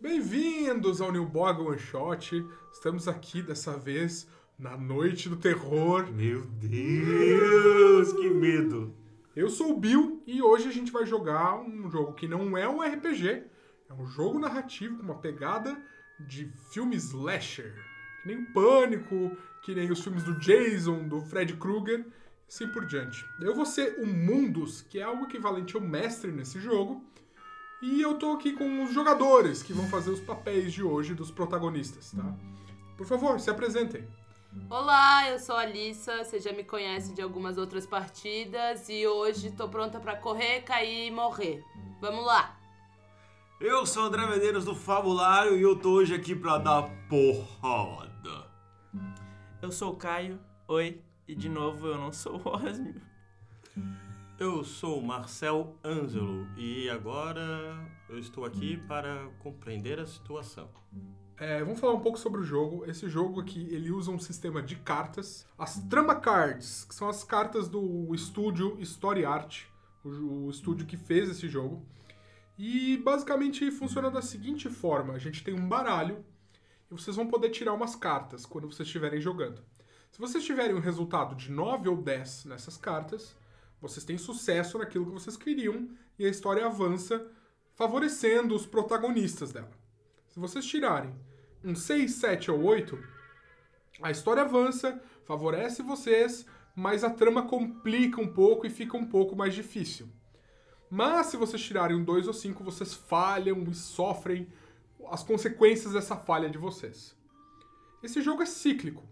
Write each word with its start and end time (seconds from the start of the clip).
Bem-vindos 0.00 1.00
ao 1.00 1.10
New 1.10 1.26
Bog 1.26 1.60
One 1.60 1.76
Shot. 1.76 2.46
Estamos 2.72 3.08
aqui 3.08 3.42
dessa 3.42 3.76
vez 3.76 4.28
na 4.56 4.76
Noite 4.76 5.28
do 5.28 5.34
Terror. 5.34 6.06
Meu 6.12 6.42
Deus, 6.42 8.12
que 8.12 8.30
medo! 8.30 8.94
Eu 9.34 9.50
sou 9.50 9.72
o 9.72 9.76
Bill 9.76 10.22
e 10.24 10.40
hoje 10.40 10.68
a 10.68 10.70
gente 10.70 10.92
vai 10.92 11.04
jogar 11.04 11.58
um 11.58 11.90
jogo 11.90 12.12
que 12.12 12.28
não 12.28 12.56
é 12.56 12.68
um 12.68 12.80
RPG, 12.80 13.42
é 13.90 13.92
um 13.92 14.06
jogo 14.06 14.38
narrativo 14.38 14.98
com 14.98 15.02
uma 15.02 15.18
pegada 15.18 15.76
de 16.20 16.48
filme 16.72 16.94
slasher. 16.94 17.74
Que 18.22 18.28
nem 18.28 18.44
o 18.44 18.52
Pânico, 18.52 19.36
que 19.64 19.74
nem 19.74 19.90
os 19.90 20.00
filmes 20.00 20.22
do 20.22 20.38
Jason, 20.38 21.08
do 21.08 21.22
Fred 21.22 21.54
Krueger, 21.54 22.06
assim 22.48 22.68
por 22.68 22.86
diante. 22.86 23.26
Eu 23.40 23.52
vou 23.52 23.66
ser 23.66 23.98
o 23.98 24.06
Mundus, 24.06 24.80
que 24.80 25.00
é 25.00 25.08
o 25.08 25.24
equivalente 25.24 25.74
ao 25.74 25.82
mestre 25.82 26.30
nesse 26.30 26.60
jogo. 26.60 27.04
E 27.80 28.00
eu 28.02 28.18
tô 28.18 28.32
aqui 28.32 28.52
com 28.52 28.82
os 28.82 28.92
jogadores 28.92 29.62
que 29.62 29.72
vão 29.72 29.86
fazer 29.88 30.10
os 30.10 30.20
papéis 30.20 30.72
de 30.72 30.82
hoje 30.82 31.14
dos 31.14 31.30
protagonistas, 31.30 32.10
tá? 32.10 32.34
Por 32.96 33.06
favor, 33.06 33.38
se 33.38 33.48
apresentem. 33.50 34.04
Olá, 34.68 35.28
eu 35.30 35.38
sou 35.38 35.54
a 35.54 35.60
Alissa, 35.60 36.24
você 36.24 36.40
já 36.40 36.52
me 36.52 36.64
conhece 36.64 37.14
de 37.14 37.22
algumas 37.22 37.56
outras 37.56 37.86
partidas 37.86 38.88
e 38.88 39.06
hoje 39.06 39.52
tô 39.52 39.68
pronta 39.68 40.00
pra 40.00 40.16
correr, 40.16 40.62
cair 40.62 41.06
e 41.06 41.10
morrer. 41.12 41.62
Vamos 42.00 42.26
lá! 42.26 42.58
Eu 43.60 43.86
sou 43.86 44.04
André 44.04 44.26
Medeiros 44.26 44.64
do 44.64 44.74
Fabulário 44.74 45.56
e 45.56 45.62
eu 45.62 45.78
tô 45.78 45.90
hoje 45.90 46.14
aqui 46.14 46.34
pra 46.34 46.58
dar 46.58 46.82
porrada. 47.08 48.50
Eu 49.62 49.70
sou 49.70 49.92
o 49.92 49.96
Caio, 49.96 50.40
oi, 50.66 51.00
e 51.28 51.34
de 51.34 51.48
novo 51.48 51.86
eu 51.86 51.96
não 51.96 52.10
sou 52.10 52.40
o 52.44 52.48
Osmio. 52.48 53.00
Eu 54.38 54.62
sou 54.62 55.02
Marcel 55.02 55.76
Ângelo 55.84 56.46
e 56.56 56.88
agora 56.88 57.76
eu 58.08 58.20
estou 58.20 58.44
aqui 58.44 58.76
para 58.86 59.28
compreender 59.40 59.98
a 59.98 60.06
situação. 60.06 60.70
É, 61.36 61.64
vamos 61.64 61.80
falar 61.80 61.94
um 61.94 62.00
pouco 62.00 62.16
sobre 62.16 62.40
o 62.40 62.44
jogo. 62.44 62.88
Esse 62.88 63.08
jogo 63.08 63.40
aqui, 63.40 63.66
ele 63.74 63.90
usa 63.90 64.12
um 64.12 64.18
sistema 64.18 64.62
de 64.62 64.76
cartas. 64.76 65.44
As 65.58 65.82
Trama 65.88 66.14
Cards, 66.14 66.84
que 66.84 66.94
são 66.94 67.08
as 67.08 67.24
cartas 67.24 67.68
do 67.68 68.14
estúdio 68.14 68.80
Story 68.80 69.24
Art, 69.24 69.64
o, 70.04 70.46
o 70.46 70.50
estúdio 70.50 70.86
que 70.86 70.96
fez 70.96 71.28
esse 71.28 71.48
jogo. 71.48 71.84
E 72.56 72.96
basicamente 72.98 73.68
funciona 73.72 74.08
da 74.08 74.22
seguinte 74.22 74.70
forma: 74.70 75.14
a 75.14 75.18
gente 75.18 75.42
tem 75.42 75.52
um 75.52 75.68
baralho 75.68 76.24
e 76.88 76.94
vocês 76.94 77.16
vão 77.16 77.26
poder 77.26 77.50
tirar 77.50 77.72
umas 77.72 77.96
cartas 77.96 78.46
quando 78.46 78.70
vocês 78.70 78.86
estiverem 78.86 79.20
jogando. 79.20 79.64
Se 80.12 80.20
vocês 80.20 80.44
tiverem 80.44 80.76
um 80.76 80.80
resultado 80.80 81.34
de 81.34 81.50
9 81.50 81.88
ou 81.88 81.96
10 81.96 82.44
nessas 82.44 82.76
cartas, 82.76 83.36
vocês 83.80 84.04
têm 84.04 84.18
sucesso 84.18 84.78
naquilo 84.78 85.06
que 85.06 85.12
vocês 85.12 85.36
queriam 85.36 85.88
e 86.18 86.26
a 86.26 86.28
história 86.28 86.66
avança 86.66 87.30
favorecendo 87.74 88.54
os 88.54 88.66
protagonistas 88.66 89.52
dela. 89.52 89.70
Se 90.26 90.40
vocês 90.40 90.66
tirarem 90.66 91.14
um 91.64 91.74
6, 91.74 92.12
7 92.12 92.50
ou 92.50 92.62
8, 92.62 92.98
a 94.02 94.10
história 94.10 94.42
avança, 94.42 95.00
favorece 95.24 95.82
vocês, 95.82 96.44
mas 96.74 97.04
a 97.04 97.10
trama 97.10 97.42
complica 97.42 98.20
um 98.20 98.32
pouco 98.32 98.66
e 98.66 98.70
fica 98.70 98.96
um 98.96 99.06
pouco 99.06 99.36
mais 99.36 99.54
difícil. 99.54 100.08
Mas 100.90 101.26
se 101.26 101.36
vocês 101.36 101.62
tirarem 101.62 101.96
um 101.96 102.04
2 102.04 102.26
ou 102.26 102.32
5, 102.32 102.64
vocês 102.64 102.94
falham 102.94 103.62
e 103.64 103.74
sofrem 103.74 104.48
as 105.08 105.22
consequências 105.22 105.92
dessa 105.92 106.16
falha 106.16 106.50
de 106.50 106.58
vocês. 106.58 107.16
Esse 108.02 108.20
jogo 108.20 108.42
é 108.42 108.46
cíclico. 108.46 109.06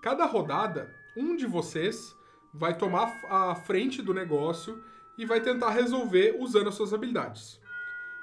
Cada 0.00 0.24
rodada, 0.24 0.94
um 1.16 1.36
de 1.36 1.46
vocês 1.46 2.15
vai 2.58 2.76
tomar 2.76 3.12
a 3.28 3.54
frente 3.54 4.02
do 4.02 4.12
negócio 4.14 4.82
e 5.18 5.24
vai 5.24 5.40
tentar 5.40 5.70
resolver 5.70 6.36
usando 6.38 6.68
as 6.68 6.74
suas 6.74 6.92
habilidades. 6.92 7.60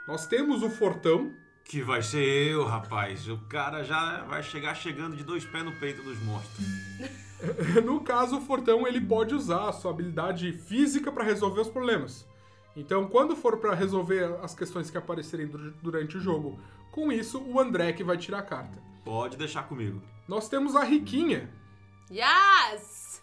Nós 0.07 0.25
temos 0.28 0.62
o 0.63 0.69
Fortão, 0.69 1.31
Que 1.66 1.81
vai 1.81 2.02
ser 2.03 2.24
eu, 2.52 2.66
rapaz. 2.66 3.28
O 3.30 3.38
cara 3.47 3.84
já 3.84 4.24
vai 4.25 4.44
chegar 4.44 4.75
chegando 4.75 5.16
de 5.16 5.24
dois 5.24 5.46
pés 5.46 5.63
no 5.63 5.72
peito 5.80 6.02
dos 6.03 6.19
monstros. 6.24 6.66
No 7.84 8.00
caso, 8.00 8.38
o 8.38 8.41
Fortão 8.41 8.88
ele 8.88 9.02
pode 9.02 9.35
usar 9.35 9.68
a 9.68 9.74
sua 9.74 9.91
habilidade 9.91 10.53
física 10.53 11.12
para 11.12 11.25
resolver 11.25 11.59
os 11.59 11.68
problemas. 11.69 12.25
Então, 12.74 13.06
quando 13.09 13.36
for 13.36 13.57
para 13.57 13.75
resolver 13.75 14.38
as 14.41 14.56
questões 14.56 14.90
que 14.90 14.97
aparecerem 14.97 15.47
dur- 15.47 15.74
durante 15.81 16.16
o 16.18 16.22
jogo, 16.22 16.57
com 16.91 17.12
isso 17.12 17.41
o 17.41 17.59
André 17.59 17.91
que 17.91 18.02
vai 18.03 18.18
tirar 18.18 18.40
a 18.40 18.44
carta. 18.44 18.81
Pode 19.03 19.36
deixar 19.36 19.63
comigo. 19.63 20.02
Nós 20.25 20.47
temos 20.47 20.74
a 20.74 20.84
Riquinha. 20.84 21.50
Yes! 22.09 23.22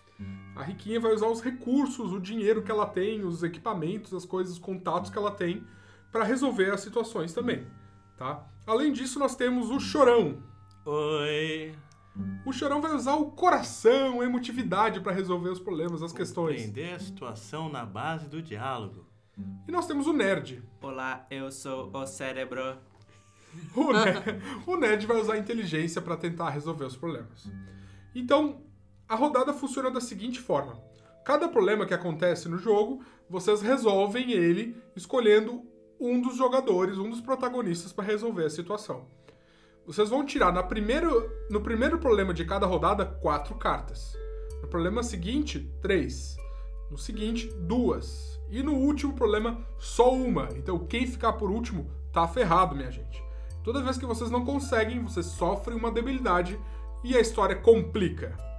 A 0.55 0.63
Riquinha 0.63 1.01
vai 1.01 1.13
usar 1.13 1.29
os 1.29 1.41
recursos, 1.41 2.13
o 2.13 2.21
dinheiro 2.21 2.63
que 2.63 2.71
ela 2.71 2.87
tem, 2.87 3.25
os 3.25 3.43
equipamentos, 3.43 4.13
as 4.13 4.25
coisas, 4.25 4.55
os 4.55 4.59
contatos 4.59 5.11
que 5.11 5.17
ela 5.17 5.31
tem 5.31 5.65
para 6.13 6.25
resolver 6.25 6.71
as 6.73 6.81
situações 6.81 7.33
também, 7.33 7.67
tá? 8.17 8.47
Além 8.67 8.93
disso, 8.93 9.19
nós 9.19 9.35
temos 9.35 9.71
o 9.71 9.81
Chorão. 9.81 10.43
Oi. 10.85 11.75
O 12.45 12.53
Chorão 12.53 12.81
vai 12.81 12.93
usar 12.93 13.15
o 13.15 13.31
coração, 13.31 14.21
a 14.21 14.25
emotividade 14.25 15.01
para 15.01 15.13
resolver 15.13 15.49
os 15.49 15.61
problemas, 15.61 16.03
as 16.03 16.13
questões. 16.13 16.67
Compreender 16.67 16.95
a 16.95 16.99
situação 16.99 17.71
na 17.71 17.87
base 17.87 18.29
do 18.29 18.43
diálogo. 18.43 19.07
E 19.67 19.73
nós 19.73 19.87
temos 19.87 20.07
o 20.07 20.13
Nerd. 20.13 20.63
Olá, 20.83 21.27
eu 21.31 21.51
sou 21.51 21.91
o 21.95 22.07
cérebro. 22.07 22.77
O 23.75 23.93
nerd, 23.93 24.23
o 24.67 24.77
nerd 24.77 25.07
vai 25.07 25.17
usar 25.21 25.35
a 25.35 25.39
inteligência 25.39 26.01
para 26.01 26.17
tentar 26.17 26.51
resolver 26.51 26.85
os 26.85 26.97
problemas. 26.97 27.51
Então, 28.15 28.63
a 29.11 29.17
rodada 29.17 29.53
funciona 29.53 29.91
da 29.91 30.01
seguinte 30.01 30.39
forma: 30.39 30.81
cada 31.25 31.49
problema 31.49 31.85
que 31.85 31.93
acontece 31.93 32.49
no 32.49 32.57
jogo, 32.57 33.05
vocês 33.29 33.61
resolvem 33.61 34.31
ele 34.31 34.81
escolhendo 34.95 35.63
um 35.99 36.23
dos 36.23 36.37
jogadores, 36.37 36.97
um 36.97 37.11
dos 37.11 37.21
protagonistas 37.21 37.93
para 37.93 38.05
resolver 38.05 38.45
a 38.45 38.51
situação. 38.51 39.09
Vocês 39.85 40.09
vão 40.09 40.25
tirar 40.25 40.53
na 40.53 40.63
primeiro, 40.63 41.29
no 41.51 41.61
primeiro 41.61 41.99
problema 41.99 42.33
de 42.33 42.45
cada 42.45 42.67
rodada 42.67 43.05
quatro 43.05 43.57
cartas. 43.57 44.17
No 44.63 44.69
problema 44.69 45.03
seguinte, 45.03 45.69
três. 45.83 46.37
No 46.89 46.97
seguinte, 46.97 47.49
duas. 47.59 48.41
E 48.49 48.63
no 48.63 48.75
último 48.75 49.15
problema, 49.15 49.67
só 49.79 50.15
uma. 50.15 50.49
Então 50.55 50.79
quem 50.87 51.07
ficar 51.07 51.33
por 51.33 51.51
último 51.51 51.91
tá 52.13 52.29
ferrado, 52.29 52.77
minha 52.77 52.93
gente. 52.93 53.23
Toda 53.65 53.83
vez 53.83 53.99
que 53.99 54.07
vocês 54.07 54.31
não 54.31 54.45
conseguem, 54.45 55.03
vocês 55.03 55.27
sofrem 55.27 55.77
uma 55.77 55.91
debilidade 55.91 56.59
e 57.03 57.17
a 57.17 57.21
história 57.21 57.57
complica. 57.57 58.50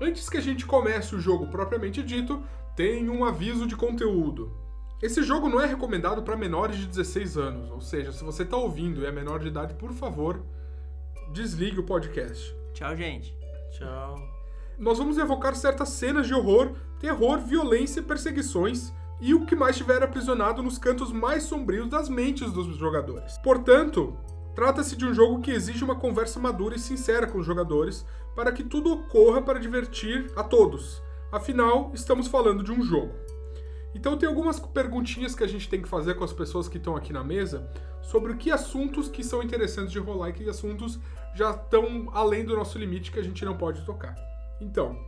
Antes 0.00 0.28
que 0.28 0.36
a 0.36 0.40
gente 0.40 0.64
comece 0.64 1.14
o 1.14 1.20
jogo 1.20 1.48
propriamente 1.48 2.02
dito, 2.02 2.42
tem 2.76 3.08
um 3.10 3.24
aviso 3.24 3.66
de 3.66 3.74
conteúdo. 3.74 4.52
Esse 5.02 5.22
jogo 5.22 5.48
não 5.48 5.60
é 5.60 5.66
recomendado 5.66 6.22
para 6.22 6.36
menores 6.36 6.76
de 6.76 6.86
16 6.86 7.36
anos, 7.36 7.70
ou 7.70 7.80
seja, 7.80 8.12
se 8.12 8.24
você 8.24 8.42
está 8.42 8.56
ouvindo 8.56 9.00
e 9.00 9.06
é 9.06 9.12
menor 9.12 9.40
de 9.40 9.48
idade, 9.48 9.74
por 9.74 9.92
favor, 9.92 10.42
desligue 11.32 11.80
o 11.80 11.84
podcast. 11.84 12.54
Tchau, 12.72 12.96
gente. 12.96 13.36
Tchau. 13.70 14.16
Nós 14.78 14.98
vamos 14.98 15.18
evocar 15.18 15.56
certas 15.56 15.88
cenas 15.90 16.26
de 16.26 16.34
horror, 16.34 16.72
terror, 17.00 17.38
violência, 17.38 18.02
perseguições 18.02 18.92
e 19.20 19.34
o 19.34 19.44
que 19.44 19.56
mais 19.56 19.74
estiver 19.76 20.02
aprisionado 20.02 20.62
nos 20.62 20.78
cantos 20.78 21.12
mais 21.12 21.42
sombrios 21.42 21.88
das 21.88 22.08
mentes 22.08 22.52
dos 22.52 22.76
jogadores. 22.76 23.36
Portanto, 23.38 24.16
trata-se 24.58 24.96
de 24.96 25.06
um 25.06 25.14
jogo 25.14 25.40
que 25.40 25.52
exige 25.52 25.84
uma 25.84 25.94
conversa 25.94 26.40
madura 26.40 26.74
e 26.74 26.80
sincera 26.80 27.28
com 27.28 27.38
os 27.38 27.46
jogadores 27.46 28.04
para 28.34 28.50
que 28.50 28.64
tudo 28.64 28.92
ocorra 28.92 29.40
para 29.40 29.60
divertir 29.60 30.32
a 30.34 30.42
todos. 30.42 31.00
Afinal, 31.30 31.92
estamos 31.94 32.26
falando 32.26 32.64
de 32.64 32.72
um 32.72 32.82
jogo. 32.82 33.14
Então 33.94 34.18
tem 34.18 34.28
algumas 34.28 34.58
perguntinhas 34.58 35.32
que 35.32 35.44
a 35.44 35.46
gente 35.46 35.68
tem 35.68 35.80
que 35.80 35.88
fazer 35.88 36.14
com 36.14 36.24
as 36.24 36.32
pessoas 36.32 36.68
que 36.68 36.76
estão 36.76 36.96
aqui 36.96 37.12
na 37.12 37.22
mesa 37.22 37.70
sobre 38.02 38.34
que 38.34 38.50
assuntos 38.50 39.06
que 39.08 39.22
são 39.22 39.44
interessantes 39.44 39.92
de 39.92 40.00
rolar 40.00 40.30
e 40.30 40.32
que 40.32 40.50
assuntos 40.50 40.98
já 41.36 41.52
estão 41.52 42.10
além 42.12 42.44
do 42.44 42.56
nosso 42.56 42.78
limite 42.78 43.12
que 43.12 43.20
a 43.20 43.24
gente 43.24 43.44
não 43.44 43.56
pode 43.56 43.86
tocar. 43.86 44.16
Então, 44.60 44.98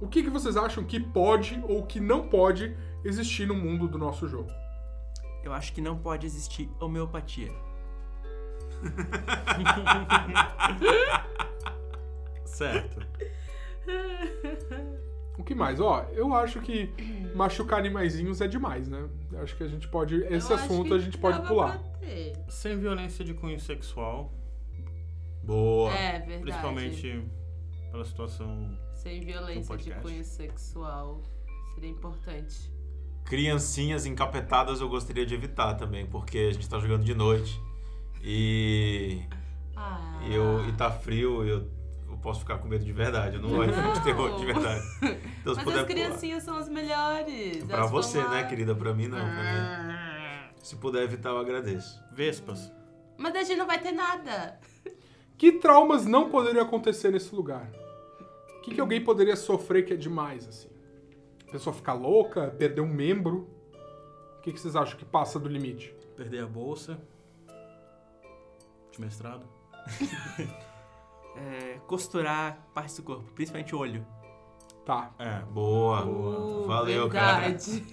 o 0.00 0.08
que, 0.08 0.20
que 0.20 0.30
vocês 0.30 0.56
acham 0.56 0.82
que 0.82 0.98
pode 0.98 1.62
ou 1.68 1.86
que 1.86 2.00
não 2.00 2.26
pode 2.26 2.76
existir 3.04 3.46
no 3.46 3.54
mundo 3.54 3.86
do 3.86 3.98
nosso 3.98 4.26
jogo? 4.26 4.50
Eu 5.44 5.52
acho 5.52 5.72
que 5.72 5.80
não 5.80 5.96
pode 5.96 6.26
existir 6.26 6.68
homeopatia. 6.80 7.69
Certo. 12.44 13.00
O 15.38 15.44
que 15.44 15.54
mais? 15.54 15.80
Ó, 15.80 16.02
eu 16.12 16.34
acho 16.34 16.60
que 16.60 16.90
machucar 17.34 17.78
animaizinhos 17.78 18.40
é 18.40 18.46
demais, 18.46 18.88
né? 18.88 19.08
Eu 19.32 19.40
acho 19.40 19.56
que 19.56 19.62
a 19.62 19.68
gente 19.68 19.88
pode. 19.88 20.16
Esse 20.16 20.50
Eu 20.52 20.56
acho 20.56 20.64
assunto 20.64 20.88
que 20.88 20.94
a 20.94 20.98
gente 20.98 21.18
pode 21.18 21.36
dava 21.38 21.48
pular. 21.48 21.78
pra 21.78 21.98
ter. 22.00 22.32
Sem 22.48 22.78
violência 22.78 23.24
de 23.24 23.32
cunho 23.32 23.58
sexual. 23.58 24.32
Boa. 25.42 25.90
É, 25.92 26.18
verdade. 26.18 26.42
Principalmente 26.42 27.24
pela 27.90 28.04
situação. 28.04 28.76
Sem 28.92 29.20
violência 29.20 29.62
de 29.62 29.68
podcast. 29.68 30.02
cunho 30.02 30.24
sexual. 30.24 31.22
Seria 31.74 31.90
importante. 31.90 32.70
Criancinhas 33.24 34.06
encapetadas 34.06 34.80
eu 34.80 34.88
gostaria 34.88 35.24
de 35.24 35.34
evitar 35.34 35.74
também, 35.74 36.04
porque 36.04 36.48
a 36.50 36.52
gente 36.52 36.68
tá 36.68 36.78
jogando 36.78 37.04
de 37.04 37.14
noite. 37.14 37.58
E, 38.22 39.22
Ah. 39.76 40.20
e, 40.26 40.34
eu, 40.34 40.68
e 40.68 40.72
tá 40.72 40.90
frio, 40.90 41.42
eu, 41.44 41.66
eu 42.08 42.16
posso 42.22 42.40
ficar 42.40 42.58
com 42.58 42.68
medo 42.68 42.84
de 42.84 42.92
verdade. 42.92 43.36
Eu 43.36 43.42
não 43.42 43.50
gosto 43.50 43.72
de 43.98 44.04
terror 44.04 44.36
de 44.38 44.46
verdade. 44.46 44.82
Então, 45.40 45.54
se 45.54 45.56
Mas 45.56 45.64
puder 45.64 45.80
as 45.80 45.82
pular. 45.82 45.84
criancinhas 45.86 46.42
são 46.42 46.56
as 46.56 46.68
melhores. 46.68 47.64
Pra 47.64 47.78
Elas 47.78 47.90
você, 47.90 48.22
né, 48.28 48.44
querida? 48.44 48.74
Pra 48.74 48.92
mim, 48.92 49.06
não. 49.08 49.18
Pra 49.18 49.82
mim. 49.84 50.54
Se 50.62 50.76
puder 50.76 51.02
evitar, 51.02 51.30
eu 51.30 51.38
agradeço. 51.38 51.98
Vespas. 52.12 52.70
Mas 53.16 53.34
a 53.34 53.42
gente 53.42 53.56
não 53.58 53.66
vai 53.66 53.78
ter 53.80 53.92
nada. 53.92 54.58
Que 55.38 55.52
traumas 55.52 56.04
não 56.04 56.28
poderiam 56.30 56.64
acontecer 56.64 57.10
nesse 57.10 57.34
lugar? 57.34 57.70
O 58.58 58.60
que, 58.60 58.74
que 58.74 58.80
alguém 58.80 59.02
poderia 59.02 59.36
sofrer 59.36 59.84
que 59.86 59.94
é 59.94 59.96
demais, 59.96 60.46
assim? 60.46 60.68
A 61.48 61.52
pessoa 61.52 61.74
ficar 61.74 61.94
louca, 61.94 62.48
perder 62.58 62.82
um 62.82 62.86
membro? 62.92 63.48
O 64.38 64.42
que, 64.42 64.52
que 64.52 64.60
vocês 64.60 64.76
acham 64.76 64.98
que 64.98 65.04
passa 65.04 65.38
do 65.38 65.48
limite? 65.48 65.94
Perder 66.16 66.42
a 66.42 66.46
bolsa. 66.46 66.98
Mestrado. 69.00 69.46
É, 71.36 71.78
costurar 71.86 72.58
partes 72.74 72.96
do 72.96 73.04
corpo, 73.04 73.32
principalmente 73.32 73.72
o 73.74 73.78
olho. 73.78 74.04
Tá. 74.84 75.12
É. 75.16 75.38
Boa. 75.44 76.04
Uh, 76.04 76.66
Valeu, 76.66 77.08
cara. 77.08 77.42
verdade. 77.42 77.84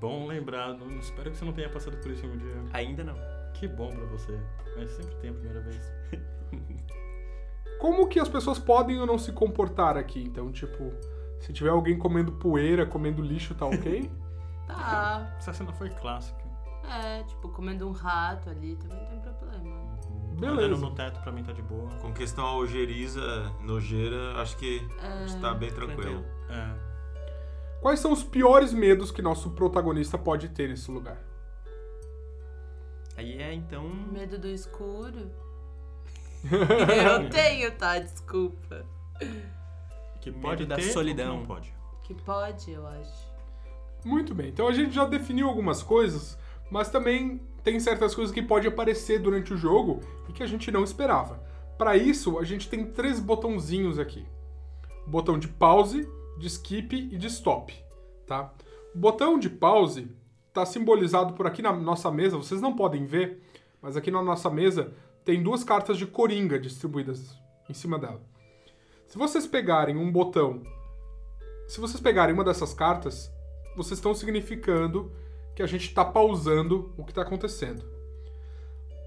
Bom 0.00 0.26
lembrado. 0.26 0.82
Espero 0.98 1.30
que 1.30 1.36
você 1.36 1.44
não 1.44 1.52
tenha 1.52 1.68
passado 1.68 1.98
por 1.98 2.10
isso 2.10 2.26
um 2.26 2.36
dia. 2.38 2.54
Ainda 2.72 3.04
não. 3.04 3.14
Que 3.52 3.68
bom 3.68 3.90
pra 3.90 4.04
você. 4.06 4.40
Mas 4.76 4.90
sempre 4.92 5.14
tem 5.16 5.30
a 5.30 5.32
primeira 5.34 5.60
vez. 5.60 5.92
Como 7.78 8.08
que 8.08 8.18
as 8.18 8.28
pessoas 8.28 8.58
podem 8.58 8.98
ou 8.98 9.06
não 9.06 9.18
se 9.18 9.32
comportar 9.32 9.96
aqui? 9.98 10.22
Então, 10.22 10.50
tipo, 10.50 10.92
se 11.40 11.52
tiver 11.52 11.70
alguém 11.70 11.98
comendo 11.98 12.32
poeira, 12.32 12.86
comendo 12.86 13.20
lixo, 13.22 13.54
tá 13.54 13.66
ok? 13.66 14.10
Tá. 14.66 15.34
Essa 15.36 15.52
cena 15.52 15.72
foi 15.72 15.90
clássica. 15.90 16.42
É, 16.88 17.22
tipo, 17.24 17.48
comendo 17.50 17.86
um 17.86 17.92
rato 17.92 18.48
ali 18.48 18.76
também 18.76 18.98
não 18.98 19.20
tem 19.20 19.32
problema. 19.34 19.91
Beleza. 20.42 20.80
No 20.80 20.94
teto, 20.94 21.20
pra 21.20 21.32
mim 21.32 21.42
tá 21.42 21.52
de 21.52 21.62
boa. 21.62 21.88
Com 22.00 22.12
questão 22.12 22.44
a 22.46 22.56
ojeriza, 22.56 23.52
nojeira, 23.60 24.34
acho 24.40 24.56
que 24.56 24.86
está 25.26 25.54
bem 25.54 25.70
tranquilo. 25.72 26.24
É. 26.50 26.92
Quais 27.80 27.98
são 28.00 28.12
os 28.12 28.22
piores 28.22 28.72
medos 28.72 29.10
que 29.10 29.20
nosso 29.20 29.50
protagonista 29.50 30.16
pode 30.16 30.48
ter 30.50 30.68
nesse 30.68 30.90
lugar? 30.90 31.18
Aí 33.16 33.40
é 33.40 33.52
então. 33.52 33.88
Medo 34.12 34.38
do 34.38 34.48
escuro? 34.48 35.30
Eu 36.50 37.30
tenho, 37.30 37.70
tá? 37.76 37.98
Desculpa. 37.98 38.84
Que 40.20 40.30
Medo 40.30 40.40
pode 40.42 40.66
da 40.66 40.76
ter, 40.76 40.82
ou 40.82 40.86
que 40.88 40.92
solidão. 40.92 41.36
não 41.38 41.46
pode. 41.46 41.74
Que 42.02 42.14
pode, 42.14 42.72
eu 42.72 42.86
acho. 42.86 43.32
Muito 44.04 44.34
bem. 44.34 44.48
Então 44.48 44.66
a 44.66 44.72
gente 44.72 44.92
já 44.92 45.04
definiu 45.04 45.48
algumas 45.48 45.82
coisas, 45.82 46.36
mas 46.72 46.88
também 46.88 47.38
tem 47.62 47.78
certas 47.78 48.14
coisas 48.14 48.34
que 48.34 48.40
pode 48.40 48.66
aparecer 48.66 49.20
durante 49.20 49.52
o 49.52 49.58
jogo 49.58 50.00
e 50.26 50.32
que 50.32 50.42
a 50.42 50.46
gente 50.46 50.70
não 50.70 50.82
esperava. 50.82 51.38
Para 51.76 51.98
isso, 51.98 52.38
a 52.38 52.44
gente 52.44 52.66
tem 52.66 52.86
três 52.86 53.20
botãozinhos 53.20 53.98
aqui: 53.98 54.24
o 55.06 55.10
botão 55.10 55.38
de 55.38 55.48
pause, 55.48 56.08
de 56.38 56.46
skip 56.46 56.96
e 56.96 57.18
de 57.18 57.26
stop, 57.26 57.74
tá? 58.26 58.54
O 58.94 58.98
botão 58.98 59.38
de 59.38 59.50
pause 59.50 60.10
está 60.48 60.64
simbolizado 60.64 61.34
por 61.34 61.46
aqui 61.46 61.60
na 61.60 61.74
nossa 61.74 62.10
mesa. 62.10 62.38
Vocês 62.38 62.62
não 62.62 62.74
podem 62.74 63.04
ver, 63.04 63.42
mas 63.82 63.94
aqui 63.94 64.10
na 64.10 64.22
nossa 64.22 64.48
mesa 64.48 64.94
tem 65.26 65.42
duas 65.42 65.62
cartas 65.62 65.98
de 65.98 66.06
coringa 66.06 66.58
distribuídas 66.58 67.36
em 67.68 67.74
cima 67.74 67.98
dela. 67.98 68.22
Se 69.08 69.18
vocês 69.18 69.46
pegarem 69.46 69.98
um 69.98 70.10
botão, 70.10 70.62
se 71.68 71.78
vocês 71.78 72.00
pegarem 72.00 72.34
uma 72.34 72.42
dessas 72.44 72.72
cartas, 72.72 73.30
vocês 73.76 73.98
estão 73.98 74.14
significando 74.14 75.12
que 75.54 75.62
a 75.62 75.66
gente 75.66 75.86
está 75.86 76.04
pausando 76.04 76.92
o 76.96 77.04
que 77.04 77.10
está 77.10 77.22
acontecendo. 77.22 77.84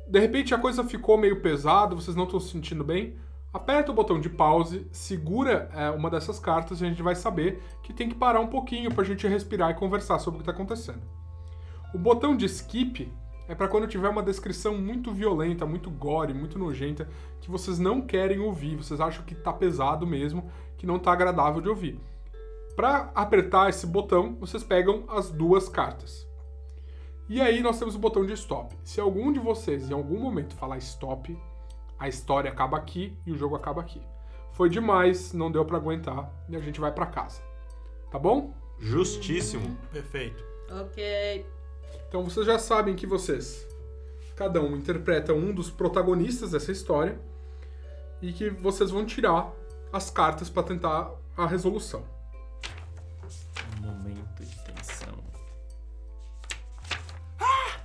De 0.07 0.19
repente 0.19 0.53
a 0.53 0.57
coisa 0.57 0.83
ficou 0.83 1.17
meio 1.17 1.41
pesada, 1.41 1.95
vocês 1.95 2.15
não 2.15 2.25
estão 2.25 2.39
se 2.39 2.51
sentindo 2.51 2.83
bem. 2.83 3.17
Aperta 3.51 3.91
o 3.91 3.95
botão 3.95 4.19
de 4.19 4.29
pause, 4.29 4.85
segura 4.91 5.69
é, 5.73 5.89
uma 5.89 6.09
dessas 6.09 6.37
cartas 6.39 6.81
e 6.81 6.85
a 6.85 6.89
gente 6.89 7.01
vai 7.01 7.15
saber 7.15 7.63
que 7.81 7.93
tem 7.93 8.09
que 8.09 8.15
parar 8.15 8.41
um 8.41 8.47
pouquinho 8.47 8.93
para 8.93 9.01
a 9.01 9.05
gente 9.05 9.27
respirar 9.27 9.71
e 9.71 9.75
conversar 9.75 10.19
sobre 10.19 10.39
o 10.39 10.43
que 10.43 10.49
está 10.49 10.51
acontecendo. 10.51 11.01
O 11.93 11.97
botão 11.97 12.35
de 12.35 12.45
skip 12.45 13.11
é 13.47 13.55
para 13.55 13.67
quando 13.67 13.87
tiver 13.87 14.09
uma 14.09 14.21
descrição 14.21 14.77
muito 14.77 15.11
violenta, 15.13 15.65
muito 15.65 15.89
gore, 15.89 16.33
muito 16.33 16.59
nojenta, 16.59 17.07
que 17.39 17.49
vocês 17.49 17.79
não 17.79 18.01
querem 18.01 18.39
ouvir, 18.39 18.75
vocês 18.75 18.99
acham 18.99 19.23
que 19.23 19.35
tá 19.35 19.53
pesado 19.53 20.05
mesmo, 20.05 20.49
que 20.77 20.85
não 20.85 20.99
tá 20.99 21.13
agradável 21.13 21.61
de 21.61 21.69
ouvir. 21.69 21.99
Para 22.75 23.11
apertar 23.15 23.69
esse 23.69 23.87
botão, 23.87 24.35
vocês 24.35 24.63
pegam 24.63 25.05
as 25.07 25.31
duas 25.31 25.69
cartas. 25.69 26.27
E 27.27 27.41
aí 27.41 27.61
nós 27.61 27.79
temos 27.79 27.95
o 27.95 27.99
botão 27.99 28.25
de 28.25 28.33
stop. 28.33 28.75
Se 28.83 29.01
algum 29.01 29.31
de 29.31 29.39
vocês 29.39 29.89
em 29.89 29.93
algum 29.93 30.19
momento 30.19 30.55
falar 30.55 30.77
stop, 30.77 31.35
a 31.97 32.07
história 32.07 32.51
acaba 32.51 32.77
aqui 32.77 33.17
e 33.25 33.31
o 33.31 33.37
jogo 33.37 33.55
acaba 33.55 33.81
aqui. 33.81 34.01
Foi 34.51 34.69
demais, 34.69 35.33
não 35.33 35.51
deu 35.51 35.65
para 35.65 35.77
aguentar 35.77 36.31
e 36.47 36.55
a 36.55 36.59
gente 36.59 36.79
vai 36.79 36.91
para 36.91 37.07
casa. 37.07 37.41
Tá 38.11 38.19
bom? 38.19 38.53
Justíssimo. 38.79 39.75
Perfeito. 39.91 40.43
Ok. 40.69 41.45
Então 42.07 42.23
vocês 42.23 42.45
já 42.45 42.59
sabem 42.59 42.95
que 42.95 43.07
vocês, 43.07 43.67
cada 44.35 44.61
um 44.61 44.75
interpreta 44.75 45.33
um 45.33 45.51
dos 45.51 45.69
protagonistas 45.71 46.51
dessa 46.51 46.71
história 46.71 47.19
e 48.21 48.31
que 48.31 48.49
vocês 48.49 48.91
vão 48.91 49.05
tirar 49.05 49.51
as 49.91 50.09
cartas 50.09 50.49
para 50.49 50.63
tentar 50.63 51.11
a 51.35 51.45
resolução. 51.47 52.03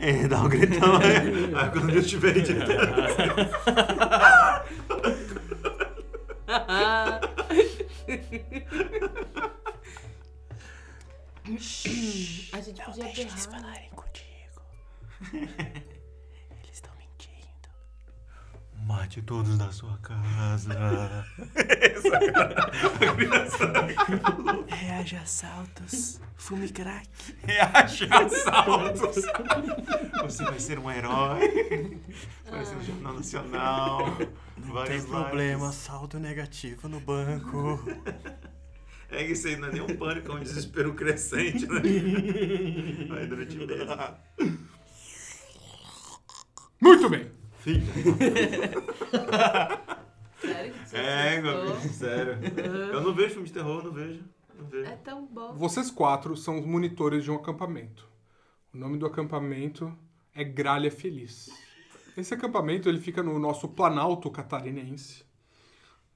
É, 0.03 0.27
dá 0.27 0.41
um 0.41 0.49
gritão 0.49 0.97
aí. 0.97 1.53
Aí 1.55 1.71
quando 1.71 1.91
eu 1.91 2.01
estiver 2.01 2.39
editando. 2.39 2.65
A 12.53 12.61
gente 12.61 12.83
podia 12.83 13.05
berrar. 13.05 13.91
contigo. 13.91 14.63
Mate 18.91 19.23
todos 19.23 19.57
da 19.57 19.71
sua 19.71 19.97
casa. 19.99 20.75
Reage 24.67 25.15
a 25.15 25.23
assaltos. 25.23 26.21
Fume 26.37 26.69
crack. 26.71 27.09
Reage 27.45 28.09
assaltos. 28.11 29.25
Você 30.23 30.43
vai 30.43 30.59
ser 30.59 30.81
um 30.81 30.91
herói. 30.91 32.01
Vai 32.51 32.65
ser 32.65 32.75
no 32.75 32.83
Jornal 32.83 33.15
Nacional. 33.15 34.17
Vários 34.59 35.07
likes. 35.07 35.75
saldo 35.77 36.19
negativo 36.19 36.89
no 36.89 36.99
banco. 36.99 37.81
É 39.09 39.25
que 39.25 39.33
isso 39.33 39.47
aí 39.47 39.57
não 39.57 39.69
é 39.69 39.73
nem 39.73 39.83
um 39.83 39.97
pânico, 39.97 40.33
é 40.33 40.35
um 40.35 40.41
desespero 40.41 40.95
crescente, 40.95 41.65
né? 41.67 41.81
Vai 43.09 43.27
durante 43.27 43.57
meses. 43.57 43.87
Muito 46.81 47.09
bem. 47.09 47.40
Sério 50.41 50.73
que 50.73 50.79
você 50.87 50.97
É, 50.97 51.41
meu 51.41 51.77
sério. 51.81 52.39
Eu 52.93 53.03
não 53.03 53.15
vejo 53.15 53.31
filme 53.31 53.47
de 53.47 53.53
terror, 53.53 53.85
não 53.85 53.93
vejo. 53.93 54.25
Não 54.59 54.67
vejo. 54.67 54.91
É 54.91 54.97
tão 54.97 55.27
bom. 55.27 55.53
Vocês 55.55 55.91
quatro 55.91 56.37
são 56.37 56.59
os 56.59 56.67
monitores 56.67 57.25
de 57.25 57.31
um 57.31 57.37
acampamento. 57.37 58.09
O 58.73 58.79
nome 58.79 58.99
do 58.99 59.07
acampamento 59.07 59.97
é 60.35 60.43
Gralha 60.45 60.91
Feliz. 60.91 61.51
Esse 62.17 62.35
acampamento 62.35 62.89
ele 62.89 63.01
fica 63.01 63.23
no 63.23 63.39
nosso 63.39 63.69
Planalto 63.69 64.31
catarinense, 64.31 65.25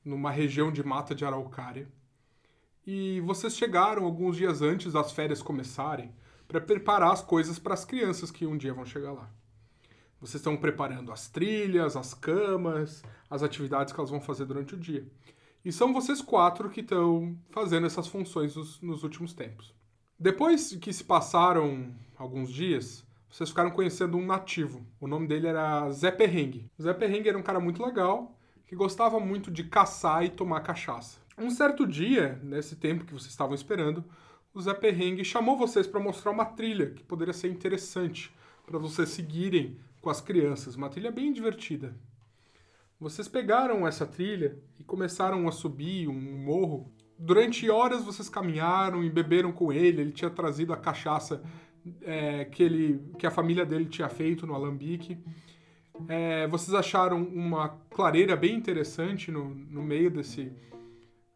numa 0.05 0.31
região 0.31 0.73
de 0.73 0.83
mata 0.83 1.15
de 1.15 1.25
araucária. 1.25 1.89
E 2.87 3.21
vocês 3.21 3.57
chegaram 3.57 4.05
alguns 4.05 4.37
dias 4.37 4.61
antes 4.61 4.93
das 4.93 5.13
férias 5.13 5.43
começarem 5.43 6.15
para 6.47 6.61
preparar 6.61 7.13
as 7.13 7.23
coisas 7.23 7.59
para 7.59 7.75
as 7.75 7.85
crianças 7.85 8.31
que 8.31 8.47
um 8.47 8.57
dia 8.57 8.75
vão 8.75 8.85
chegar 8.85 9.13
lá. 9.13 9.31
Vocês 10.25 10.41
estão 10.41 10.57
preparando 10.57 11.13
as 11.13 11.29
trilhas, 11.29 11.97
as 11.97 12.15
camas, 12.15 13.05
as 13.29 13.43
atividades 13.43 13.93
que 13.93 14.01
elas 14.01 14.09
vão 14.09 14.23
fazer 14.23 14.47
durante 14.47 14.75
o 14.75 14.79
dia. 14.79 15.07
E 15.63 15.71
são 15.71 15.93
vocês 15.93 16.23
quatro 16.23 16.71
que 16.71 16.81
estão 16.81 17.37
fazendo 17.51 17.87
essas 17.87 18.07
funções 18.07 18.57
nos, 18.57 18.81
nos 18.81 19.03
últimos 19.03 19.35
tempos. 19.35 19.75
Depois 20.19 20.75
que 20.77 20.95
se 20.95 21.05
passaram 21.05 21.95
alguns 22.17 22.51
dias, 22.51 23.07
vocês 23.29 23.51
ficaram 23.51 23.71
conhecendo 23.71 24.17
um 24.17 24.25
nativo. 24.25 24.87
O 24.99 25.07
nome 25.07 25.27
dele 25.27 25.47
era 25.47 25.91
Zé 25.91 26.11
Perrengue. 26.11 26.71
Zé 26.81 26.95
Perrengue 26.95 27.29
era 27.29 27.37
um 27.37 27.43
cara 27.43 27.61
muito 27.61 27.85
legal, 27.85 28.35
que 28.67 28.75
gostava 28.75 29.21
muito 29.21 29.51
de 29.51 29.65
caçar 29.65 30.25
e 30.25 30.31
tomar 30.31 30.63
cachaça. 30.63 31.19
Um 31.37 31.51
certo 31.51 31.87
dia, 31.87 32.41
nesse 32.43 32.77
tempo 32.77 33.05
que 33.05 33.13
vocês 33.13 33.31
estavam 33.31 33.55
esperando, 33.55 34.03
o 34.55 34.61
Zé 34.63 34.73
Perrengue 34.73 35.23
chamou 35.23 35.59
vocês 35.59 35.87
para 35.87 36.01
mostrar 36.01 36.31
uma 36.31 36.47
trilha 36.47 36.93
que 36.93 37.05
poderia 37.05 37.35
ser 37.35 37.49
interessante 37.49 38.35
para 38.65 38.79
vocês 38.79 39.11
seguirem 39.11 39.79
com 40.05 40.11
as 40.11 40.21
crianças. 40.21 40.77
Uma 40.77 40.91
trilha 40.91 41.11
bem 41.11 41.33
divertida. 41.33 41.97
Vocês 43.01 43.27
pegaram 43.27 43.89
essa 43.89 44.07
trilha 44.07 44.59
e 44.79 44.85
começaram 44.85 45.49
a 45.49 45.53
subir 45.53 46.07
um 46.09 46.45
morro. 46.45 46.93
Durante 47.19 47.69
horas 47.71 48.05
vocês 48.05 48.29
caminharam 48.29 49.03
e 49.03 49.09
beberam 49.09 49.51
com 49.51 49.73
ele. 49.73 50.03
Ele 50.03 50.13
tinha 50.13 50.31
trazido 50.31 50.75
a 50.75 50.77
cachaça 50.77 51.43
é, 52.03 52.45
que, 52.45 52.63
ele, 52.63 53.13
que 53.19 53.27
a 53.27 53.31
família 53.31 53.65
dele 53.65 53.87
tinha 53.87 54.09
feito 54.11 54.47
no 54.47 54.55
alambique. 54.55 55.19
É, 56.07 56.47
vocês 56.49 56.75
acharam 56.75 57.23
uma 57.23 57.71
clareira 57.89 58.37
bem 58.37 58.55
interessante 58.55 59.31
no, 59.31 59.55
no 59.55 59.83
meio 59.83 60.11
desse, 60.11 60.53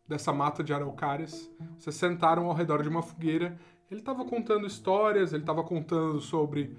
dessa 0.06 0.30
mata 0.30 0.62
de 0.62 0.74
araucárias. 0.74 1.50
Vocês 1.78 1.96
sentaram 1.96 2.46
ao 2.46 2.54
redor 2.54 2.82
de 2.82 2.88
uma 2.88 3.02
fogueira. 3.02 3.58
Ele 3.90 4.00
estava 4.00 4.26
contando 4.26 4.66
histórias, 4.66 5.32
ele 5.32 5.42
estava 5.42 5.64
contando 5.64 6.20
sobre 6.20 6.76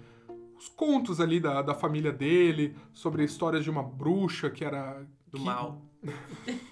os 0.59 0.67
contos 0.67 1.19
ali 1.21 1.39
da, 1.39 1.61
da 1.61 1.73
família 1.73 2.11
dele, 2.11 2.75
sobre 2.93 3.23
histórias 3.23 3.63
de 3.63 3.69
uma 3.69 3.81
bruxa 3.81 4.49
que 4.49 4.63
era. 4.65 5.07
Do 5.31 5.37
que- 5.39 5.43
mal. 5.45 5.81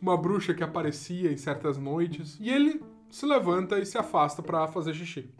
Uma 0.00 0.18
bruxa 0.18 0.52
que 0.52 0.62
aparecia 0.62 1.32
em 1.32 1.36
certas 1.38 1.78
noites. 1.78 2.36
E 2.38 2.50
ele 2.50 2.84
se 3.10 3.24
levanta 3.24 3.78
e 3.78 3.86
se 3.86 3.96
afasta 3.96 4.42
pra 4.42 4.68
fazer 4.68 4.92
xixi. 4.92 5.32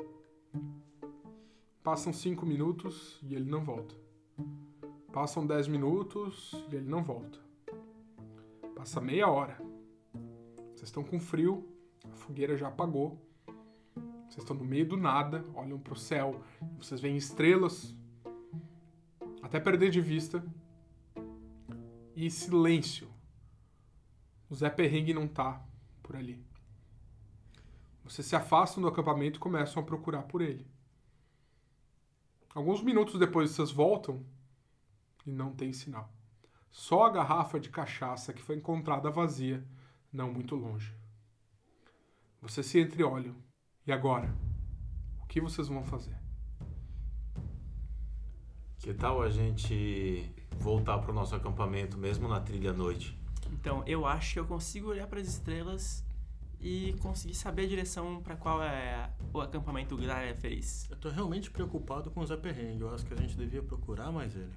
Passam 1.82 2.14
cinco 2.14 2.46
minutos 2.46 3.18
e 3.22 3.34
ele 3.34 3.44
não 3.44 3.62
volta. 3.62 3.94
Passam 5.12 5.46
dez 5.46 5.68
minutos 5.68 6.52
e 6.72 6.76
ele 6.76 6.88
não 6.88 7.04
volta. 7.04 7.38
Passa 8.74 9.02
meia 9.02 9.28
hora. 9.28 9.60
Vocês 10.74 10.84
estão 10.88 11.04
com 11.04 11.20
frio, 11.20 11.68
a 12.10 12.16
fogueira 12.16 12.56
já 12.56 12.68
apagou. 12.68 13.20
Vocês 14.34 14.42
estão 14.42 14.56
no 14.56 14.64
meio 14.64 14.84
do 14.84 14.96
nada, 14.96 15.44
olham 15.54 15.78
pro 15.78 15.94
céu, 15.94 16.42
vocês 16.76 17.00
veem 17.00 17.16
estrelas, 17.16 17.94
até 19.40 19.60
perder 19.60 19.92
de 19.92 20.00
vista. 20.00 20.44
E 22.16 22.28
silêncio. 22.28 23.08
O 24.50 24.54
Zé 24.56 24.68
Perrengue 24.70 25.14
não 25.14 25.28
tá 25.28 25.64
por 26.02 26.16
ali. 26.16 26.44
Vocês 28.02 28.26
se 28.26 28.34
afastam 28.34 28.82
do 28.82 28.88
acampamento 28.88 29.38
e 29.38 29.40
começam 29.40 29.80
a 29.80 29.86
procurar 29.86 30.24
por 30.24 30.42
ele. 30.42 30.66
Alguns 32.52 32.82
minutos 32.82 33.20
depois 33.20 33.52
vocês 33.52 33.70
voltam 33.70 34.26
e 35.24 35.30
não 35.30 35.54
tem 35.54 35.72
sinal. 35.72 36.12
Só 36.72 37.04
a 37.04 37.10
garrafa 37.10 37.60
de 37.60 37.68
cachaça 37.70 38.32
que 38.32 38.42
foi 38.42 38.56
encontrada 38.56 39.12
vazia, 39.12 39.64
não 40.12 40.32
muito 40.32 40.56
longe. 40.56 40.92
Vocês 42.42 42.66
se 42.66 42.80
entreolham. 42.80 43.36
E 43.86 43.92
agora? 43.92 44.34
O 45.22 45.26
que 45.26 45.42
vocês 45.42 45.68
vão 45.68 45.84
fazer? 45.84 46.16
Que 48.78 48.94
tal 48.94 49.20
a 49.20 49.28
gente 49.28 50.34
voltar 50.58 50.98
pro 50.98 51.12
nosso 51.12 51.34
acampamento, 51.34 51.98
mesmo 51.98 52.26
na 52.26 52.40
trilha 52.40 52.70
à 52.70 52.72
noite? 52.72 53.18
Então, 53.52 53.82
eu 53.86 54.06
acho 54.06 54.32
que 54.32 54.40
eu 54.40 54.46
consigo 54.46 54.88
olhar 54.88 55.06
para 55.06 55.20
as 55.20 55.26
estrelas 55.26 56.02
e 56.58 56.94
conseguir 57.00 57.34
saber 57.34 57.64
a 57.64 57.68
direção 57.68 58.22
para 58.22 58.36
qual 58.36 58.62
é 58.62 59.10
o 59.34 59.40
acampamento 59.42 59.94
Glória 59.98 60.34
Feliz. 60.34 60.88
Eu 60.90 60.96
tô 60.96 61.10
realmente 61.10 61.50
preocupado 61.50 62.10
com 62.10 62.20
o 62.20 62.26
Zé 62.26 62.38
Perrengue. 62.38 62.80
Eu 62.80 62.94
acho 62.94 63.04
que 63.04 63.12
a 63.12 63.18
gente 63.18 63.36
devia 63.36 63.62
procurar 63.62 64.10
mais 64.10 64.34
ele. 64.34 64.52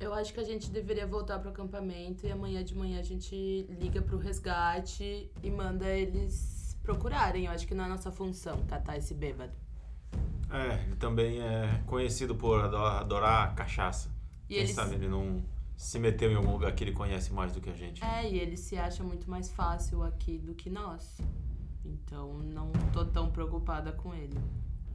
Eu 0.00 0.14
acho 0.14 0.32
que 0.32 0.40
a 0.40 0.44
gente 0.44 0.70
deveria 0.70 1.06
voltar 1.06 1.38
pro 1.38 1.50
acampamento 1.50 2.26
e 2.26 2.32
amanhã 2.32 2.64
de 2.64 2.74
manhã 2.74 2.98
a 2.98 3.02
gente 3.02 3.66
liga 3.78 4.00
pro 4.00 4.16
resgate 4.16 5.30
e 5.42 5.50
manda 5.50 5.86
eles 5.86 6.55
procurarem. 6.86 7.44
Eu 7.46 7.52
acho 7.52 7.66
que 7.66 7.74
não 7.74 7.84
é 7.84 7.88
nossa 7.88 8.10
função 8.10 8.64
catar 8.66 8.96
esse 8.96 9.12
bêbado. 9.12 9.52
É, 10.50 10.84
ele 10.84 10.96
também 10.96 11.40
é 11.42 11.82
conhecido 11.86 12.34
por 12.36 12.64
ado- 12.64 12.76
adorar 12.76 13.54
cachaça. 13.54 14.08
E 14.48 14.54
Quem 14.54 14.58
eles, 14.58 14.70
sabe 14.74 14.94
ele 14.94 15.08
não 15.08 15.44
se 15.76 15.98
meteu 15.98 16.30
em 16.30 16.36
algum 16.36 16.52
lugar 16.52 16.72
que 16.72 16.84
ele 16.84 16.92
conhece 16.92 17.32
mais 17.32 17.52
do 17.52 17.60
que 17.60 17.68
a 17.68 17.74
gente. 17.74 18.02
é, 18.02 18.30
e 18.30 18.38
ele 18.38 18.56
se 18.56 18.78
acha 18.78 19.02
muito 19.02 19.28
mais 19.28 19.50
fácil 19.50 20.02
aqui 20.04 20.38
do 20.38 20.54
que 20.54 20.70
nós. 20.70 21.18
Então 21.84 22.38
não 22.38 22.70
tô 22.92 23.04
tão 23.04 23.30
preocupada 23.30 23.92
com 23.92 24.14
ele. 24.14 24.38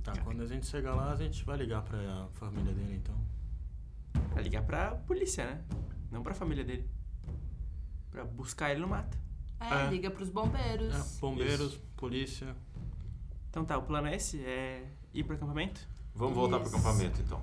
Tá, 0.01 0.13
quando 0.23 0.41
a 0.41 0.47
gente 0.47 0.65
chegar 0.65 0.95
lá, 0.95 1.11
a 1.11 1.15
gente 1.15 1.43
vai 1.45 1.57
ligar 1.57 1.83
pra 1.83 2.27
família 2.33 2.73
dele, 2.73 2.95
então. 2.95 3.15
Pra 4.33 4.41
ligar 4.41 4.63
pra 4.63 4.95
polícia, 4.95 5.45
né? 5.45 5.61
Não 6.09 6.23
pra 6.23 6.33
família 6.33 6.63
dele. 6.63 6.89
Pra 8.09 8.23
buscar 8.25 8.71
ele 8.71 8.79
no 8.81 8.87
mato. 8.87 9.17
É, 9.61 9.85
É. 9.85 9.89
liga 9.89 10.09
pros 10.09 10.29
bombeiros. 10.29 10.93
É, 10.93 11.19
bombeiros, 11.19 11.77
polícia. 11.95 12.55
Então 13.49 13.63
tá, 13.63 13.77
o 13.77 13.83
plano 13.83 14.07
é 14.07 14.15
esse? 14.15 14.43
É 14.43 14.85
ir 15.13 15.23
pro 15.23 15.35
acampamento? 15.35 15.87
Vamos 16.15 16.35
voltar 16.35 16.59
pro 16.59 16.67
Isso. 16.67 16.75
acampamento 16.77 17.21
então. 17.21 17.41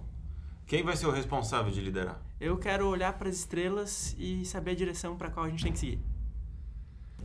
Quem 0.66 0.82
vai 0.82 0.96
ser 0.96 1.06
o 1.06 1.10
responsável 1.10 1.70
de 1.72 1.80
liderar? 1.80 2.20
Eu 2.40 2.58
quero 2.58 2.86
olhar 2.88 3.12
para 3.14 3.28
as 3.28 3.36
estrelas 3.36 4.14
e 4.18 4.44
saber 4.44 4.72
a 4.72 4.74
direção 4.74 5.16
para 5.16 5.30
qual 5.30 5.46
a 5.46 5.48
gente 5.48 5.62
tem 5.62 5.72
que 5.72 5.78
seguir. 5.78 6.00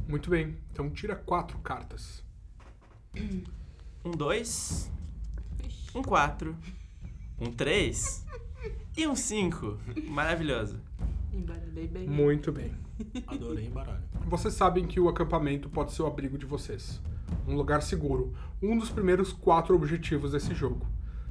Muito 0.07 0.29
bem, 0.29 0.57
então 0.71 0.89
tira 0.89 1.15
quatro 1.15 1.57
cartas. 1.59 2.23
Um 4.03 4.12
dois, 4.12 4.89
um 5.93 6.01
quatro, 6.01 6.57
um 7.39 7.51
três 7.51 8.25
e 8.97 9.05
um 9.07 9.15
cinco. 9.15 9.77
Maravilhoso. 10.07 10.79
Embaralhei 11.31 11.88
bem. 11.88 12.07
Muito 12.07 12.51
bem. 12.51 12.73
Adorei 13.27 13.65
embaralho. 13.65 14.03
Vocês 14.25 14.53
sabem 14.53 14.85
que 14.85 15.00
o 15.00 15.09
acampamento 15.09 15.69
pode 15.69 15.91
ser 15.93 16.03
o 16.03 16.07
abrigo 16.07 16.38
de 16.38 16.45
vocês. 16.45 17.01
Um 17.47 17.55
lugar 17.55 17.81
seguro. 17.81 18.33
Um 18.62 18.77
dos 18.77 18.89
primeiros 18.89 19.33
quatro 19.33 19.75
objetivos 19.75 20.31
desse 20.31 20.53
jogo. 20.53 20.85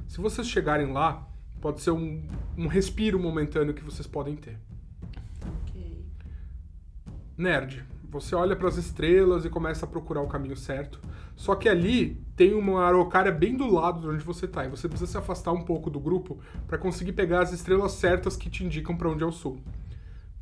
Se 0.07 0.19
vocês 0.19 0.47
chegarem 0.47 0.91
lá, 0.91 1.27
pode 1.61 1.81
ser 1.81 1.91
um, 1.91 2.27
um 2.57 2.67
respiro 2.67 3.19
momentâneo 3.19 3.73
que 3.73 3.83
vocês 3.83 4.05
podem 4.05 4.35
ter. 4.35 4.59
Ok. 5.61 6.05
Nerd, 7.37 7.85
você 8.09 8.35
olha 8.35 8.55
para 8.55 8.67
as 8.67 8.77
estrelas 8.77 9.45
e 9.45 9.49
começa 9.49 9.85
a 9.85 9.89
procurar 9.89 10.21
o 10.21 10.27
caminho 10.27 10.57
certo. 10.57 10.99
Só 11.35 11.55
que 11.55 11.67
ali 11.67 12.21
tem 12.35 12.53
uma 12.53 12.83
araucária 12.83 13.31
bem 13.31 13.55
do 13.55 13.67
lado 13.71 14.01
de 14.01 14.07
onde 14.07 14.23
você 14.23 14.47
tá. 14.47 14.65
E 14.65 14.69
você 14.69 14.87
precisa 14.87 15.11
se 15.11 15.17
afastar 15.17 15.51
um 15.51 15.63
pouco 15.63 15.89
do 15.89 15.99
grupo 15.99 16.37
para 16.67 16.77
conseguir 16.77 17.13
pegar 17.13 17.41
as 17.41 17.51
estrelas 17.51 17.93
certas 17.93 18.35
que 18.35 18.49
te 18.49 18.63
indicam 18.63 18.95
para 18.95 19.09
onde 19.09 19.23
é 19.23 19.25
o 19.25 19.31
sul. 19.31 19.59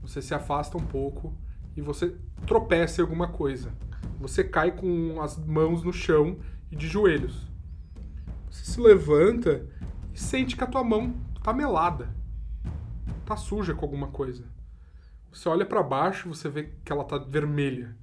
Você 0.01 0.21
se 0.21 0.33
afasta 0.33 0.77
um 0.77 0.85
pouco 0.85 1.35
e 1.75 1.81
você 1.81 2.15
tropeça 2.45 3.01
em 3.01 3.03
alguma 3.03 3.27
coisa. 3.27 3.71
Você 4.19 4.43
cai 4.43 4.71
com 4.71 5.21
as 5.21 5.37
mãos 5.37 5.83
no 5.83 5.93
chão 5.93 6.39
e 6.71 6.75
de 6.75 6.87
joelhos. 6.87 7.47
Você 8.49 8.65
se 8.71 8.79
levanta 8.81 9.65
e 10.13 10.19
sente 10.19 10.55
que 10.57 10.63
a 10.63 10.67
tua 10.67 10.83
mão 10.83 11.13
tá 11.43 11.53
melada. 11.53 12.13
Tá 13.25 13.35
suja 13.37 13.73
com 13.73 13.85
alguma 13.85 14.07
coisa. 14.07 14.43
Você 15.31 15.47
olha 15.47 15.65
pra 15.65 15.81
baixo, 15.81 16.27
você 16.27 16.49
vê 16.49 16.73
que 16.83 16.91
ela 16.91 17.05
tá 17.05 17.17
vermelha. 17.17 17.95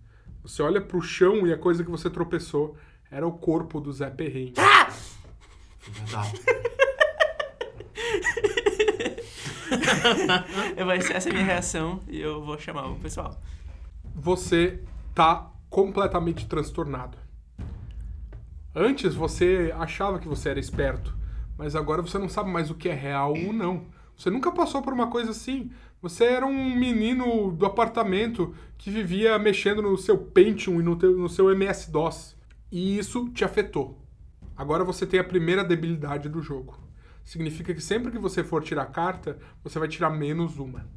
Você 0.43 0.62
olha 0.62 0.81
pro 0.81 1.02
chão 1.02 1.47
e 1.47 1.52
a 1.52 1.59
coisa 1.59 1.85
que 1.85 1.90
você 1.90 2.09
tropeçou 2.09 2.76
era 3.11 3.26
o 3.26 3.33
corpo 3.33 3.81
do 3.81 3.93
Zé 3.93 4.09
Perrengue. 4.09 4.52
Da- 4.52 4.88
Eu 10.76 10.87
ser 11.02 11.16
essa 11.16 11.28
é 11.28 11.30
a 11.30 11.35
minha 11.35 11.45
reação 11.45 12.00
e 12.09 12.21
eu 12.21 12.45
vou 12.45 12.59
chamar 12.59 12.87
o 12.87 12.97
pessoal. 12.97 13.40
Você 14.14 14.83
tá 15.14 15.50
completamente 15.71 16.47
transtornado. 16.47 17.18
Antes 18.75 19.14
você 19.14 19.75
achava 19.76 20.18
que 20.18 20.28
você 20.28 20.50
era 20.50 20.61
esperto, 20.61 21.14
mas 21.57 21.75
agora 21.75 22.02
você 22.02 22.18
não 22.18 22.28
sabe 22.28 22.50
mais 22.50 22.71
o 22.71 22.75
que 22.75 22.88
é 22.88 22.95
real 22.95 23.33
ou 23.33 23.52
não. 23.52 23.87
Você 24.16 24.30
nunca 24.30 24.50
passou 24.52 24.83
por 24.83 24.92
uma 24.92 25.09
coisa 25.09 25.30
assim. 25.30 25.71
Você 26.00 26.25
era 26.25 26.47
um 26.47 26.76
menino 26.76 27.50
do 27.52 27.66
apartamento 27.66 28.54
que 28.76 28.90
vivia 28.90 29.38
mexendo 29.38 29.83
no 29.83 29.97
seu 29.99 30.16
Pentium 30.18 30.80
e 30.80 30.83
no, 30.83 30.97
teu- 30.97 31.16
no 31.16 31.28
seu 31.28 31.50
MS-DOS. 31.50 32.37
E 32.71 32.99
isso 32.99 33.28
te 33.30 33.45
afetou. 33.45 34.00
Agora 34.57 34.85
você 34.85 35.07
tem 35.07 35.18
a 35.18 35.25
primeira 35.25 35.64
debilidade 35.64 36.28
do 36.28 36.40
jogo. 36.42 36.78
Significa 37.28 37.75
que 37.75 37.82
sempre 37.82 38.11
que 38.11 38.18
você 38.18 38.42
for 38.42 38.64
tirar 38.64 38.87
carta, 38.87 39.38
você 39.62 39.78
vai 39.78 39.87
tirar 39.87 40.08
menos 40.08 40.56
uma. 40.56 40.88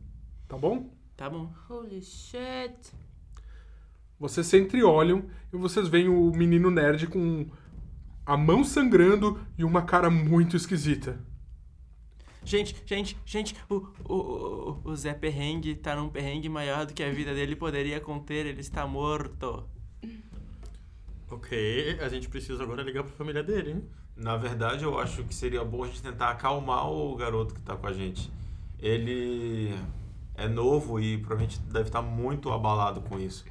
Tá 0.47 0.57
bom? 0.57 0.89
Tá 1.17 1.29
bom. 1.29 1.51
Holy 1.69 2.01
shit. 2.01 2.93
Vocês 4.17 4.47
se 4.47 4.57
entreolham 4.57 5.25
e 5.51 5.57
vocês 5.57 5.89
veem 5.89 6.07
o 6.07 6.31
menino 6.31 6.71
nerd 6.71 7.07
com 7.07 7.49
a 8.25 8.37
mão 8.37 8.63
sangrando 8.63 9.45
e 9.57 9.65
uma 9.65 9.81
cara 9.81 10.09
muito 10.09 10.55
esquisita. 10.55 11.19
Gente, 12.45 12.81
gente, 12.85 13.17
gente, 13.25 13.53
o, 13.67 13.89
o, 14.05 14.15
o, 14.15 14.81
o 14.85 14.95
Zé 14.95 15.13
Perrengue 15.13 15.75
tá 15.75 15.97
num 15.97 16.07
perrengue 16.07 16.47
maior 16.47 16.85
do 16.85 16.93
que 16.93 17.03
a 17.03 17.11
vida 17.11 17.33
dele 17.33 17.57
poderia 17.57 17.99
conter, 17.99 18.45
ele 18.45 18.61
está 18.61 18.87
morto. 18.87 19.69
Ok, 21.29 21.99
a 21.99 22.07
gente 22.07 22.29
precisa 22.29 22.63
agora 22.63 22.83
ligar 22.83 23.03
pra 23.03 23.11
família 23.11 23.43
dele, 23.43 23.71
hein? 23.71 24.00
Na 24.15 24.37
verdade, 24.37 24.83
eu 24.83 24.99
acho 24.99 25.23
que 25.23 25.33
seria 25.33 25.63
bom 25.63 25.83
a 25.83 25.87
gente 25.87 26.01
tentar 26.01 26.29
acalmar 26.29 26.89
o 26.89 27.15
garoto 27.15 27.53
que 27.53 27.61
tá 27.61 27.75
com 27.75 27.87
a 27.87 27.93
gente. 27.93 28.31
Ele 28.79 29.75
é 30.35 30.47
novo 30.47 30.99
e 30.99 31.17
provavelmente 31.17 31.59
deve 31.59 31.89
estar 31.89 32.01
muito 32.01 32.51
abalado 32.51 33.01
com 33.01 33.19
isso. 33.19 33.45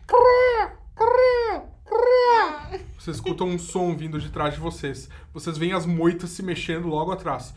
Vocês 2.99 3.17
escutam 3.17 3.49
um 3.49 3.59
som 3.59 3.97
vindo 3.97 4.21
de 4.21 4.31
trás 4.31 4.55
de 4.55 4.61
vocês. 4.61 5.09
Vocês 5.33 5.57
veem 5.57 5.73
as 5.73 5.87
moitas 5.87 6.31
se 6.31 6.43
mexendo 6.43 6.87
logo 6.89 7.11
atrás. 7.11 7.55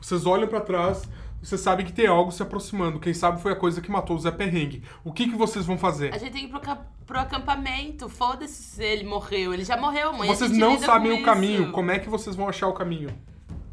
Vocês 0.00 0.26
olham 0.26 0.48
pra 0.48 0.60
trás, 0.60 1.08
vocês 1.42 1.60
sabem 1.60 1.84
que 1.86 1.92
tem 1.92 2.06
algo 2.06 2.30
se 2.32 2.42
aproximando. 2.42 2.98
Quem 3.00 3.14
sabe 3.14 3.40
foi 3.40 3.52
a 3.52 3.56
coisa 3.56 3.80
que 3.80 3.90
matou 3.90 4.16
o 4.16 4.18
Zé 4.18 4.30
Perrengue. 4.30 4.82
O 5.04 5.12
que, 5.12 5.28
que 5.28 5.36
vocês 5.36 5.64
vão 5.64 5.78
fazer? 5.78 6.12
A 6.14 6.18
gente 6.18 6.32
tem 6.32 6.48
que 6.48 6.56
ir 6.56 6.60
pro, 6.60 6.76
pro 7.06 7.18
acampamento. 7.20 8.08
Foda-se 8.08 8.62
se 8.62 8.82
ele 8.82 9.04
morreu. 9.04 9.54
Ele 9.54 9.64
já 9.64 9.76
morreu, 9.76 10.12
mãe. 10.12 10.28
Vocês 10.28 10.50
não 10.50 10.78
sabem 10.78 11.12
o 11.12 11.22
caminho. 11.24 11.62
isso. 11.64 11.72
Como 11.72 11.90
é 11.90 11.98
que 11.98 12.08
vocês 12.08 12.34
vão 12.36 12.48
achar 12.48 12.66
o 12.68 12.72
caminho? 12.72 13.10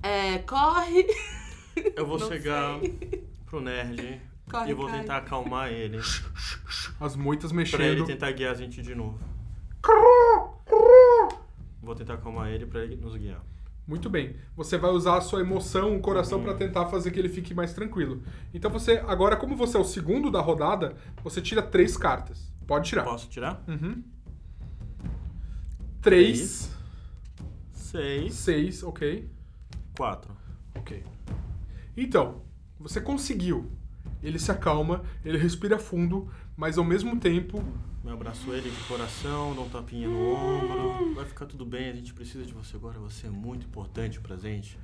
É, 0.03 0.37
corre. 0.39 1.05
Eu 1.95 2.05
vou 2.05 2.17
Não 2.19 2.27
chegar 2.27 2.79
sei. 2.79 3.27
pro 3.45 3.59
nerd 3.61 4.21
Corre, 4.49 4.69
e 4.69 4.73
vou 4.75 4.85
Caio. 4.85 4.99
tentar 5.01 5.17
acalmar 5.17 5.71
ele. 5.71 5.99
As 6.99 7.15
moitas 7.15 7.51
Pra 7.51 7.61
ele 7.63 7.71
mexendo. 8.01 8.05
tentar 8.05 8.31
guiar 8.31 8.51
a 8.51 8.55
gente 8.55 8.79
de 8.81 8.93
novo. 8.93 9.19
Vou 11.81 11.95
tentar 11.95 12.13
acalmar 12.15 12.49
ele 12.51 12.65
pra 12.65 12.83
ele 12.83 12.95
nos 12.95 13.15
guiar. 13.15 13.41
Muito 13.87 14.09
bem. 14.09 14.35
Você 14.55 14.77
vai 14.77 14.89
usar 14.91 15.17
a 15.17 15.21
sua 15.21 15.41
emoção, 15.41 15.95
o 15.95 15.99
coração, 16.01 16.41
pra 16.41 16.55
tentar 16.55 16.87
fazer 16.87 17.11
que 17.11 17.19
ele 17.19 17.29
fique 17.29 17.53
mais 17.53 17.71
tranquilo. 17.73 18.23
Então 18.53 18.71
você, 18.71 19.03
agora, 19.07 19.35
como 19.35 19.55
você 19.55 19.77
é 19.77 19.79
o 19.79 19.83
segundo 19.83 20.31
da 20.31 20.41
rodada, 20.41 20.95
você 21.23 21.39
tira 21.41 21.61
três 21.61 21.95
cartas. 21.95 22.51
Pode 22.65 22.89
tirar. 22.89 23.03
Posso 23.03 23.29
tirar? 23.29 23.63
Uhum. 23.67 24.03
Três, 26.01 26.71
Seis, 27.71 28.33
seis, 28.33 28.83
ok. 28.83 29.29
quatro. 29.95 30.35
Ok. 30.75 31.03
Então, 31.95 32.41
você 32.79 32.99
conseguiu. 32.99 33.71
Ele 34.21 34.37
se 34.39 34.51
acalma, 34.51 35.03
ele 35.23 35.37
respira 35.37 35.77
fundo, 35.77 36.29
mas 36.55 36.77
ao 36.77 36.83
mesmo 36.83 37.19
tempo 37.19 37.63
Eu 38.03 38.13
abraço 38.13 38.53
ele 38.53 38.69
de 38.69 38.83
coração, 38.87 39.55
dou 39.55 39.65
um 39.65 39.69
tapinha 39.69 40.07
no 40.07 40.33
ombro. 40.33 41.15
Vai 41.15 41.25
ficar 41.25 41.45
tudo 41.45 41.65
bem, 41.65 41.89
a 41.89 41.93
gente 41.93 42.13
precisa 42.13 42.45
de 42.45 42.53
você 42.53 42.75
agora. 42.75 42.99
Você 42.99 43.27
é 43.27 43.29
muito 43.29 43.65
importante 43.65 44.19
pra 44.19 44.37
gente. 44.37 44.77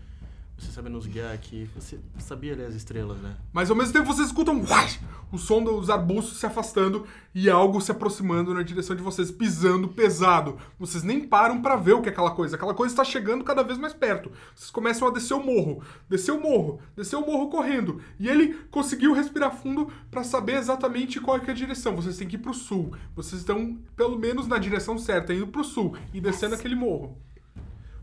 Você 0.61 0.71
sabe 0.71 0.89
nos 0.89 1.07
guiar 1.07 1.33
aqui. 1.33 1.67
Você 1.75 1.99
sabia 2.19 2.55
ler 2.55 2.67
as 2.67 2.75
estrelas, 2.75 3.17
né? 3.19 3.35
Mas 3.51 3.71
ao 3.71 3.75
mesmo 3.75 3.93
tempo 3.93 4.05
vocês 4.05 4.27
escutam 4.27 4.61
uai, 4.61 4.89
o 5.31 5.37
som 5.37 5.63
dos 5.63 5.89
arbustos 5.89 6.37
se 6.39 6.45
afastando 6.45 7.05
e 7.33 7.49
algo 7.49 7.81
se 7.81 7.91
aproximando 7.91 8.53
na 8.53 8.61
direção 8.61 8.95
de 8.95 9.01
vocês, 9.01 9.31
pisando 9.31 9.87
pesado. 9.87 10.57
Vocês 10.79 11.03
nem 11.03 11.27
param 11.27 11.63
pra 11.63 11.75
ver 11.75 11.93
o 11.93 12.01
que 12.01 12.09
é 12.09 12.11
aquela 12.11 12.31
coisa. 12.31 12.55
Aquela 12.55 12.75
coisa 12.75 12.93
está 12.93 13.03
chegando 13.03 13.43
cada 13.43 13.63
vez 13.63 13.79
mais 13.79 13.93
perto. 13.93 14.31
Vocês 14.55 14.69
começam 14.69 15.07
a 15.07 15.11
descer 15.11 15.33
o 15.33 15.43
morro, 15.43 15.83
descer 16.07 16.31
o 16.31 16.39
morro, 16.39 16.79
descer 16.95 17.15
o 17.15 17.25
morro 17.25 17.49
correndo. 17.49 17.99
E 18.19 18.29
ele 18.29 18.53
conseguiu 18.69 19.13
respirar 19.13 19.51
fundo 19.51 19.91
pra 20.11 20.23
saber 20.23 20.57
exatamente 20.57 21.19
qual 21.19 21.37
é, 21.37 21.39
que 21.39 21.49
é 21.49 21.53
a 21.53 21.55
direção. 21.55 21.95
Vocês 21.95 22.17
têm 22.17 22.27
que 22.27 22.35
ir 22.35 22.39
pro 22.39 22.53
sul. 22.53 22.95
Vocês 23.15 23.41
estão 23.41 23.79
pelo 23.95 24.17
menos 24.17 24.47
na 24.47 24.59
direção 24.59 24.95
certa, 24.97 25.33
indo 25.33 25.47
pro 25.47 25.63
sul 25.63 25.97
e 26.13 26.21
descendo 26.21 26.53
aquele 26.53 26.75
morro. 26.75 27.17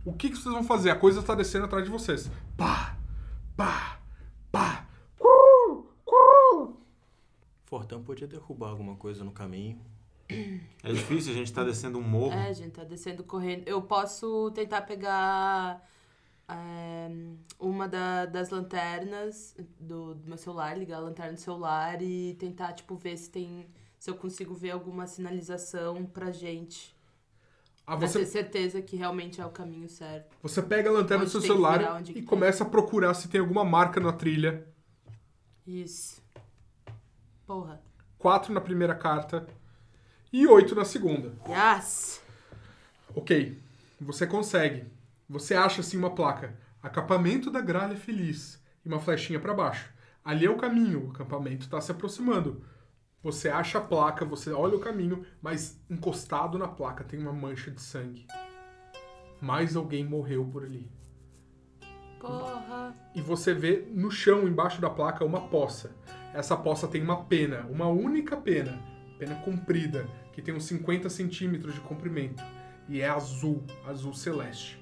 O 0.04 0.12
que, 0.12 0.30
que 0.30 0.36
vocês 0.36 0.54
vão 0.54 0.64
fazer? 0.64 0.90
A 0.90 0.96
coisa 0.96 1.20
está 1.20 1.34
descendo 1.34 1.64
atrás 1.66 1.84
de 1.84 1.90
vocês. 1.90 2.30
Pá, 2.56 2.96
pá, 3.56 4.00
pá. 4.50 4.86
Fortão 7.66 8.02
podia 8.02 8.26
derrubar 8.26 8.70
alguma 8.70 8.96
coisa 8.96 9.22
no 9.22 9.30
caminho. 9.30 9.78
É 10.82 10.92
difícil, 10.92 11.32
a 11.32 11.36
gente 11.36 11.52
tá 11.52 11.62
descendo 11.64 11.98
um 11.98 12.02
morro. 12.02 12.32
É, 12.32 12.48
a 12.48 12.52
gente 12.52 12.72
tá 12.72 12.84
descendo 12.84 13.22
correndo. 13.22 13.66
Eu 13.68 13.82
posso 13.82 14.50
tentar 14.52 14.82
pegar 14.82 15.86
é, 16.48 17.10
uma 17.58 17.86
da- 17.86 18.24
das 18.26 18.48
lanternas 18.48 19.54
do, 19.78 20.14
do 20.14 20.26
meu 20.28 20.38
celular, 20.38 20.76
ligar 20.78 20.96
a 20.96 21.00
lanterna 21.00 21.34
do 21.34 21.40
celular 21.40 22.00
e 22.00 22.34
tentar, 22.38 22.72
tipo, 22.72 22.96
ver 22.96 23.16
se 23.18 23.30
tem. 23.30 23.66
Se 23.98 24.10
eu 24.10 24.14
consigo 24.14 24.54
ver 24.54 24.70
alguma 24.70 25.06
sinalização 25.06 26.06
pra 26.06 26.30
gente. 26.30 26.96
Ah, 27.90 27.97
Pra 27.97 28.07
você, 28.07 28.18
ter 28.18 28.26
certeza 28.26 28.83
que 28.83 28.97
realmente 28.97 29.40
é 29.40 29.47
o 29.47 29.50
caminho 29.50 29.88
certo. 29.88 30.37
você 30.42 30.61
pega 30.61 30.90
a 30.90 30.92
lanterna 30.92 31.25
do 31.25 31.28
Onde 31.28 31.30
seu 31.33 31.40
tem 31.40 31.50
que 31.50 31.57
virar, 31.57 31.73
celular 31.78 32.00
e 32.02 32.12
tem. 32.12 32.23
começa 32.25 32.62
a 32.62 32.68
procurar 32.68 33.14
se 33.14 33.28
tem 33.28 33.40
alguma 33.40 33.64
marca 33.64 33.99
na 33.99 34.12
trilha. 34.12 34.66
Isso. 35.66 36.23
Porra. 37.47 37.80
Quatro 38.18 38.52
na 38.52 38.61
primeira 38.61 38.95
carta 38.95 39.47
e 40.30 40.47
oito 40.47 40.75
na 40.75 40.85
segunda. 40.85 41.33
Yes! 41.49 42.21
Ok, 43.14 43.59
você 43.99 44.26
consegue. 44.26 44.85
Você 45.28 45.54
acha 45.54 45.80
assim 45.80 45.97
uma 45.97 46.11
placa. 46.14 46.54
Acampamento 46.83 47.50
da 47.50 47.61
Gralha 47.61 47.97
Feliz. 47.97 48.62
E 48.85 48.88
uma 48.88 49.00
flechinha 49.00 49.40
pra 49.40 49.54
baixo. 49.54 49.90
Ali 50.25 50.45
é 50.45 50.50
o 50.50 50.57
caminho, 50.59 51.07
o 51.07 51.11
acampamento 51.11 51.64
está 51.64 51.80
se 51.80 51.90
aproximando. 51.90 52.62
Você 53.22 53.48
acha 53.48 53.78
a 53.78 53.80
placa, 53.80 54.25
você 54.25 54.52
olha 54.52 54.76
o 54.76 54.80
caminho, 54.80 55.25
mas 55.42 55.80
encostado 55.90 56.56
na 56.56 56.68
placa 56.68 57.02
tem 57.02 57.18
uma 57.18 57.32
mancha 57.32 57.70
de 57.70 57.80
sangue. 57.80 58.26
Mais 59.40 59.74
alguém 59.74 60.04
morreu 60.04 60.44
por 60.44 60.64
ali. 60.64 60.90
Porra. 62.20 62.94
E 63.14 63.20
você 63.20 63.54
vê 63.54 63.87
no 63.90 64.11
chão, 64.11 64.46
embaixo 64.46 64.81
da 64.81 64.90
placa, 64.90 65.24
uma 65.24 65.48
poça. 65.48 65.90
Essa 66.33 66.57
poça 66.57 66.87
tem 66.87 67.02
uma 67.02 67.24
pena, 67.24 67.66
uma 67.68 67.88
única 67.88 68.37
pena, 68.37 68.81
pena 69.18 69.35
comprida, 69.37 70.07
que 70.33 70.40
tem 70.40 70.54
uns 70.54 70.64
50 70.64 71.09
centímetros 71.09 71.74
de 71.74 71.81
comprimento. 71.81 72.42
E 72.88 73.00
é 73.00 73.09
azul, 73.09 73.64
azul 73.87 74.14
celeste. 74.14 74.81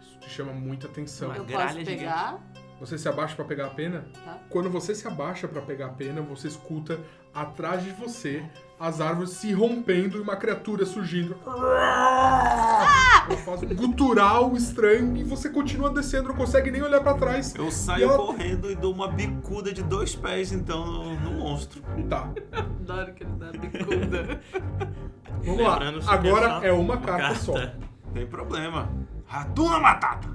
Isso 0.00 0.18
te 0.20 0.30
chama 0.30 0.52
muita 0.52 0.86
atenção. 0.86 1.28
Uma 1.28 1.36
Eu 1.36 1.44
posso 1.44 1.84
pegar? 1.84 2.42
Você 2.84 2.98
se 2.98 3.08
abaixa 3.08 3.34
pra 3.34 3.44
pegar 3.46 3.66
a 3.66 3.70
pena? 3.70 4.04
Tá. 4.24 4.36
Quando 4.50 4.68
você 4.68 4.94
se 4.94 5.06
abaixa 5.08 5.48
pra 5.48 5.62
pegar 5.62 5.86
a 5.86 5.88
pena, 5.90 6.20
você 6.20 6.48
escuta 6.48 6.98
atrás 7.34 7.82
de 7.82 7.90
você 7.92 8.44
as 8.78 9.00
árvores 9.00 9.30
se 9.30 9.52
rompendo 9.54 10.18
e 10.18 10.20
uma 10.20 10.36
criatura 10.36 10.84
surgindo. 10.84 11.34
Ela 11.46 13.36
faz 13.44 13.62
um 13.62 13.68
gutural 13.74 14.54
estranho 14.54 15.16
e 15.16 15.24
você 15.24 15.48
continua 15.48 15.88
descendo, 15.90 16.28
não 16.28 16.34
consegue 16.36 16.70
nem 16.70 16.82
olhar 16.82 17.00
pra 17.00 17.14
trás. 17.14 17.54
Eu 17.54 17.68
E 17.68 17.72
saio 17.72 18.04
ela- 18.04 18.18
correndo 18.18 18.70
e 18.70 18.74
dou 18.74 18.92
uma 18.92 19.08
bicuda 19.08 19.72
de 19.72 19.82
dois 19.82 20.14
pés, 20.14 20.52
então, 20.52 20.84
no, 20.84 21.20
no 21.20 21.30
monstro. 21.38 21.82
Tá, 22.08 22.28
Adoro 22.52 23.14
que 23.14 23.22
ele 23.24 23.32
dá 23.32 23.50
bicuda. 23.52 24.40
vamos 25.42 25.62
lá. 25.62 25.78
Agora 26.08 26.60
é 26.66 26.72
uma 26.72 26.98
carta 26.98 27.34
só. 27.36 27.54
Tem 28.12 28.26
problema. 28.26 28.90
Ratuna 29.26 29.80
Matata! 29.80 30.28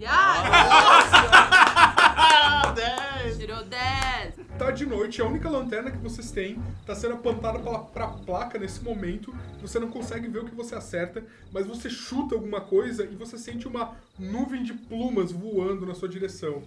Yes! 0.00 0.08
Tirou 3.36 3.62
10! 3.64 4.34
Tá 4.58 4.70
de 4.70 4.86
noite, 4.86 5.20
a 5.20 5.26
única 5.26 5.50
lanterna 5.50 5.90
que 5.90 5.98
vocês 5.98 6.30
têm 6.30 6.58
tá 6.86 6.94
sendo 6.94 7.16
apontada 7.16 7.58
pra, 7.58 7.80
pra 7.80 8.08
placa 8.08 8.58
nesse 8.58 8.82
momento. 8.82 9.30
Você 9.60 9.78
não 9.78 9.90
consegue 9.90 10.26
ver 10.26 10.38
o 10.38 10.46
que 10.46 10.54
você 10.54 10.74
acerta, 10.74 11.22
mas 11.52 11.66
você 11.66 11.90
chuta 11.90 12.34
alguma 12.34 12.62
coisa 12.62 13.04
e 13.04 13.14
você 13.14 13.36
sente 13.36 13.68
uma 13.68 13.94
nuvem 14.18 14.62
de 14.62 14.72
plumas 14.72 15.32
voando 15.32 15.84
na 15.84 15.94
sua 15.94 16.08
direção. 16.08 16.62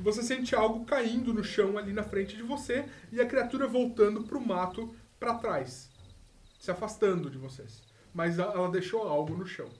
Você 0.00 0.22
sente 0.22 0.54
algo 0.54 0.84
caindo 0.84 1.32
no 1.32 1.42
chão 1.42 1.78
ali 1.78 1.94
na 1.94 2.02
frente 2.02 2.36
de 2.36 2.42
você 2.42 2.84
e 3.10 3.18
a 3.18 3.26
criatura 3.26 3.66
voltando 3.66 4.24
pro 4.24 4.46
mato 4.46 4.94
pra 5.18 5.36
trás, 5.36 5.88
se 6.60 6.70
afastando 6.70 7.30
de 7.30 7.38
vocês. 7.38 7.82
Mas 8.12 8.38
ela 8.38 8.68
deixou 8.68 9.08
algo 9.08 9.34
no 9.34 9.46
chão. 9.46 9.70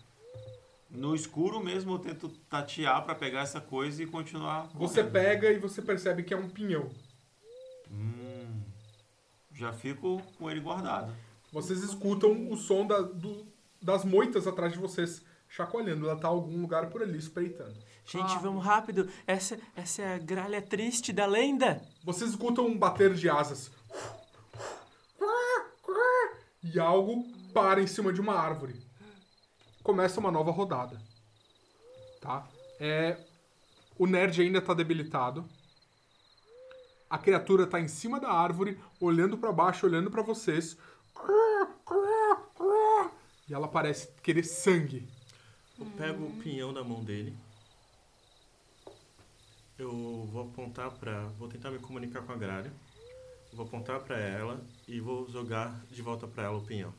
No 0.95 1.15
escuro 1.15 1.63
mesmo 1.63 1.93
eu 1.95 1.99
tento 1.99 2.29
tatear 2.49 3.05
pra 3.05 3.15
pegar 3.15 3.41
essa 3.41 3.61
coisa 3.61 4.03
e 4.03 4.07
continuar. 4.07 4.69
Você 4.75 5.01
correndo. 5.03 5.13
pega 5.13 5.51
e 5.51 5.59
você 5.59 5.83
percebe 5.83 6.23
que 6.23 6.33
é 6.33 6.37
um 6.37 6.49
pinhão. 6.49 6.89
Hum, 7.91 8.61
já 9.53 9.73
fico 9.73 10.23
com 10.39 10.49
ele 10.51 10.61
guardado. 10.61 11.13
Vocês 11.53 11.83
escutam 11.83 12.49
o 12.51 12.57
som 12.57 12.87
da- 12.87 13.01
do- 13.03 13.45
das 13.83 14.05
moitas 14.05 14.47
atrás 14.47 14.73
de 14.73 14.79
vocês 14.79 15.21
chacoalhando. 15.49 16.09
Ela 16.09 16.19
tá 16.19 16.29
em 16.29 16.31
algum 16.31 16.61
lugar 16.61 16.89
por 16.91 17.03
ali 17.03 17.19
espreitando. 17.19 17.75
Gente, 18.07 18.33
Ah. 18.35 18.39
vamos 18.39 18.65
rápido. 18.65 19.09
Essa, 19.27 19.59
essa 19.75 20.03
é 20.03 20.15
a 20.15 20.19
gralha 20.19 20.63
triste 20.63 21.13
da 21.13 21.27
lenda. 21.27 21.83
Vocês 22.05 22.31
escutam 22.31 22.67
um 22.67 22.79
bater 22.79 23.15
de 23.15 23.29
asas. 23.29 23.71
E 26.63 26.79
algo 26.79 27.25
para 27.53 27.81
em 27.83 27.87
cima 27.87 28.13
de 28.13 28.21
uma 28.21 28.35
árvore. 28.35 28.84
Começa 29.85 30.19
uma 30.19 30.31
nova 30.31 30.51
rodada. 30.51 30.99
Tá? 32.23 32.49
É, 32.81 33.19
o 33.99 34.07
nerd 34.07 34.41
ainda 34.41 34.63
tá 34.63 34.73
debilitado. 34.73 35.45
A 37.09 37.19
criatura 37.19 37.67
tá 37.67 37.79
em 37.79 37.87
cima 37.87 38.19
da 38.19 38.31
árvore, 38.31 38.81
olhando 38.99 39.37
pra 39.37 39.53
baixo, 39.53 39.85
olhando 39.87 40.11
pra 40.11 40.23
vocês. 40.23 40.77
E 43.47 43.53
ela 43.53 43.69
parece 43.69 44.09
querer 44.23 44.43
sangue. 44.43 45.07
Eu 45.79 45.85
pego 45.99 46.25
o 46.25 46.37
pinhão 46.43 46.73
da 46.73 46.83
mão 46.83 47.05
dele. 47.05 47.37
Eu 49.79 50.27
vou 50.33 50.45
apontar 50.45 50.91
pra. 50.93 51.27
Vou 51.39 51.47
tentar 51.47 51.71
me 51.71 51.79
comunicar 51.79 52.23
com 52.23 52.33
a 52.33 52.37
gralha. 52.37 52.73
Vou 53.53 53.67
apontar 53.67 54.01
pra 54.01 54.19
ela 54.19 54.65
e 54.89 54.99
vou 54.99 55.29
jogar 55.29 55.79
de 55.91 56.01
volta 56.01 56.27
pra 56.27 56.45
ela 56.45 56.57
o 56.57 56.65
pinhão. 56.65 56.93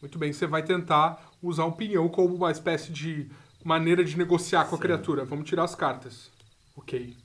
Muito 0.00 0.18
bem, 0.18 0.32
você 0.32 0.46
vai 0.46 0.62
tentar 0.62 1.32
usar 1.42 1.64
um 1.64 1.72
pinhão 1.72 2.08
como 2.08 2.34
uma 2.34 2.50
espécie 2.50 2.92
de 2.92 3.30
maneira 3.64 4.04
de 4.04 4.16
negociar 4.16 4.64
com 4.66 4.76
a 4.76 4.78
Sim. 4.78 4.82
criatura. 4.82 5.24
Vamos 5.24 5.48
tirar 5.48 5.64
as 5.64 5.74
cartas. 5.74 6.30
Ok. 6.76 7.16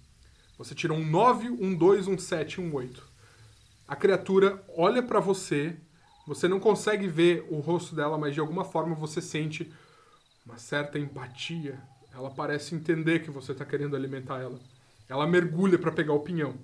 Você 0.58 0.74
tira 0.74 0.94
um 0.94 1.06
9, 1.06 1.50
um 1.50 1.76
2, 1.76 2.08
um 2.08 2.18
7 2.18 2.54
e 2.54 2.62
um 2.62 2.74
8. 2.74 3.04
A 3.88 3.96
criatura 3.96 4.64
olha 4.76 5.04
pra 5.04 5.20
você. 5.20 5.78
Você 6.26 6.48
não 6.48 6.60
consegue 6.60 7.08
ver 7.08 7.46
o 7.50 7.60
rosto 7.60 7.96
dela, 7.96 8.18
mas 8.18 8.34
de 8.34 8.40
alguma 8.40 8.64
forma 8.64 8.96
você 8.96 9.22
sente 9.22 9.72
uma 10.46 10.58
certa 10.58 10.98
empatia. 10.98 11.80
Ela 12.14 12.32
parece 12.32 12.74
entender 12.74 13.20
que 13.24 13.30
você 13.30 13.52
está 13.52 13.66
querendo 13.66 13.96
alimentar 13.96 14.40
ela. 14.40 14.60
Ela 15.08 15.28
mergulha 15.28 15.78
pra 15.78 15.92
pegar 15.92 16.14
o 16.14 16.22
pinhão. 16.22 16.56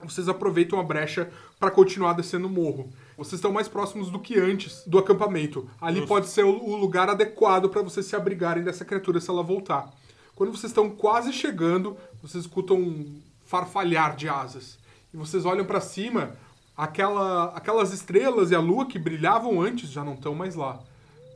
Vocês 0.00 0.28
aproveitam 0.28 0.78
a 0.78 0.82
brecha 0.82 1.30
para 1.58 1.70
continuar 1.70 2.12
descendo 2.14 2.46
o 2.46 2.50
morro. 2.50 2.92
Vocês 3.18 3.34
estão 3.34 3.50
mais 3.50 3.66
próximos 3.66 4.10
do 4.10 4.20
que 4.20 4.38
antes 4.38 4.84
do 4.86 4.96
acampamento. 4.96 5.68
Ali 5.80 5.96
Nossa. 5.96 6.08
pode 6.08 6.28
ser 6.28 6.44
o, 6.44 6.76
lugar 6.76 7.10
adequado 7.10 7.68
para 7.68 7.82
vocês 7.82 8.06
se 8.06 8.14
abrigarem 8.14 8.62
dessa 8.62 8.84
criatura 8.84 9.20
se 9.20 9.28
ela 9.28 9.42
voltar. 9.42 9.92
Quando 10.36 10.52
vocês 10.52 10.70
estão 10.70 10.88
quase 10.88 11.32
chegando, 11.32 11.96
vocês 12.22 12.44
escutam 12.44 12.76
um 12.76 13.20
farfalhar 13.44 14.14
de 14.14 14.28
asas. 14.28 14.78
E 15.12 15.16
vocês 15.16 15.44
olham 15.44 15.64
para 15.64 15.80
cima, 15.80 16.36
aquela, 16.76 17.46
aquelas 17.56 17.92
estrelas 17.92 18.52
e 18.52 18.54
a 18.54 18.60
lua 18.60 18.86
que 18.86 19.00
brilhavam 19.00 19.60
antes 19.60 19.90
já 19.90 20.04
não 20.04 20.14
estão 20.14 20.32
mais 20.32 20.54
lá. 20.54 20.78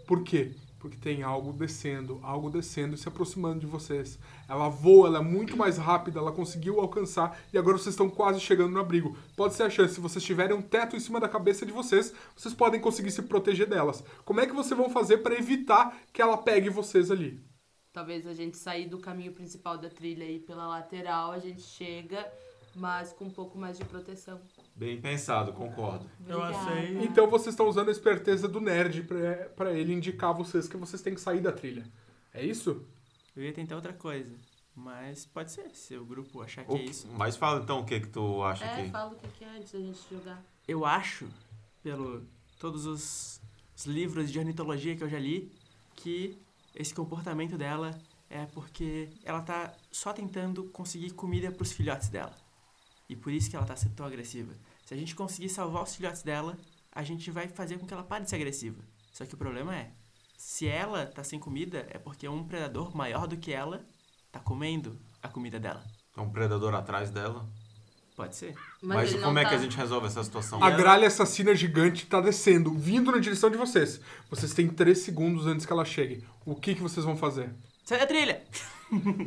Por 0.06 0.22
quê? 0.22 0.52
Porque 0.82 0.96
tem 0.96 1.22
algo 1.22 1.52
descendo, 1.52 2.18
algo 2.24 2.50
descendo 2.50 2.96
e 2.96 2.98
se 2.98 3.06
aproximando 3.06 3.60
de 3.60 3.66
vocês. 3.66 4.18
Ela 4.48 4.68
voa, 4.68 5.06
ela 5.06 5.20
é 5.20 5.22
muito 5.22 5.56
mais 5.56 5.78
rápida, 5.78 6.18
ela 6.18 6.32
conseguiu 6.32 6.80
alcançar 6.80 7.38
e 7.52 7.56
agora 7.56 7.78
vocês 7.78 7.92
estão 7.92 8.10
quase 8.10 8.40
chegando 8.40 8.72
no 8.72 8.80
abrigo. 8.80 9.16
Pode 9.36 9.54
ser 9.54 9.62
a 9.62 9.70
chance, 9.70 9.94
se 9.94 10.00
vocês 10.00 10.24
tiverem 10.24 10.56
um 10.56 10.60
teto 10.60 10.96
em 10.96 10.98
cima 10.98 11.20
da 11.20 11.28
cabeça 11.28 11.64
de 11.64 11.70
vocês, 11.70 12.12
vocês 12.34 12.52
podem 12.52 12.80
conseguir 12.80 13.12
se 13.12 13.22
proteger 13.22 13.68
delas. 13.68 14.02
Como 14.24 14.40
é 14.40 14.46
que 14.46 14.52
vocês 14.52 14.76
vão 14.76 14.90
fazer 14.90 15.18
para 15.18 15.38
evitar 15.38 15.96
que 16.12 16.20
ela 16.20 16.36
pegue 16.36 16.68
vocês 16.68 17.12
ali? 17.12 17.40
Talvez 17.92 18.26
a 18.26 18.34
gente 18.34 18.56
sair 18.56 18.88
do 18.88 18.98
caminho 18.98 19.32
principal 19.32 19.78
da 19.78 19.88
trilha 19.88 20.24
e 20.24 20.40
pela 20.40 20.66
lateral, 20.66 21.30
a 21.30 21.38
gente 21.38 21.62
chega, 21.62 22.26
mas 22.74 23.12
com 23.12 23.26
um 23.26 23.30
pouco 23.30 23.56
mais 23.56 23.78
de 23.78 23.84
proteção. 23.84 24.40
Bem 24.74 25.00
pensado, 25.00 25.52
concordo. 25.52 26.10
Eu 26.26 26.42
achei- 26.42 27.04
Então 27.04 27.28
vocês 27.28 27.52
estão 27.52 27.68
usando 27.68 27.88
a 27.88 27.92
esperteza 27.92 28.48
do 28.48 28.60
nerd 28.60 29.02
pra- 29.04 29.48
pra 29.54 29.72
ele 29.72 29.92
indicar 29.92 30.30
a 30.30 30.32
vocês 30.32 30.66
que 30.66 30.76
vocês 30.76 31.00
têm 31.02 31.14
que 31.14 31.20
sair 31.20 31.40
da 31.40 31.52
trilha. 31.52 31.84
É 32.32 32.44
isso? 32.44 32.84
Eu 33.36 33.42
ia 33.44 33.52
tentar 33.52 33.76
outra 33.76 33.92
coisa. 33.92 34.34
Mas 34.74 35.26
pode 35.26 35.52
ser, 35.52 35.68
se 35.74 35.94
o 35.96 36.04
grupo 36.04 36.40
achar 36.40 36.64
que 36.64 36.72
O 36.72 36.76
é 36.76 36.82
isso. 36.84 37.06
Mas 37.12 37.36
fala 37.36 37.60
então 37.62 37.80
o 37.80 37.84
que 37.84 38.00
que 38.00 38.08
tu 38.08 38.42
acha 38.42 38.64
É, 38.64 38.84
que... 38.84 38.90
fala 38.90 39.12
o 39.12 39.16
que 39.16 39.28
que 39.28 39.44
é 39.44 39.48
antes 39.56 39.72
da 39.72 39.78
gente 39.78 39.98
jogar. 40.10 40.42
Eu 40.66 40.86
acho, 40.86 41.28
pelo 41.82 42.26
todos 42.58 42.86
os, 42.86 43.40
os 43.76 43.84
livros 43.84 44.30
de 44.32 44.38
ornitologia 44.38 44.96
que 44.96 45.04
eu 45.04 45.08
já 45.10 45.18
li, 45.18 45.52
que 45.94 46.38
esse 46.74 46.94
comportamento 46.94 47.58
dela 47.58 47.90
é 48.30 48.46
porque 48.46 49.10
ela 49.24 49.42
tá 49.42 49.74
só 49.90 50.10
tentando 50.14 50.64
conseguir 50.70 51.10
comida 51.10 51.52
pros 51.52 51.72
filhotes 51.72 52.08
dela. 52.08 52.34
E 53.12 53.16
por 53.16 53.30
isso 53.30 53.50
que 53.50 53.54
ela 53.56 53.66
tá 53.66 53.76
sendo 53.76 53.94
tão 53.94 54.06
agressiva. 54.06 54.54
Se 54.86 54.94
a 54.94 54.96
gente 54.96 55.14
conseguir 55.14 55.50
salvar 55.50 55.82
os 55.82 55.94
filhotes 55.94 56.22
dela, 56.22 56.56
a 56.90 57.02
gente 57.02 57.30
vai 57.30 57.46
fazer 57.46 57.76
com 57.76 57.86
que 57.86 57.92
ela 57.92 58.02
pare 58.02 58.24
de 58.24 58.30
ser 58.30 58.36
agressiva. 58.36 58.82
Só 59.12 59.26
que 59.26 59.34
o 59.34 59.36
problema 59.36 59.76
é, 59.76 59.90
se 60.38 60.66
ela 60.66 61.04
tá 61.04 61.22
sem 61.22 61.38
comida, 61.38 61.86
é 61.90 61.98
porque 61.98 62.26
um 62.26 62.42
predador 62.42 62.96
maior 62.96 63.26
do 63.26 63.36
que 63.36 63.52
ela 63.52 63.84
tá 64.32 64.40
comendo 64.40 64.98
a 65.22 65.28
comida 65.28 65.60
dela. 65.60 65.84
Tem 66.14 66.24
um 66.24 66.30
predador 66.30 66.74
atrás 66.74 67.10
dela. 67.10 67.46
Pode 68.16 68.34
ser. 68.34 68.54
Mas, 68.80 69.12
não 69.12 69.24
como 69.24 69.38
é 69.38 69.42
tá- 69.42 69.50
que 69.50 69.54
a 69.56 69.58
gente 69.58 69.76
resolve 69.76 70.06
essa 70.06 70.24
situação? 70.24 70.64
A 70.64 70.70
gralha 70.70 71.06
assassina 71.06 71.54
gigante 71.54 72.06
tá 72.06 72.18
descendo, 72.18 72.72
vindo 72.72 73.12
na 73.12 73.18
direção 73.18 73.50
de 73.50 73.58
vocês. 73.58 74.00
Vocês 74.30 74.54
têm 74.54 74.68
três 74.68 75.00
segundos 75.00 75.46
antes 75.46 75.66
que 75.66 75.72
ela 75.72 75.84
chegue. 75.84 76.24
O 76.46 76.54
que, 76.54 76.74
que 76.74 76.80
vocês 76.82 77.04
vão 77.04 77.16
fazer? 77.16 77.52
Sai 77.84 77.98
da 77.98 78.06
trilha! 78.06 78.42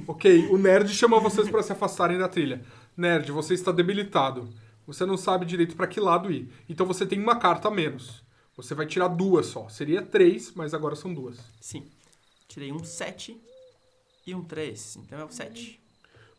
Ok, 0.08 0.48
o 0.50 0.58
nerd 0.58 0.90
chama 0.94 1.20
vocês 1.20 1.50
para 1.50 1.64
se 1.64 1.72
afastarem 1.72 2.18
da 2.18 2.28
trilha. 2.28 2.64
Nerd, 2.98 3.32
você 3.32 3.54
está 3.54 3.72
debilitado. 3.72 4.50
Você 4.88 5.06
não 5.06 5.18
sabe 5.18 5.46
direito 5.46 5.76
para 5.76 5.88
que 5.88 6.00
lado 6.00 6.32
ir. 6.32 6.50
Então 6.70 6.86
você 6.86 7.06
tem 7.06 7.20
uma 7.20 7.38
carta 7.38 7.68
a 7.68 7.72
menos. 7.72 8.24
Você 8.56 8.74
vai 8.74 8.86
tirar 8.86 9.10
duas 9.10 9.48
só. 9.48 9.68
Seria 9.68 10.02
três, 10.02 10.54
mas 10.56 10.74
agora 10.74 10.96
são 10.96 11.14
duas. 11.14 11.38
Sim. 11.60 11.86
Tirei 12.48 12.72
um 12.72 12.84
7 12.84 13.38
e 14.26 14.34
um 14.34 14.44
3. 14.44 14.98
Então 14.98 15.20
é 15.20 15.26
o 15.26 15.30
7. 15.30 15.82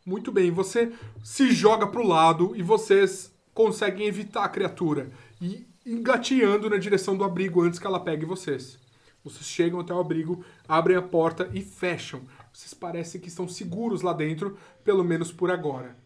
Muito 0.05 0.31
bem, 0.31 0.49
você 0.51 0.91
se 1.23 1.51
joga 1.51 1.85
pro 1.85 2.07
lado 2.07 2.55
e 2.55 2.63
vocês 2.63 3.31
conseguem 3.53 4.07
evitar 4.07 4.45
a 4.45 4.49
criatura 4.49 5.11
e 5.41 5.67
engateando 5.85 6.69
na 6.69 6.77
direção 6.77 7.15
do 7.15 7.23
abrigo 7.23 7.61
antes 7.61 7.77
que 7.77 7.85
ela 7.85 7.99
pegue 7.99 8.25
vocês. 8.25 8.79
Vocês 9.23 9.45
chegam 9.45 9.79
até 9.79 9.93
o 9.93 9.99
abrigo, 9.99 10.43
abrem 10.67 10.95
a 10.95 11.01
porta 11.01 11.49
e 11.53 11.61
fecham. 11.61 12.21
Vocês 12.53 12.73
parecem 12.73 13.19
que 13.19 13.27
estão 13.27 13.47
seguros 13.47 14.01
lá 14.01 14.13
dentro, 14.13 14.57
pelo 14.83 15.03
menos 15.03 15.31
por 15.31 15.51
agora. 15.51 15.97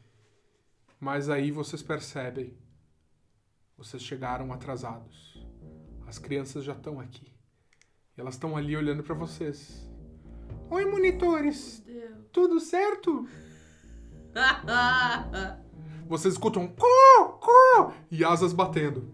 Mas 1.01 1.29
aí 1.31 1.49
vocês 1.49 1.81
percebem. 1.81 2.55
Vocês 3.75 4.03
chegaram 4.03 4.53
atrasados. 4.53 5.43
As 6.05 6.19
crianças 6.19 6.63
já 6.63 6.73
estão 6.73 6.99
aqui. 6.99 7.33
E 8.15 8.21
elas 8.21 8.35
estão 8.35 8.55
ali 8.55 8.77
olhando 8.77 9.01
pra 9.01 9.15
vocês. 9.15 9.89
Oi, 10.69 10.85
monitores. 10.85 11.83
Tudo 12.31 12.59
certo? 12.59 13.27
Vocês 16.07 16.35
escutam 16.35 16.67
cu, 16.67 17.39
cu, 17.39 17.93
e 18.11 18.23
asas 18.23 18.53
batendo. 18.53 19.11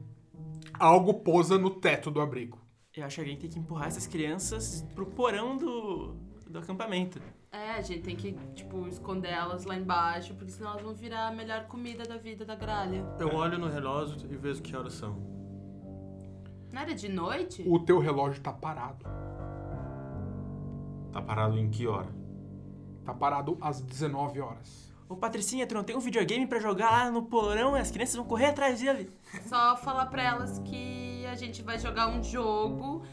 Algo 0.73 1.21
pousa 1.21 1.57
no 1.57 1.69
teto 1.69 2.11
do 2.11 2.19
abrigo. 2.19 2.59
Eu 2.93 3.05
acho 3.05 3.15
que 3.15 3.21
alguém 3.21 3.37
tem 3.37 3.49
que 3.49 3.59
empurrar 3.59 3.87
essas 3.87 4.07
crianças 4.07 4.85
pro 4.93 5.05
porão 5.05 5.57
do, 5.57 6.15
do 6.49 6.59
acampamento. 6.59 7.21
É, 7.51 7.71
a 7.71 7.81
gente 7.81 8.01
tem 8.01 8.15
que, 8.15 8.33
tipo, 8.53 8.87
esconder 8.87 9.31
elas 9.31 9.63
lá 9.63 9.75
embaixo, 9.75 10.33
porque 10.35 10.51
senão 10.51 10.71
elas 10.71 10.83
vão 10.83 10.93
virar 10.93 11.27
a 11.27 11.31
melhor 11.31 11.65
comida 11.67 12.03
da 12.03 12.17
vida 12.17 12.43
da 12.43 12.55
gralha. 12.55 13.05
Eu 13.19 13.33
olho 13.33 13.57
no 13.57 13.67
relógio 13.67 14.17
e 14.29 14.35
vejo 14.35 14.61
que 14.61 14.75
horas 14.75 14.93
são. 14.93 15.15
Não 16.71 16.81
era 16.81 16.93
de 16.93 17.07
noite? 17.07 17.63
O 17.65 17.79
teu 17.79 17.99
relógio 17.99 18.41
tá 18.41 18.51
parado. 18.51 19.05
Tá 21.11 21.21
parado 21.21 21.57
em 21.57 21.69
que 21.69 21.87
hora? 21.87 22.13
Tá 23.05 23.13
parado 23.13 23.57
às 23.61 23.81
19 23.81 24.41
horas. 24.41 24.93
Ô 25.09 25.15
Patricinha, 25.15 25.65
tu 25.65 25.73
não 25.73 25.85
tem 25.85 25.95
um 25.95 26.01
videogame 26.01 26.45
pra 26.45 26.59
jogar 26.59 26.91
lá 26.91 27.09
no 27.09 27.23
porão 27.23 27.77
e 27.77 27.79
as 27.79 27.89
crianças 27.89 28.17
vão 28.17 28.25
correr 28.25 28.47
atrás 28.47 28.81
dele? 28.81 29.09
Só 29.45 29.77
falar 29.77 30.07
pra 30.07 30.21
elas 30.21 30.59
que 30.59 31.25
a 31.25 31.35
gente 31.35 31.63
vai 31.63 31.79
jogar 31.79 32.09
um 32.09 32.21
jogo 32.21 33.03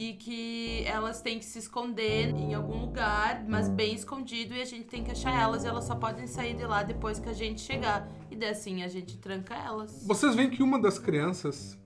e 0.00 0.14
que 0.14 0.82
elas 0.86 1.20
têm 1.20 1.38
que 1.38 1.44
se 1.44 1.58
esconder 1.58 2.30
em 2.30 2.54
algum 2.54 2.80
lugar, 2.80 3.44
mas 3.46 3.68
bem 3.68 3.94
escondido, 3.94 4.54
e 4.54 4.62
a 4.62 4.64
gente 4.64 4.86
tem 4.86 5.04
que 5.04 5.10
achar 5.10 5.38
elas 5.38 5.62
e 5.62 5.66
elas 5.66 5.84
só 5.84 5.94
podem 5.94 6.26
sair 6.26 6.54
de 6.54 6.64
lá 6.64 6.82
depois 6.82 7.20
que 7.20 7.28
a 7.28 7.34
gente 7.34 7.60
chegar. 7.60 8.08
E 8.30 8.34
daí 8.34 8.48
assim 8.48 8.82
a 8.82 8.88
gente 8.88 9.18
tranca 9.18 9.54
elas. 9.54 10.02
Vocês 10.06 10.34
veem 10.34 10.48
que 10.48 10.62
uma 10.62 10.80
das 10.80 10.98
crianças, 10.98 11.78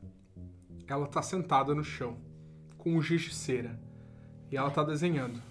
ela 0.87 1.09
tá 1.09 1.23
sentada 1.23 1.75
no 1.75 1.83
chão, 1.83 2.17
com 2.79 2.95
um 2.95 3.03
giz 3.03 3.21
de 3.21 3.35
cera. 3.35 3.81
E 4.49 4.57
ela 4.57 4.71
tá 4.71 4.85
desenhando. 4.85 5.43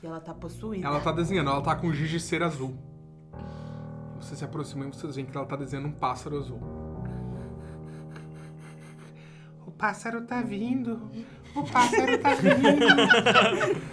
E 0.00 0.06
ela 0.06 0.20
tá 0.20 0.32
possuída. 0.32 0.86
Ela 0.86 1.00
tá 1.00 1.10
desenhando, 1.10 1.50
ela 1.50 1.62
tá 1.62 1.74
com 1.74 1.92
giz 1.92 2.08
de 2.08 2.20
cera 2.20 2.46
azul. 2.46 2.78
Vocês 4.20 4.38
se 4.38 4.44
aproximam 4.44 4.86
e 4.86 4.92
vocês 4.92 5.16
veem 5.16 5.26
que 5.26 5.36
ela 5.36 5.46
tá 5.46 5.56
desenhando 5.56 5.88
um 5.88 5.92
pássaro 5.92 6.38
azul. 6.38 6.60
O 9.66 9.72
pássaro 9.72 10.24
tá 10.24 10.40
vindo. 10.40 11.10
O 11.54 11.62
pássaro 11.62 12.18
tá 12.18 12.34
vindo. 12.34 13.84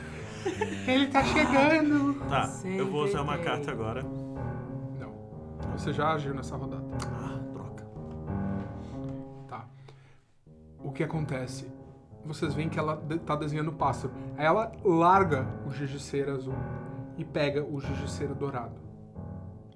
Ele 0.88 1.08
tá 1.08 1.24
chegando. 1.24 2.20
Tá, 2.28 2.50
eu 2.66 2.90
vou 2.90 3.04
usar 3.06 3.22
uma 3.22 3.38
carta 3.38 3.72
agora. 3.72 4.04
Não. 4.04 5.14
Você 5.78 5.94
já 5.94 6.14
agiu 6.14 6.34
nessa 6.34 6.56
rodada. 6.56 6.84
Ah, 7.14 7.40
droga. 7.54 7.88
Tá. 9.48 9.68
O 10.80 10.92
que 10.92 11.04
acontece? 11.04 11.72
Vocês 12.26 12.54
veem 12.54 12.70
que 12.70 12.80
ela 12.80 12.98
tá 13.26 13.36
desenhando 13.36 13.70
o 13.70 13.74
pássaro. 13.74 14.14
Aí 14.38 14.46
ela 14.46 14.72
larga 14.84 15.48
o 15.66 16.00
cera 16.00 16.34
azul 16.34 16.56
e 17.18 17.24
pega 17.24 17.64
o 17.64 17.80
cera 18.08 18.34
dourado. 18.34 18.80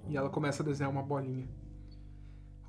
E 0.08 0.18
ela 0.18 0.30
começa 0.30 0.64
a 0.64 0.66
desenhar 0.66 0.92
uma 0.92 1.04
bolinha. 1.04 1.48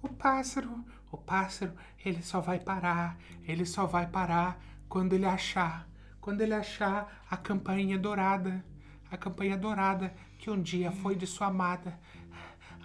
O 0.03 0.09
pássaro, 0.09 0.85
o 1.11 1.17
pássaro, 1.17 1.73
ele 2.05 2.23
só 2.23 2.41
vai 2.41 2.59
parar, 2.59 3.19
ele 3.47 3.67
só 3.67 3.87
vai 3.87 4.07
parar 4.07 4.59
quando 4.89 5.13
ele 5.13 5.27
achar, 5.27 5.89
quando 6.21 6.41
ele 6.41 6.55
achar 6.55 7.25
a 7.31 7.37
campainha 7.37 7.99
dourada, 7.99 8.65
a 9.11 9.17
campainha 9.17 9.57
dourada 9.57 10.13
que 10.39 10.51
um 10.51 10.61
dia 10.61 10.91
foi 10.91 11.15
de 11.15 11.27
sua 11.27 11.49
amada, 11.49 11.99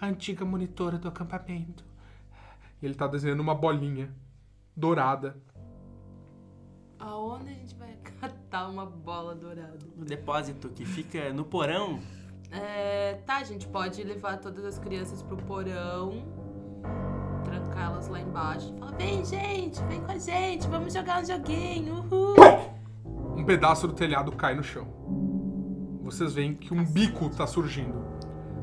a 0.00 0.06
antiga 0.06 0.44
monitora 0.44 0.98
do 0.98 1.08
acampamento. 1.08 1.84
E 2.80 2.86
ele 2.86 2.94
tá 2.94 3.06
desenhando 3.06 3.40
uma 3.40 3.54
bolinha 3.54 4.12
dourada. 4.76 5.40
Aonde 6.98 7.50
a 7.50 7.54
gente 7.54 7.74
vai 7.76 7.96
catar 8.20 8.68
uma 8.68 8.86
bola 8.86 9.34
dourada? 9.34 9.78
No 9.96 10.04
depósito 10.04 10.68
que 10.68 10.84
fica 10.84 11.32
no 11.32 11.44
porão. 11.44 12.00
É, 12.50 13.14
tá, 13.26 13.36
a 13.36 13.44
gente 13.44 13.66
pode 13.66 14.02
levar 14.02 14.38
todas 14.38 14.64
as 14.64 14.78
crianças 14.78 15.22
pro 15.22 15.36
porão, 15.36 16.22
elas 17.82 18.08
lá 18.08 18.20
embaixo 18.20 18.74
falar: 18.78 18.92
vem, 18.96 19.24
gente, 19.24 19.82
vem 19.84 20.00
com 20.00 20.12
a 20.12 20.18
gente, 20.18 20.66
vamos 20.68 20.92
jogar 20.94 21.22
um 21.22 21.26
joguinho, 21.26 21.94
uhul. 22.10 22.34
Um 23.36 23.44
pedaço 23.44 23.86
do 23.86 23.92
telhado 23.94 24.32
cai 24.32 24.54
no 24.54 24.62
chão. 24.62 24.86
Vocês 26.02 26.32
veem 26.34 26.54
que 26.54 26.72
um 26.74 26.84
bico 26.84 27.28
tá 27.30 27.46
surgindo. 27.46 28.04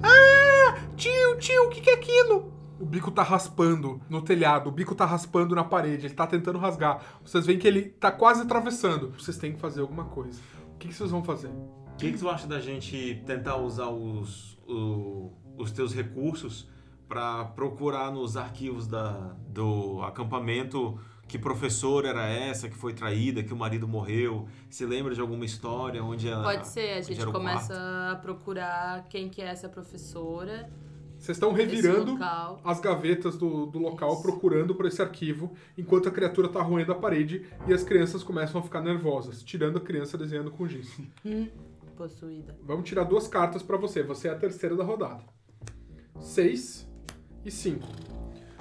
Ah! 0.04 0.78
Tio, 0.96 1.38
tio, 1.40 1.64
o 1.66 1.70
que, 1.70 1.82
que 1.82 1.90
é 1.90 1.94
aquilo? 1.96 2.54
O 2.80 2.86
bico 2.86 3.12
tá 3.12 3.24
raspando 3.24 4.00
no 4.10 4.22
telhado, 4.22 4.68
o 4.70 4.72
bico 4.72 4.96
tá 4.96 5.06
raspando 5.06 5.54
na 5.56 5.64
parede, 5.64 6.06
ele 6.06 6.14
tá 6.14 6.26
tentando 6.28 6.58
rasgar. 6.58 7.02
Vocês 7.24 7.46
veem 7.46 7.60
que 7.60 7.68
ele 7.68 7.84
tá 7.84 8.12
quase 8.12 8.42
atravessando. 8.44 9.12
Vocês 9.20 9.38
têm 9.38 9.52
que 9.54 9.60
fazer 9.60 9.82
alguma 9.82 10.06
coisa. 10.06 10.40
O 10.74 10.78
que, 10.78 10.88
que 10.88 10.94
vocês 10.94 11.12
vão 11.12 11.22
fazer? 11.24 11.48
O 11.50 11.96
que, 11.98 12.12
que 12.14 12.18
tu 12.18 12.30
acha 12.30 12.48
da 12.48 12.60
gente 12.62 13.22
tentar 13.26 13.58
usar 13.58 13.90
os, 13.90 14.58
o- 14.66 15.34
os 15.58 15.72
teus 15.72 15.94
recursos 15.94 16.70
para 17.10 17.44
procurar 17.46 18.12
nos 18.12 18.38
arquivos 18.38 18.86
da, 18.86 19.36
do 19.48 20.00
acampamento 20.04 20.98
que 21.28 21.38
professora 21.38 22.10
era 22.10 22.28
essa 22.28 22.70
que 22.70 22.76
foi 22.76 22.94
traída, 22.94 23.44
que 23.44 23.54
o 23.54 23.58
marido 23.58 23.88
morreu? 23.88 24.48
Se 24.70 24.86
lembra 24.86 25.14
de 25.14 25.20
alguma 25.22 25.44
história 25.44 26.04
onde 26.04 26.28
ela. 26.28 26.44
Pode 26.44 26.68
ser, 26.68 26.94
a 26.94 27.02
gente 27.02 27.26
começa 27.26 27.74
a 28.12 28.16
procurar 28.16 29.08
quem 29.10 29.28
que 29.28 29.42
é 29.42 29.46
essa 29.46 29.68
professora 29.68 30.70
Vocês 31.18 31.36
estão 31.36 31.52
revirando 31.52 32.18
as 32.64 32.80
gavetas 32.80 33.38
do, 33.38 33.66
do 33.66 33.80
local, 33.80 34.14
Isso. 34.14 34.22
procurando 34.22 34.74
por 34.74 34.86
esse 34.86 35.02
arquivo, 35.02 35.52
enquanto 35.78 36.10
a 36.10 36.12
criatura 36.12 36.48
tá 36.48 36.62
roendo 36.62 36.92
a 36.92 36.96
parede 36.96 37.46
e 37.68 37.74
as 37.74 37.84
crianças 37.84 38.24
começam 38.24 38.62
a 38.62 38.64
ficar 38.64 38.82
nervosas, 38.82 39.44
tirando 39.44 39.78
a 39.78 39.82
criança 39.82 40.18
desenhando 40.18 40.50
com 40.50 40.68
giz. 40.68 41.00
Hum, 41.24 41.48
possuída. 41.96 42.58
Vamos 42.64 42.88
tirar 42.88 43.04
duas 43.04 43.28
cartas 43.28 43.62
pra 43.62 43.78
você. 43.78 44.02
Você 44.02 44.28
é 44.28 44.32
a 44.32 44.36
terceira 44.36 44.76
da 44.76 44.84
rodada. 44.84 45.24
Seis 46.20 46.89
e 47.46 47.52
cinco. 47.52 47.88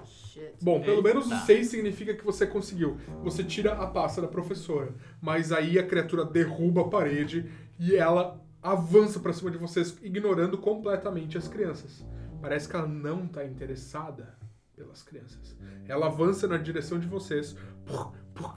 Shit. 0.05 0.55
Bom, 0.63 0.81
pelo 0.81 1.03
menos 1.03 1.27
o 1.27 1.37
6 1.37 1.67
significa 1.67 2.15
que 2.15 2.25
você 2.25 2.47
conseguiu. 2.47 2.97
Você 3.25 3.43
tira 3.43 3.73
a 3.73 3.87
pasta 3.87 4.21
da 4.21 4.29
professora, 4.29 4.95
mas 5.21 5.53
aí 5.53 5.79
a 5.79 5.87
criatura 5.87 6.25
derruba 6.25 6.83
a 6.83 6.89
parede 6.89 7.51
e 7.79 7.97
ela 7.97 8.41
avança 8.63 9.21
pra 9.21 9.33
cima 9.33 9.51
de 9.51 9.59
vocês, 9.59 9.97
ignorando 10.03 10.59
completamente 10.59 11.39
as 11.39 11.49
crianças. 11.49 12.05
Parece 12.41 12.69
que 12.69 12.77
ela 12.77 12.87
não 12.87 13.27
tá 13.27 13.45
interessada 13.45 14.37
pelas 14.77 15.03
crianças. 15.03 15.57
Ela 15.87 16.07
avança 16.07 16.47
na 16.47 16.57
direção 16.57 16.99
de 16.99 17.07
vocês. 17.07 17.57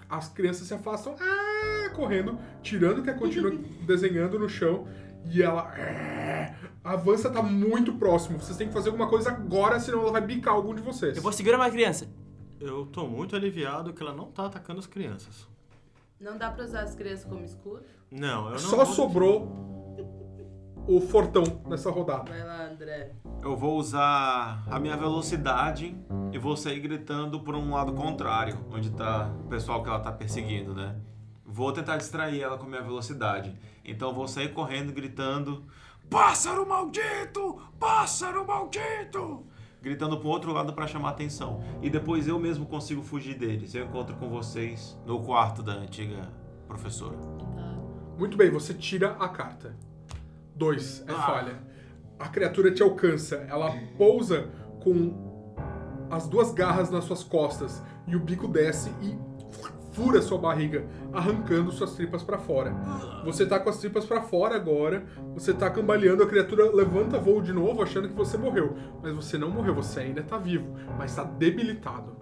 As 0.08 0.30
crianças 0.30 0.68
se 0.68 0.74
afastam, 0.74 1.16
ah, 1.20 1.90
correndo, 1.96 2.38
tirando 2.62 3.02
que 3.02 3.10
ela 3.10 3.18
continua 3.18 3.52
desenhando 3.86 4.38
no 4.38 4.48
chão. 4.48 4.88
E 5.26 5.42
ela 5.42 5.74
é, 5.78 6.56
avança, 6.84 7.30
tá 7.30 7.42
muito 7.42 7.94
próximo. 7.94 8.40
Vocês 8.40 8.58
têm 8.58 8.68
que 8.68 8.74
fazer 8.74 8.90
alguma 8.90 9.08
coisa 9.10 9.30
agora, 9.32 9.80
senão 9.80 10.02
ela 10.02 10.12
vai 10.12 10.22
bicar 10.22 10.54
algum 10.54 10.74
de 10.74 10.82
vocês. 10.82 11.16
Eu 11.16 11.24
vou 11.24 11.32
segurar 11.32 11.58
uma 11.58 11.70
criança. 11.70 12.08
Eu 12.60 12.86
tô 12.88 13.08
muito 13.08 13.36
aliviado 13.36 13.94
que 13.94 14.02
ela 14.02 14.14
não 14.14 14.26
tá 14.26 14.46
atacando 14.46 14.80
as 14.80 14.88
crianças. 14.88 15.48
Não 16.20 16.38
dá 16.38 16.52
pra 16.52 16.64
usar 16.64 16.82
as 16.82 16.94
crianças 16.96 17.26
como 17.26 17.44
escudo? 17.44 17.84
Não, 18.12 18.46
eu 18.46 18.52
não 18.52 18.60
Só 18.60 18.78
vou- 18.78 18.86
sobrou 18.86 19.96
o 20.88 21.00
Fortão 21.00 21.44
nessa 21.68 21.90
rodada. 21.90 22.30
Vai 22.32 22.44
lá, 22.44 22.66
André. 22.68 23.14
Eu 23.42 23.56
vou 23.56 23.78
usar 23.78 24.64
a 24.70 24.80
minha 24.80 24.98
velocidade 24.98 25.96
e 26.32 26.38
vou 26.38 26.56
sair 26.58 26.80
gritando 26.80 27.40
por 27.40 27.56
um 27.56 27.72
lado 27.74 27.94
contrário, 27.94 28.58
onde 28.72 28.92
tá 28.92 29.32
o 29.46 29.48
pessoal 29.48 29.82
que 29.82 29.90
ela 29.90 30.00
tá 30.00 30.12
perseguindo, 30.12 30.74
né? 30.76 30.96
Vou 31.46 31.72
tentar 31.72 31.98
distrair 31.98 32.42
ela 32.42 32.58
com 32.58 32.66
a 32.66 32.70
minha 32.70 32.82
velocidade. 32.82 33.56
Então 33.84 34.10
eu 34.10 34.16
vou 34.16 34.28
sair 34.28 34.54
correndo 34.54 34.92
gritando: 34.94 35.64
Pássaro 36.10 36.68
maldito! 36.68 37.60
Pássaro 37.80 38.46
maldito! 38.46 39.46
Gritando 39.82 40.18
pro 40.20 40.30
outro 40.30 40.52
lado 40.52 40.74
para 40.74 40.86
chamar 40.86 41.10
atenção. 41.10 41.64
E 41.82 41.90
depois 41.90 42.28
eu 42.28 42.38
mesmo 42.40 42.66
consigo 42.68 43.02
fugir 43.02 43.36
deles. 43.36 43.74
Eu 43.74 43.86
encontro 43.86 44.16
com 44.16 44.30
vocês 44.30 44.96
no 45.06 45.24
quarto 45.24 45.64
da 45.64 45.72
antiga 45.74 46.32
professora. 46.68 47.18
Muito 48.18 48.38
bem, 48.38 48.52
você 48.52 48.74
tira 48.76 49.16
a 49.20 49.28
carta. 49.28 49.76
Dois, 50.56 51.04
é 51.08 51.12
Ah. 51.12 51.22
falha. 51.24 51.64
A 52.20 52.28
criatura 52.30 52.72
te 52.72 52.84
alcança. 52.84 53.38
Ela 53.50 53.74
pousa 53.98 54.52
com 54.84 56.06
as 56.12 56.28
duas 56.28 56.52
garras 56.54 56.92
nas 56.92 57.06
suas 57.06 57.24
costas 57.24 57.82
e 58.06 58.16
o 58.16 58.20
bico 58.20 58.48
desce 58.48 58.92
e 59.02 59.18
fura 59.92 60.22
sua 60.22 60.38
barriga, 60.38 60.86
arrancando 61.12 61.72
suas 61.72 61.94
tripas 61.94 62.24
pra 62.24 62.38
fora. 62.38 62.74
Você 63.26 63.46
tá 63.46 63.60
com 63.60 63.70
as 63.70 63.78
tripas 63.78 64.06
pra 64.06 64.22
fora 64.22 64.56
agora, 64.56 65.06
você 65.34 65.54
tá 65.54 65.70
cambaleando, 65.70 66.24
a 66.24 66.28
criatura 66.28 66.74
levanta 66.74 67.20
voo 67.20 67.42
de 67.42 67.54
novo, 67.54 67.82
achando 67.84 68.08
que 68.08 68.16
você 68.16 68.38
morreu. 68.38 68.76
Mas 69.02 69.14
você 69.14 69.38
não 69.38 69.50
morreu, 69.50 69.76
você 69.76 70.02
ainda 70.02 70.24
tá 70.24 70.38
vivo, 70.38 70.76
mas 70.98 71.16
tá 71.16 71.24
debilitado. 71.24 72.16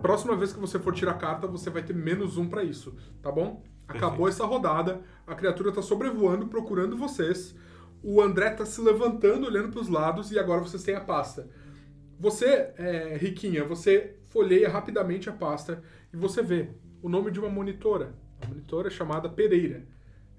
Próxima 0.00 0.36
vez 0.36 0.52
que 0.52 0.58
você 0.58 0.78
for 0.78 0.92
tirar 0.92 1.12
a 1.12 1.18
carta, 1.18 1.46
você 1.46 1.70
vai 1.70 1.82
ter 1.82 1.94
menos 1.94 2.36
um 2.36 2.48
pra 2.48 2.64
isso, 2.64 2.96
tá 3.22 3.30
bom? 3.30 3.62
Acabou 3.86 4.28
essa 4.28 4.44
rodada, 4.44 5.00
a 5.26 5.34
criatura 5.34 5.70
tá 5.70 5.82
sobrevoando, 5.82 6.46
procurando 6.46 6.96
vocês. 6.96 7.54
O 8.02 8.20
André 8.20 8.50
tá 8.50 8.64
se 8.64 8.80
levantando, 8.80 9.46
olhando 9.46 9.68
pros 9.68 9.88
lados, 9.88 10.32
e 10.32 10.38
agora 10.38 10.60
vocês 10.60 10.82
têm 10.82 10.96
a 10.96 11.00
pasta. 11.00 11.48
Você, 12.18 12.72
é, 12.76 13.16
Riquinha, 13.20 13.64
você 13.64 14.16
folheia 14.28 14.68
rapidamente 14.68 15.28
a 15.28 15.32
pasta 15.32 15.82
e 16.12 16.16
você 16.16 16.42
vê 16.42 16.70
o 17.02 17.08
nome 17.08 17.30
de 17.30 17.40
uma 17.40 17.50
monitora. 17.50 18.14
A 18.40 18.46
monitora 18.46 18.88
chamada 18.88 19.28
Pereira. 19.28 19.84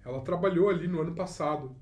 Ela 0.03 0.21
trabalhou 0.21 0.69
ali 0.69 0.87
no 0.87 1.01
ano 1.01 1.13
passado. 1.13 1.75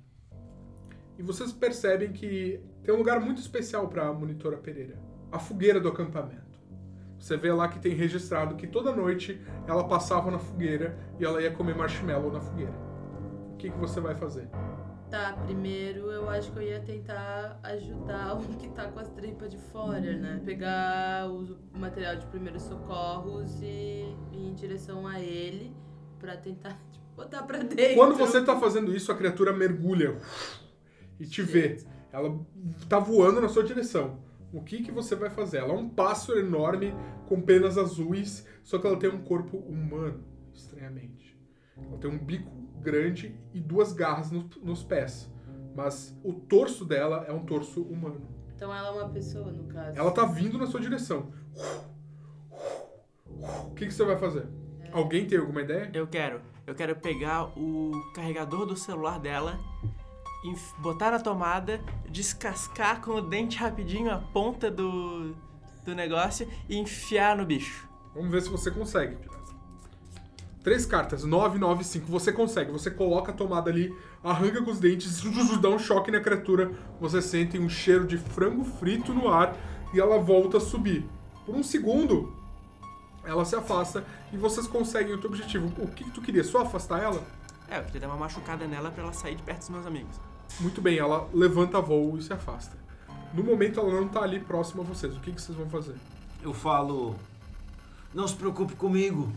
E 1.17 1.24
vocês 1.24 1.52
percebem 1.52 2.12
que 2.12 2.60
tem 2.84 2.94
um 2.94 2.98
lugar 2.98 3.20
muito 3.20 3.39
especial 3.39 3.88
para 3.88 4.08
a 4.08 4.13
monitora 4.13 4.58
Pereira. 4.58 5.00
A 5.32 5.38
fogueira 5.38 5.80
do 5.80 5.88
acampamento. 5.88 6.60
Você 7.20 7.38
vê 7.38 7.54
lá 7.54 7.67
que 7.67 7.80
tem 7.80 7.94
registrado 7.94 8.56
que 8.56 8.65
toda 8.65 8.96
noite 8.96 9.39
ela 9.67 9.88
passava 9.88 10.32
na 10.32 10.39
fogueira 10.39 10.98
e 11.20 11.24
ela 11.24 11.39
ia 11.41 11.52
comer 11.52 11.76
marshmallow 11.76 12.32
na 12.32 12.41
fogueira. 12.41 12.74
O 13.54 13.58
que, 13.58 13.70
que 13.70 13.78
você 13.78 14.00
vai 14.00 14.15
fazer? 14.15 14.50
Tá, 15.12 15.34
primeiro 15.45 16.10
eu 16.10 16.30
acho 16.30 16.54
que 16.54 16.60
eu 16.60 16.63
ia 16.63 16.80
tentar 16.80 17.60
ajudar 17.63 18.34
o 18.39 18.58
que 18.58 18.69
tá 18.69 18.88
com 18.88 18.97
as 18.97 19.10
tripas 19.10 19.52
de 19.52 19.58
fora, 19.58 20.00
né? 20.00 20.41
Pegar 20.45 21.30
o 21.30 21.78
material 21.78 22.15
de 22.15 22.26
primeiros 22.28 22.63
socorros 22.63 23.62
e 23.62 24.15
ir 24.32 24.47
em 24.47 24.54
direção 24.54 25.06
a 25.06 25.19
ele 25.19 25.76
pra 26.17 26.38
tentar 26.38 26.80
tipo, 26.89 27.06
botar 27.13 27.43
pra 27.43 27.58
dentro. 27.58 27.95
Quando 27.95 28.15
você 28.15 28.41
tá 28.41 28.58
fazendo 28.58 28.95
isso, 28.95 29.12
a 29.12 29.15
criatura 29.15 29.52
mergulha 29.52 30.17
e 31.19 31.28
te 31.28 31.41
vê. 31.41 31.84
Ela 32.13 32.39
tá 32.88 32.97
voando 32.97 33.41
na 33.41 33.50
sua 33.50 33.65
direção. 33.65 34.17
O 34.54 34.63
que 34.63 34.82
que 34.82 34.91
você 34.91 35.13
vai 35.13 35.30
fazer? 35.30 35.58
Ela 35.58 35.74
é 35.74 35.78
um 35.78 35.89
pássaro 35.89 36.39
enorme 36.39 36.93
com 37.28 37.41
penas 37.41 37.78
azuis, 37.78 38.45
só 38.63 38.80
que 38.80 38.88
ela 38.88 38.97
tem 38.97 39.10
um 39.10 39.21
corpo 39.24 39.58
humano, 39.58 40.24
estranhamente. 40.54 41.38
Ela 41.78 41.97
tem 41.97 42.10
um 42.10 42.17
bico 42.17 42.61
grande 42.82 43.39
e 43.54 43.60
duas 43.60 43.94
garras 43.94 44.32
no- 44.32 44.50
nos 44.62 44.84
pés. 44.84 45.30
Mas 45.76 46.17
o 46.24 46.34
torso 46.34 46.84
dela 46.84 47.24
é 47.28 47.32
um 47.32 47.46
torso 47.46 47.82
humano. 47.84 48.22
Então 48.56 48.74
ela 48.74 48.89
é 48.89 48.91
uma 48.91 49.10
pessoa, 49.10 49.52
no 49.52 49.63
caso. 49.65 49.98
Ela 49.98 50.12
tá 50.12 50.26
vindo 50.26 50.58
na 50.58 50.65
sua 50.67 50.80
direção. 50.82 51.32
O 53.70 53.74
que 53.74 53.88
que 53.88 53.94
você 53.94 54.04
vai 54.04 54.17
fazer? 54.17 54.46
Alguém 54.91 55.26
tem 55.26 55.38
alguma 55.39 55.62
ideia? 55.62 55.89
Eu 55.94 56.06
quero. 56.08 56.41
Eu 56.67 56.76
quero 56.76 56.96
pegar 56.96 57.46
o 57.58 57.91
carregador 58.13 58.65
do 58.65 58.76
celular 58.78 59.20
dela, 59.20 59.58
botar 60.80 61.12
na 61.12 61.20
tomada, 61.20 61.80
descascar 62.10 63.02
com 63.02 63.12
o 63.12 63.22
dente 63.22 63.58
rapidinho 63.58 64.12
a 64.12 64.17
ponta 64.17 64.70
do, 64.70 65.34
do 65.84 65.96
negócio 65.96 66.48
e 66.70 66.78
enfiar 66.78 67.36
no 67.36 67.46
bicho. 67.46 67.89
Vamos 68.13 68.30
ver 68.30 68.41
se 68.41 68.50
você 68.50 68.70
consegue. 68.70 69.17
Três 70.63 70.86
cartas, 70.86 71.24
9, 71.24 71.58
9, 71.58 71.84
5. 71.84 72.06
Você 72.08 72.32
consegue. 72.32 72.71
Você 72.71 72.91
coloca 72.91 73.32
a 73.32 73.36
tomada 73.36 73.69
ali, 73.69 73.95
arranca 74.24 74.62
com 74.62 74.69
os 74.69 74.80
dentes, 74.80 75.21
dá 75.60 75.69
um 75.69 75.80
choque 75.80 76.12
na 76.12 76.19
criatura. 76.19 76.71
Você 77.00 77.21
sente 77.21 77.58
um 77.58 77.67
cheiro 77.67 78.06
de 78.06 78.17
frango 78.17 78.63
frito 78.63 79.13
no 79.13 79.28
ar 79.28 79.58
e 79.93 80.00
ela 80.00 80.19
volta 80.19 80.58
a 80.58 80.60
subir. 80.60 81.04
Por 81.45 81.56
um 81.56 81.63
segundo, 81.63 82.32
ela 83.24 83.43
se 83.43 83.56
afasta 83.56 84.06
e 84.32 84.38
vocês 84.38 84.67
conseguem 84.67 85.13
o 85.13 85.17
teu 85.17 85.32
objetivo. 85.32 85.71
O 85.82 85.88
que, 85.88 86.04
que 86.04 86.12
tu 86.12 86.21
queria? 86.21 86.43
Só 86.43 86.62
afastar 86.62 87.02
ela? 87.02 87.24
É, 87.67 87.80
eu 87.80 87.84
queria 87.84 88.02
dar 88.02 88.08
uma 88.10 88.17
machucada 88.17 88.67
nela 88.67 88.91
pra 88.91 89.04
ela 89.04 89.13
sair 89.13 89.36
de 89.36 89.41
perto 89.41 89.60
dos 89.60 89.69
meus 89.69 89.86
amigos. 89.88 90.19
Muito 90.60 90.82
bem, 90.82 91.00
ela 91.00 91.28
levanta 91.34 91.82
voo 91.82 92.17
e 92.17 92.21
se 92.21 92.32
afasta. 92.32 92.78
No 93.34 93.43
momento 93.43 93.80
ela 93.80 93.93
não 93.93 94.08
tá 94.08 94.21
ali 94.21 94.39
próxima 94.39 94.84
a 94.84 94.86
vocês. 94.86 95.15
O 95.15 95.19
que, 95.21 95.32
que 95.32 95.41
vocês 95.41 95.58
vão 95.58 95.69
fazer? 95.69 95.95
Eu 96.43 96.54
falo: 96.54 97.15
Não 98.13 98.28
se 98.28 98.36
preocupe 98.36 98.76
comigo. 98.76 99.32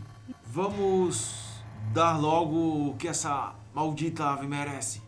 Vamos 0.45 1.61
dar 1.93 2.19
logo 2.19 2.89
o 2.89 2.95
que 2.97 3.07
essa 3.07 3.53
maldita 3.73 4.25
ave 4.25 4.47
merece. 4.47 5.01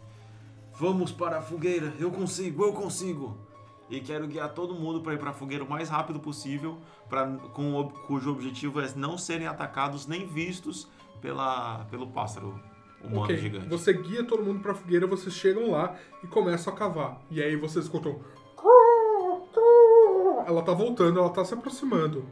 Vamos 0.80 1.12
para 1.12 1.40
a 1.40 1.42
fogueira. 1.42 1.94
Eu 2.00 2.12
consigo, 2.12 2.64
eu 2.64 2.74
consigo. 2.74 3.38
E 3.90 4.00
quero 4.02 4.28
guiar 4.28 4.54
todo 4.54 4.76
mundo 4.76 5.02
para 5.02 5.14
ir 5.14 5.18
para 5.20 5.30
a 5.30 5.34
fogueira 5.34 5.64
o 5.64 5.70
mais 5.70 5.88
rápido 5.90 6.20
possível, 6.20 6.78
pra, 7.08 7.26
com, 7.54 7.74
o- 7.80 7.90
cujo 7.90 8.32
objetivo 8.32 8.82
é 8.82 8.90
não 8.96 9.18
serem 9.18 9.48
atacados 9.48 10.06
nem 10.06 10.28
vistos 10.28 10.88
pela, 11.22 11.86
pelo 11.90 12.06
pássaro 12.08 12.60
humano 13.02 13.22
Ok, 13.24 13.38
gigante. 13.38 13.70
Você 13.70 13.94
guia 13.94 14.26
todo 14.26 14.44
mundo 14.44 14.60
pra 14.60 14.76
fogueira, 14.76 15.08
vocês 15.08 15.34
chegam 15.34 15.72
lá 15.72 15.96
e 16.22 16.28
começam 16.28 16.74
a 16.74 16.76
cavar. 16.76 17.22
E 17.32 17.42
aí 17.42 17.56
vocês 17.56 17.86
escutam. 17.86 18.20
Ela 20.46 20.62
tá 20.64 20.74
voltando, 20.74 21.20
ela 21.20 21.30
tá 21.30 21.44
se 21.44 21.54
aproximando. 21.54 22.26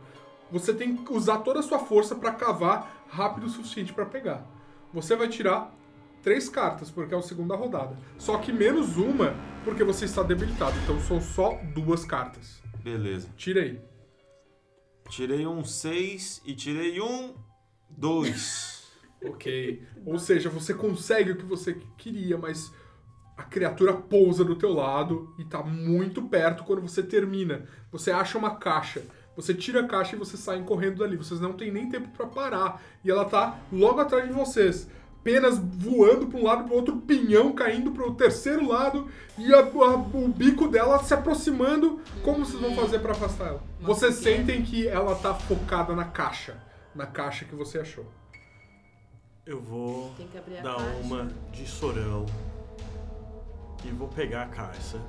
Você 0.51 0.73
tem 0.73 0.95
que 0.95 1.13
usar 1.13 1.39
toda 1.39 1.59
a 1.59 1.63
sua 1.63 1.79
força 1.79 2.15
pra 2.15 2.31
cavar 2.31 3.05
rápido 3.09 3.45
o 3.45 3.49
suficiente 3.49 3.93
pra 3.93 4.05
pegar. 4.05 4.45
Você 4.93 5.15
vai 5.15 5.27
tirar 5.27 5.73
três 6.21 6.49
cartas, 6.49 6.89
porque 6.89 7.13
é 7.13 7.17
a 7.17 7.21
segunda 7.21 7.55
rodada. 7.55 7.97
Só 8.17 8.37
que 8.37 8.51
menos 8.51 8.97
uma, 8.97 9.35
porque 9.63 9.83
você 9.83 10.05
está 10.05 10.23
debilitado. 10.23 10.77
Então 10.83 10.99
são 11.01 11.21
só 11.21 11.59
duas 11.73 12.05
cartas. 12.05 12.61
Beleza. 12.83 13.29
Tira 13.35 13.61
aí. 13.61 13.81
Tirei 15.09 15.45
um 15.45 15.63
6 15.63 16.41
e 16.45 16.53
tirei 16.55 17.01
um 17.01 17.35
2. 17.89 18.73
Ok. 19.23 19.81
Ou 20.05 20.19
seja, 20.19 20.49
você 20.51 20.71
consegue 20.71 21.31
o 21.31 21.35
que 21.35 21.45
você 21.45 21.81
queria, 21.97 22.37
mas 22.37 22.71
a 23.35 23.43
criatura 23.43 23.93
pousa 23.93 24.45
do 24.45 24.55
teu 24.55 24.71
lado 24.71 25.33
e 25.39 25.43
tá 25.43 25.63
muito 25.63 26.21
perto 26.21 26.63
quando 26.63 26.81
você 26.81 27.01
termina. 27.01 27.67
Você 27.91 28.11
acha 28.11 28.37
uma 28.37 28.55
caixa. 28.55 29.03
Você 29.35 29.53
tira 29.53 29.81
a 29.81 29.87
caixa 29.87 30.15
e 30.15 30.19
vocês 30.19 30.39
saem 30.41 30.63
correndo 30.63 30.99
dali. 30.99 31.17
Vocês 31.17 31.39
não 31.41 31.53
têm 31.53 31.71
nem 31.71 31.89
tempo 31.89 32.07
pra 32.09 32.25
parar. 32.25 32.81
E 33.03 33.11
ela 33.11 33.25
tá 33.25 33.57
logo 33.71 33.99
atrás 33.99 34.27
de 34.27 34.33
vocês. 34.33 34.87
penas 35.23 35.57
voando 35.57 36.27
para 36.27 36.39
um 36.39 36.43
lado 36.43 36.63
para 36.65 36.73
o 36.73 36.75
outro, 36.75 36.97
pinhão 36.97 37.51
caindo 37.51 37.89
para 37.91 38.07
o 38.07 38.13
terceiro 38.13 38.67
lado 38.67 39.09
e 39.39 39.51
a- 39.55 39.57
a- 39.61 39.95
o 39.95 40.27
bico 40.27 40.67
dela 40.67 41.03
se 41.03 41.15
aproximando. 41.15 41.99
Como 42.23 42.45
vocês 42.45 42.61
vão 42.61 42.75
fazer 42.75 42.99
para 42.99 43.13
afastar 43.13 43.47
ela? 43.47 43.63
Nossa, 43.81 43.87
Vocês 44.11 44.17
que- 44.19 44.23
sentem 44.23 44.61
que 44.61 44.87
ela 44.87 45.15
tá 45.15 45.33
focada 45.33 45.95
na 45.95 46.05
caixa, 46.05 46.61
na 46.93 47.07
caixa 47.07 47.43
que 47.43 47.55
você 47.55 47.79
achou. 47.79 48.05
Eu 49.47 49.59
vou 49.59 50.13
Tem 50.15 50.27
que 50.27 50.37
abrir 50.37 50.59
a 50.59 50.61
dar 50.61 50.75
caixa. 50.75 50.99
uma 51.01 51.27
de 51.51 51.67
sorão 51.67 52.27
e 53.83 53.89
vou 53.89 54.07
pegar 54.09 54.43
a 54.43 54.47
caixa. 54.47 55.01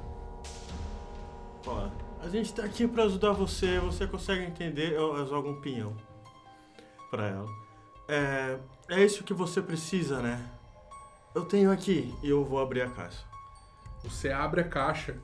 Ó, 1.66 1.88
a 2.20 2.28
gente 2.28 2.52
tá 2.52 2.64
aqui 2.64 2.86
pra 2.86 3.04
ajudar 3.04 3.32
você, 3.32 3.78
você 3.78 4.06
consegue 4.06 4.44
entender? 4.44 4.92
Eu, 4.92 5.16
eu 5.16 5.26
jogo 5.26 5.50
um 5.50 5.60
pinhão 5.60 5.96
pra 7.10 7.26
ela. 7.28 7.48
É, 8.08 8.58
é 8.88 9.04
isso 9.04 9.24
que 9.24 9.34
você 9.34 9.60
precisa, 9.60 10.20
né? 10.20 10.50
Eu 11.34 11.44
tenho 11.44 11.70
aqui 11.70 12.14
e 12.22 12.30
eu 12.30 12.44
vou 12.44 12.60
abrir 12.60 12.82
a 12.82 12.90
caixa. 12.90 13.24
Você 14.02 14.30
abre 14.30 14.60
a 14.60 14.68
caixa 14.68 15.16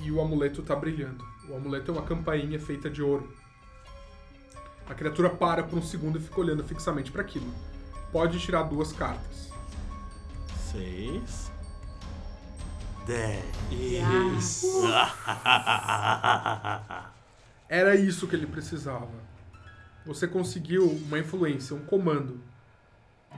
e 0.00 0.10
o 0.10 0.20
amuleto 0.20 0.62
tá 0.62 0.74
brilhando. 0.74 1.24
O 1.48 1.56
amuleto 1.56 1.90
é 1.90 1.94
uma 1.94 2.02
campainha 2.02 2.58
feita 2.58 2.88
de 2.88 3.02
ouro. 3.02 3.32
A 4.88 4.94
criatura 4.94 5.28
para 5.28 5.62
por 5.62 5.78
um 5.78 5.82
segundo 5.82 6.18
e 6.18 6.22
fica 6.22 6.40
olhando 6.40 6.62
fixamente 6.62 7.10
para 7.10 7.22
aquilo. 7.22 7.52
Pode 8.12 8.38
tirar 8.38 8.62
duas 8.62 8.92
cartas. 8.92 9.50
Seis. 10.70 11.50
Dez. 13.06 13.44
Isso. 13.70 14.82
Era 17.68 17.94
isso 17.94 18.26
que 18.26 18.34
ele 18.34 18.48
precisava. 18.48 19.08
Você 20.04 20.26
conseguiu 20.26 20.90
uma 20.90 21.18
influência, 21.18 21.76
um 21.76 21.84
comando. 21.84 22.40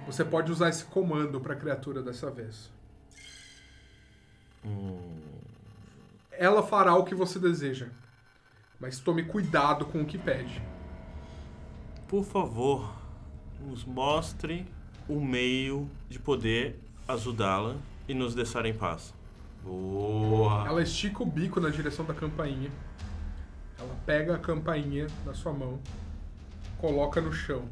Você 0.06 0.24
pode 0.24 0.50
usar 0.50 0.70
esse 0.70 0.86
comando 0.86 1.38
para 1.38 1.52
a 1.52 1.56
criatura 1.56 2.02
dessa 2.02 2.30
vez. 2.30 2.70
Ela 6.32 6.62
fará 6.62 6.94
o 6.94 7.04
que 7.04 7.14
você 7.14 7.38
deseja. 7.38 7.88
Mas 8.80 8.98
tome 9.00 9.24
cuidado 9.24 9.84
com 9.84 10.00
o 10.00 10.06
que 10.06 10.16
pede. 10.16 10.62
Por 12.06 12.24
favor, 12.24 12.94
nos 13.60 13.84
mostre 13.84 14.66
o 15.06 15.20
meio 15.20 15.90
de 16.08 16.18
poder 16.18 16.78
ajudá-la 17.06 17.76
e 18.08 18.14
nos 18.14 18.34
deixar 18.34 18.64
em 18.64 18.72
paz. 18.72 19.17
Boa. 19.62 20.66
Ela 20.66 20.82
estica 20.82 21.22
o 21.22 21.26
bico 21.26 21.60
na 21.60 21.70
direção 21.70 22.04
da 22.04 22.14
campainha. 22.14 22.70
Ela 23.78 23.96
pega 24.04 24.34
a 24.34 24.38
campainha 24.38 25.06
na 25.24 25.34
sua 25.34 25.52
mão, 25.52 25.78
coloca 26.78 27.20
no 27.20 27.32
chão. 27.32 27.68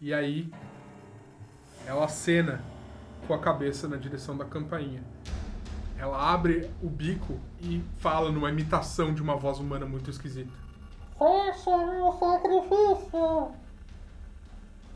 E 0.00 0.12
aí, 0.12 0.52
ela 1.86 2.04
acena 2.04 2.62
com 3.26 3.34
a 3.34 3.38
cabeça 3.38 3.88
na 3.88 3.96
direção 3.96 4.36
da 4.36 4.44
campainha. 4.44 5.02
Ela 5.98 6.32
abre 6.32 6.70
o 6.82 6.88
bico 6.88 7.38
e 7.60 7.82
fala 7.98 8.30
numa 8.30 8.50
imitação 8.50 9.14
de 9.14 9.22
uma 9.22 9.36
voz 9.36 9.58
humana 9.58 9.86
muito 9.86 10.10
esquisita. 10.10 10.52
Fecha 11.18 11.70
o 11.70 12.12
sacrifício. 12.18 13.52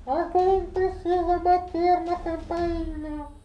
Alguém 0.05 0.67
precisa 0.67 1.39
bater 1.39 2.01
na 2.01 2.17
campainha. 2.17 3.38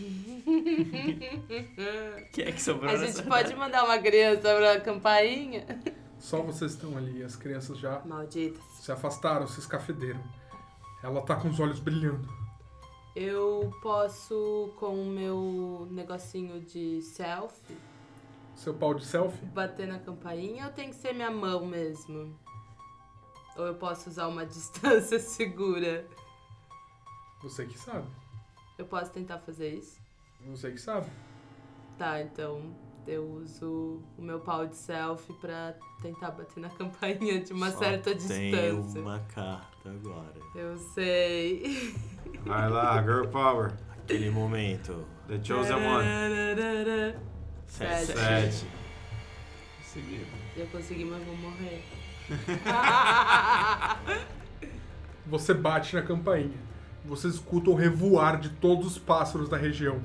Que 2.32 2.42
é 2.42 2.52
que 2.52 2.62
sobrou 2.62 2.90
A 2.90 2.96
nessa 2.98 3.18
gente 3.18 3.28
pode 3.28 3.54
mandar 3.54 3.84
uma 3.84 3.98
criança 3.98 4.54
pra 4.54 4.80
campainha? 4.80 5.66
Só 6.18 6.42
vocês 6.42 6.72
estão 6.72 6.96
ali, 6.96 7.22
as 7.22 7.36
crianças 7.36 7.78
já 7.78 8.00
Malditas. 8.04 8.62
se 8.80 8.92
afastaram, 8.92 9.46
se 9.46 9.60
escafederam. 9.60 10.22
Ela 11.02 11.22
tá 11.22 11.36
com 11.36 11.48
os 11.48 11.58
olhos 11.58 11.80
brilhando. 11.80 12.28
Eu 13.16 13.72
posso, 13.82 14.72
com 14.78 15.02
o 15.02 15.06
meu 15.06 15.88
negocinho 15.90 16.60
de 16.60 17.00
selfie, 17.02 17.76
Seu 18.54 18.74
pau 18.74 18.94
de 18.94 19.04
selfie? 19.04 19.44
bater 19.46 19.88
na 19.88 19.98
campainha 19.98 20.66
ou 20.66 20.72
tem 20.72 20.90
que 20.90 20.96
ser 20.96 21.12
minha 21.14 21.30
mão 21.30 21.66
mesmo? 21.66 22.38
Ou 23.56 23.66
eu 23.66 23.74
posso 23.74 24.10
usar 24.10 24.28
uma 24.28 24.44
distância 24.46 25.18
segura? 25.18 26.06
Você 27.42 27.64
que 27.66 27.78
sabe. 27.78 28.06
Eu 28.80 28.86
posso 28.86 29.12
tentar 29.12 29.38
fazer 29.40 29.74
isso? 29.74 30.00
Você 30.46 30.70
que 30.70 30.80
sabe. 30.80 31.06
Tá, 31.98 32.22
então 32.22 32.74
eu 33.06 33.30
uso 33.30 34.02
o 34.16 34.22
meu 34.22 34.40
pau 34.40 34.66
de 34.66 34.74
selfie 34.74 35.34
pra 35.34 35.74
tentar 36.00 36.30
bater 36.30 36.60
na 36.60 36.70
campainha 36.80 37.42
de 37.42 37.52
uma 37.52 37.70
Só 37.72 37.78
certa 37.78 38.16
Tem 38.16 38.50
distância. 38.50 39.02
uma 39.02 39.18
carta 39.34 39.90
agora. 39.90 40.32
Eu 40.54 40.78
sei. 40.78 41.94
Vai 42.46 42.70
lá, 42.70 43.02
Girl 43.02 43.26
Power. 43.26 43.74
Aquele 44.02 44.30
momento. 44.30 45.04
The 45.28 45.44
Chosen 45.44 45.76
One. 45.76 46.06
Sete. 47.66 48.12
Sete. 48.16 48.66
Eu 50.56 50.66
consegui, 50.68 51.04
mas 51.04 51.22
vou 51.22 51.36
morrer. 51.36 51.84
Você 55.26 55.52
bate 55.52 55.94
na 55.94 56.00
campainha. 56.00 56.69
Você 57.04 57.28
escuta 57.28 57.70
o 57.70 57.74
revoar 57.74 58.38
de 58.38 58.50
todos 58.50 58.86
os 58.86 58.98
pássaros 58.98 59.48
da 59.48 59.56
região. 59.56 60.00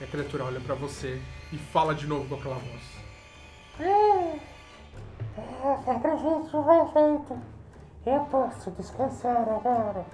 E 0.00 0.04
a 0.04 0.06
criatura 0.06 0.44
olha 0.44 0.60
pra 0.60 0.74
você 0.74 1.20
e 1.50 1.56
fala 1.56 1.94
de 1.94 2.06
novo 2.06 2.28
com 2.28 2.34
aquela 2.34 2.56
voz. 2.56 2.82
É, 3.80 4.40
o 5.64 5.84
sacrifício 5.84 6.62
foi 6.62 6.92
feito. 6.92 7.42
Eu 8.04 8.20
posso 8.26 8.70
descansar 8.72 9.48
agora. 9.48 10.04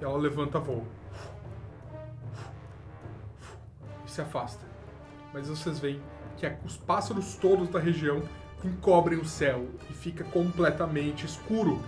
E 0.00 0.04
ela 0.04 0.16
levanta 0.16 0.58
voo. 0.58 0.84
E 4.06 4.10
se 4.10 4.20
afasta. 4.20 4.64
Mas 5.32 5.48
vocês 5.48 5.78
veem 5.78 6.02
que 6.36 6.50
os 6.64 6.76
pássaros 6.76 7.36
todos 7.36 7.68
da 7.68 7.78
região 7.78 8.22
encobrem 8.64 9.18
o 9.18 9.24
céu 9.24 9.66
e 9.88 9.94
fica 9.94 10.24
completamente 10.24 11.26
escuro 11.26 11.80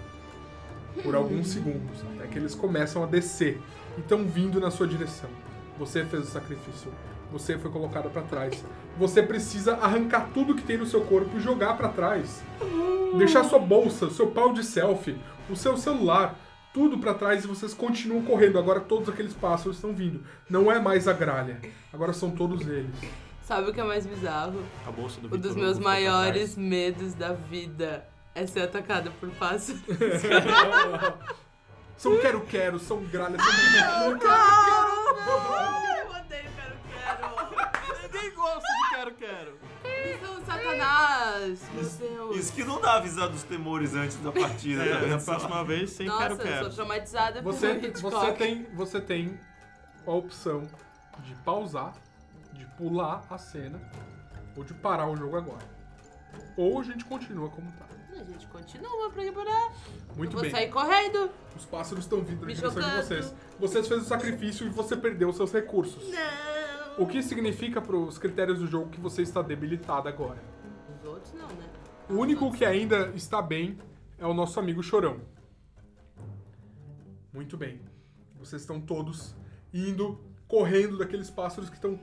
por 1.02 1.14
alguns 1.14 1.48
segundos, 1.48 2.02
até 2.14 2.26
que 2.26 2.38
eles 2.38 2.54
começam 2.54 3.02
a 3.02 3.06
descer 3.06 3.60
e 3.96 4.00
estão 4.00 4.24
vindo 4.24 4.60
na 4.60 4.70
sua 4.70 4.86
direção. 4.86 5.30
Você 5.78 6.04
fez 6.04 6.24
o 6.24 6.30
sacrifício. 6.30 6.92
Você 7.30 7.58
foi 7.58 7.70
colocado 7.70 8.10
pra 8.10 8.22
trás. 8.22 8.64
Você 8.98 9.22
precisa 9.22 9.74
arrancar 9.74 10.30
tudo 10.32 10.54
que 10.54 10.62
tem 10.62 10.78
no 10.78 10.86
seu 10.86 11.02
corpo 11.02 11.36
e 11.36 11.40
jogar 11.40 11.76
pra 11.76 11.88
trás. 11.88 12.42
Deixar 13.16 13.44
sua 13.44 13.58
bolsa, 13.58 14.10
seu 14.10 14.28
pau 14.28 14.52
de 14.52 14.64
selfie, 14.64 15.16
o 15.48 15.54
seu 15.54 15.76
celular, 15.76 16.38
tudo 16.72 16.98
pra 16.98 17.14
trás 17.14 17.44
e 17.44 17.46
vocês 17.46 17.74
continuam 17.74 18.22
correndo. 18.22 18.58
Agora 18.58 18.80
todos 18.80 19.08
aqueles 19.08 19.34
pássaros 19.34 19.76
estão 19.76 19.92
vindo. 19.92 20.22
Não 20.48 20.72
é 20.72 20.80
mais 20.80 21.06
a 21.06 21.12
gralha. 21.12 21.60
Agora 21.92 22.12
são 22.12 22.30
todos 22.30 22.66
eles. 22.66 22.94
Sabe 23.42 23.70
o 23.70 23.74
que 23.74 23.80
é 23.80 23.84
mais 23.84 24.06
bizarro? 24.06 24.60
A 24.86 24.90
bolsa 24.90 25.20
do 25.20 25.34
Um 25.34 25.38
dos 25.38 25.54
meus 25.54 25.78
maiores 25.78 26.56
medos 26.56 27.14
da 27.14 27.32
vida 27.32 28.06
é 28.38 28.46
ser 28.46 28.60
atacada 28.62 29.10
por 29.10 29.28
pássaros. 29.30 29.82
São 31.96 32.16
quero-quero, 32.20 32.78
são 32.78 33.02
gralhas, 33.06 33.42
são 33.42 34.10
Eu 34.12 34.16
odeio 36.10 36.50
quero-quero. 36.54 38.02
Ninguém 38.04 38.34
gosta 38.36 38.60
de 38.60 38.90
quero, 38.94 39.14
quero. 39.14 39.58
Eles 39.84 40.20
são 40.20 40.40
satanás, 40.44 41.60
meu 41.74 41.84
Deus. 41.84 42.36
Isso 42.36 42.52
que 42.52 42.62
não 42.62 42.80
dá 42.80 42.94
avisar 42.98 43.28
dos 43.28 43.42
temores 43.42 43.94
antes 43.94 44.16
da 44.18 44.30
partida. 44.30 44.84
É, 44.84 44.98
vendo 45.00 45.08
na 45.08 45.18
próxima 45.18 45.64
vez, 45.64 45.90
sem 45.90 46.06
Nossa, 46.06 46.22
quero, 46.22 46.34
eu 46.34 46.38
quero. 46.38 46.64
sou 46.66 46.74
traumatizada 46.74 47.42
Você, 47.42 47.72
Hitchcock. 47.72 48.00
você, 48.00 48.32
tem, 48.32 48.62
você 48.74 49.00
tem 49.00 49.40
a 50.06 50.12
opção 50.12 50.68
de 51.24 51.34
pausar, 51.44 51.94
de 52.52 52.64
pular 52.76 53.24
a 53.28 53.38
cena, 53.38 53.80
ou 54.56 54.62
de 54.62 54.72
parar 54.72 55.08
o 55.08 55.16
jogo 55.16 55.36
agora. 55.36 55.66
Ou 56.56 56.78
a 56.78 56.84
gente 56.84 57.04
continua 57.04 57.50
como 57.50 57.72
tá. 57.72 57.87
A 58.20 58.24
gente 58.24 58.46
continua 58.48 59.10
pra 59.10 59.32
parar. 59.32 59.72
Muito 60.16 60.32
Vou 60.32 60.42
bem. 60.42 60.50
sair 60.50 60.70
correndo. 60.70 61.30
Os 61.56 61.64
pássaros 61.64 62.04
estão 62.04 62.20
vindo 62.20 62.44
na 62.44 62.52
direção 62.52 62.82
de 62.82 62.96
vocês. 62.96 63.34
Vocês 63.60 63.86
fez 63.86 64.02
o 64.02 64.04
sacrifício 64.04 64.66
e 64.66 64.70
você 64.70 64.96
perdeu 64.96 65.32
seus 65.32 65.52
recursos. 65.52 66.10
Não. 66.10 67.04
O 67.04 67.06
que 67.06 67.22
significa 67.22 67.80
para 67.80 67.96
os 67.96 68.18
critérios 68.18 68.58
do 68.58 68.66
jogo 68.66 68.90
que 68.90 69.00
você 69.00 69.22
está 69.22 69.40
debilitado 69.40 70.08
agora. 70.08 70.42
Os 70.98 71.08
outros 71.08 71.32
não, 71.34 71.46
né? 71.46 71.68
O 72.10 72.14
único 72.14 72.50
que 72.50 72.64
ainda 72.64 73.12
está 73.14 73.40
bem 73.40 73.78
é 74.18 74.26
o 74.26 74.34
nosso 74.34 74.58
amigo 74.58 74.82
Chorão. 74.82 75.20
Muito 77.32 77.56
bem. 77.56 77.80
Vocês 78.36 78.62
estão 78.62 78.80
todos 78.80 79.34
indo, 79.72 80.18
correndo 80.48 80.98
daqueles 80.98 81.30
pássaros 81.30 81.70
que 81.70 81.76
estão 81.76 82.00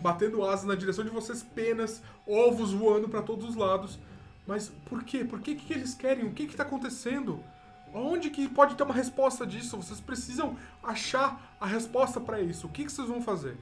batendo 0.00 0.44
asas 0.44 0.66
na 0.66 0.74
direção 0.74 1.02
de 1.02 1.10
vocês, 1.10 1.42
penas, 1.42 2.02
ovos 2.26 2.72
voando 2.72 3.08
para 3.08 3.22
todos 3.22 3.48
os 3.48 3.56
lados. 3.56 3.98
Mas 4.46 4.68
por 4.86 5.02
quê? 5.04 5.24
Por 5.24 5.40
que, 5.40 5.54
que 5.54 5.72
eles 5.72 5.94
querem? 5.94 6.24
O 6.26 6.32
que 6.32 6.42
está 6.44 6.62
acontecendo? 6.62 7.42
Onde 7.92 8.28
que 8.30 8.48
pode 8.48 8.74
ter 8.74 8.82
uma 8.82 8.94
resposta 8.94 9.46
disso? 9.46 9.76
Vocês 9.76 10.00
precisam 10.00 10.56
achar 10.82 11.56
a 11.60 11.66
resposta 11.66 12.20
para 12.20 12.40
isso. 12.40 12.66
O 12.66 12.70
que, 12.70 12.84
que 12.84 12.92
vocês 12.92 13.08
vão 13.08 13.22
fazer? 13.22 13.56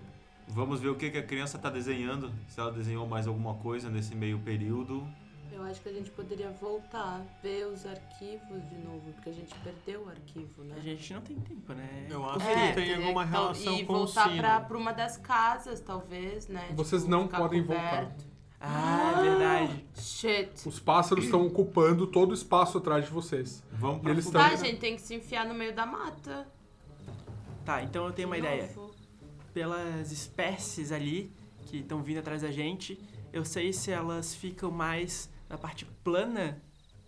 Vamos 0.49 0.80
ver 0.80 0.89
o 0.89 0.97
que 0.97 1.11
que 1.11 1.18
a 1.18 1.22
criança 1.22 1.59
tá 1.59 1.68
desenhando. 1.70 2.33
Se 2.49 2.59
ela 2.59 2.72
desenhou 2.72 3.07
mais 3.07 3.26
alguma 3.26 3.55
coisa 3.55 3.89
nesse 3.91 4.14
meio 4.14 4.39
período. 4.39 5.07
Eu 5.53 5.62
acho 5.64 5.83
que 5.83 5.89
a 5.91 5.93
gente 5.93 6.11
poderia 6.11 6.51
voltar, 6.51 7.20
ver 7.43 7.66
os 7.66 7.85
arquivos 7.85 8.66
de 8.70 8.74
novo, 8.78 9.12
porque 9.12 9.28
a 9.28 9.33
gente 9.35 9.55
perdeu 9.57 10.05
o 10.05 10.09
arquivo, 10.09 10.64
né? 10.64 10.74
A 10.78 10.80
gente 10.80 11.12
não 11.12 11.20
tem 11.20 11.37
tempo, 11.39 11.74
né? 11.74 12.07
Eu 12.09 12.28
acho 12.30 12.47
É, 12.47 12.68
que 12.68 12.74
tem 12.74 12.95
alguma 12.95 13.22
relação 13.22 13.74
e 13.78 13.85
com 13.85 13.93
o 13.93 13.97
voltar 13.99 14.28
sino. 14.30 14.39
pra, 14.39 14.61
pra 14.61 14.78
uma 14.78 14.93
das 14.93 15.18
casas, 15.18 15.78
talvez, 15.80 16.49
né? 16.49 16.70
Vocês 16.74 17.03
Tipo, 17.03 17.11
não 17.14 17.28
podem 17.28 17.62
coberto. 17.62 18.24
Ah, 18.64 19.14
é 19.18 19.22
verdade. 19.22 19.84
Shit. 19.96 20.68
Os 20.68 20.78
pássaros 20.78 21.24
estão 21.24 21.44
ocupando 21.46 22.06
todo 22.06 22.30
o 22.30 22.34
espaço 22.34 22.78
atrás 22.78 23.04
de 23.04 23.10
vocês. 23.10 23.62
Vamos 23.72 23.98
E 23.98 24.00
pra 24.02 24.10
eles 24.12 24.24
fuga. 24.24 24.38
Tá, 24.38 24.52
Então- 24.54 24.64
gente, 24.64 24.78
tem 24.78 24.94
que 24.94 25.02
se 25.02 25.14
enfiar 25.16 25.44
no 25.46 25.52
meio 25.54 25.74
da 25.74 25.84
mata. 25.84 26.46
Tá, 27.64 27.82
então 27.82 28.06
eu 28.06 28.12
tenho 28.12 28.28
uma 28.28 28.36
de 28.36 28.42
ideia. 28.46 28.70
Pelas 29.52 30.10
espécies 30.12 30.92
ali 30.92 31.32
que 31.66 31.78
estão 31.78 32.02
vindo 32.02 32.18
atrás 32.18 32.42
da 32.42 32.50
gente, 32.50 32.98
eu 33.32 33.44
sei 33.44 33.72
se 33.72 33.90
elas 33.90 34.34
ficam 34.34 34.70
mais 34.70 35.28
na 35.48 35.58
parte 35.58 35.84
plana 36.04 36.62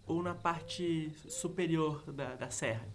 ou 0.07 0.23
na 0.23 0.35
parte 0.35 1.11
superior 1.29 2.03
da, 2.13 2.35
da 2.35 2.51
serra. 2.51 2.87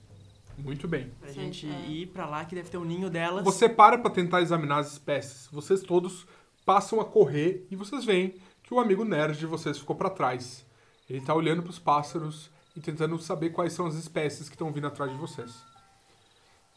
Muito 0.58 0.88
bem. 0.88 1.10
Pra 1.20 1.30
Sim, 1.30 1.36
gente 1.42 1.70
é. 1.70 1.86
ir 1.88 2.08
pra 2.08 2.26
lá, 2.26 2.44
que 2.44 2.54
deve 2.54 2.70
ter 2.70 2.78
um 2.78 2.84
ninho 2.84 3.10
delas. 3.10 3.44
Você 3.46 3.70
para 3.70 3.98
pra 3.98 4.12
tentar 4.12 4.42
examinar 4.42 4.80
as 4.80 4.92
espécies. 4.92 5.48
Vocês 5.52 5.82
todos 5.82 6.28
passam 6.70 7.02
a 7.02 7.06
correr 7.06 7.66
e 7.72 7.76
vocês 7.76 8.06
veem 8.06 8.36
que 8.62 8.72
o 8.72 8.80
amigo 8.80 9.04
nerd 9.04 9.40
de 9.40 9.48
vocês 9.48 9.80
ficou 9.80 9.96
pra 9.96 10.08
trás. 10.08 10.64
Ele 11.10 11.20
tá 11.20 11.34
olhando 11.34 11.64
pros 11.64 11.80
pássaros 11.80 12.52
e 12.78 12.80
tentando 12.80 13.18
saber 13.18 13.50
quais 13.50 13.74
são 13.74 13.88
as 13.88 13.96
espécies 13.96 14.48
que 14.48 14.54
estão 14.54 14.72
vindo 14.72 14.86
atrás 14.86 15.12
de 15.12 15.18
vocês. 15.18 15.52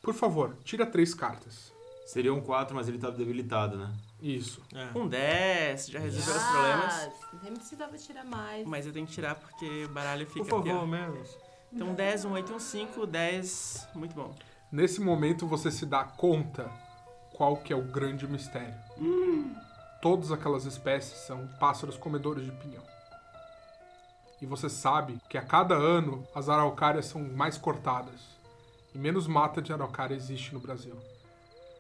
Por 0.00 0.14
favor, 0.14 0.56
tira 0.64 0.86
três 0.86 1.12
cartas. 1.12 1.70
Seriam 2.06 2.40
quatro, 2.40 2.74
mas 2.74 2.88
ele 2.88 2.96
tá 2.96 3.10
debilitado, 3.10 3.76
né? 3.76 3.92
Isso. 4.22 4.62
É. 4.74 4.98
Um 4.98 5.06
10, 5.06 5.88
já 5.88 5.98
resolveu 5.98 6.36
os 6.36 6.42
problemas. 6.42 7.08
Nem 7.42 7.52
precisava 7.52 7.98
tirar 7.98 8.24
mais. 8.24 8.66
Mas 8.66 8.86
eu 8.86 8.94
tenho 8.94 9.06
que 9.06 9.12
tirar 9.12 9.34
porque 9.34 9.84
o 9.84 9.90
baralho 9.90 10.26
fica 10.26 10.38
Por 10.38 10.48
favor, 10.48 10.64
pior. 10.64 10.86
menos. 10.86 11.36
Então 11.70 11.92
10, 11.92 12.24
1, 12.24 12.32
8, 12.32 12.54
1, 12.54 12.58
5, 12.58 13.06
10, 13.06 13.88
muito 13.94 14.14
bom. 14.14 14.34
Nesse 14.72 15.02
momento 15.02 15.46
você 15.46 15.70
se 15.70 15.84
dá 15.84 16.02
conta 16.02 16.72
qual 17.34 17.58
que 17.58 17.74
é 17.74 17.76
o 17.76 17.82
grande 17.82 18.26
mistério. 18.26 18.74
Todas 20.02 20.32
aquelas 20.32 20.64
espécies 20.64 21.16
são 21.20 21.46
pássaros 21.60 21.96
comedores 21.96 22.44
de 22.44 22.50
pinhão. 22.50 22.82
E 24.40 24.46
você 24.46 24.68
sabe 24.68 25.20
que 25.28 25.38
a 25.38 25.42
cada 25.42 25.76
ano 25.76 26.26
as 26.34 26.48
araucárias 26.48 27.06
são 27.06 27.22
mais 27.22 27.56
cortadas 27.56 28.20
e 28.92 28.98
menos 28.98 29.28
mata 29.28 29.62
de 29.62 29.72
araucária 29.72 30.16
existe 30.16 30.52
no 30.52 30.58
Brasil. 30.58 30.96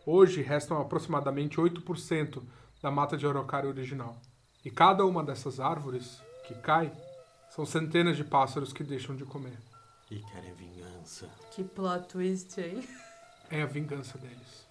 Hoje 0.06 0.40
restam 0.40 0.80
aproximadamente 0.80 1.56
8% 1.56 2.40
da 2.80 2.92
mata 2.92 3.16
de 3.16 3.26
araucária 3.26 3.68
original. 3.68 4.16
E 4.64 4.70
cada 4.70 5.04
uma 5.04 5.24
dessas 5.24 5.58
árvores 5.58 6.22
que 6.46 6.54
cai 6.54 6.92
são 7.50 7.66
centenas 7.66 8.16
de 8.16 8.22
pássaros 8.22 8.72
que 8.72 8.84
deixam 8.84 9.16
de 9.16 9.24
comer. 9.24 9.58
E 10.08 10.20
querem 10.20 10.54
vingança. 10.54 11.28
Que 11.50 11.64
plot 11.64 12.06
twist, 12.06 12.60
hein? 12.60 12.88
É 13.50 13.62
a 13.62 13.66
vingança 13.66 14.16
deles. 14.16 14.64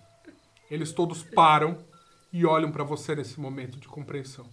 Eles 0.70 0.93
todos 0.93 1.22
param 1.22 1.91
e 2.32 2.45
olham 2.45 2.71
pra 2.71 2.84
você 2.84 3.15
nesse 3.15 3.39
momento 3.39 3.79
de 3.79 3.88
compreensão. 3.88 4.45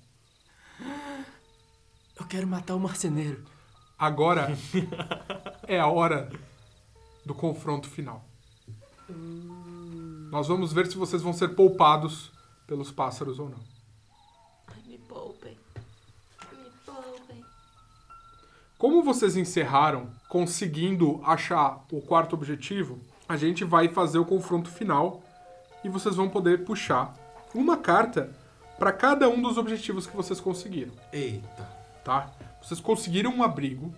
Eu 2.18 2.26
quero 2.26 2.46
matar 2.46 2.74
o 2.74 2.80
marceneiro. 2.80 3.44
Agora 3.98 4.48
é 5.66 5.78
a 5.78 5.86
hora 5.86 6.30
do 7.24 7.34
confronto 7.34 7.88
final. 7.88 8.24
Nós 10.30 10.48
vamos 10.48 10.72
ver 10.72 10.86
se 10.86 10.96
vocês 10.96 11.22
vão 11.22 11.32
ser 11.32 11.48
poupados 11.54 12.32
pelos 12.66 12.90
pássaros 12.90 13.38
ou 13.38 13.48
não. 13.48 13.60
Ai, 14.66 14.82
me 14.86 14.98
poupem. 14.98 15.56
Me 16.52 16.70
poupem. 16.84 17.44
Como 18.76 19.02
vocês 19.02 19.36
encerraram 19.36 20.10
conseguindo 20.28 21.20
achar 21.24 21.84
o 21.90 22.00
quarto 22.00 22.34
objetivo, 22.34 22.98
a 23.28 23.36
gente 23.36 23.64
vai 23.64 23.88
fazer 23.88 24.18
o 24.18 24.24
confronto 24.24 24.70
final 24.70 25.22
e 25.82 25.88
vocês 25.88 26.16
vão 26.16 26.28
poder 26.28 26.64
puxar 26.64 27.14
uma 27.55 27.76
carta 27.76 28.30
para 28.78 28.92
cada 28.92 29.28
um 29.28 29.40
dos 29.40 29.59
objetivos 29.59 30.07
que 30.07 30.16
vocês 30.16 30.40
conseguiram. 30.40 30.92
Eita. 31.12 31.68
tá? 32.05 32.30
Vocês 32.62 32.80
conseguiram 32.80 33.30
um 33.32 33.42
abrigo, 33.42 33.92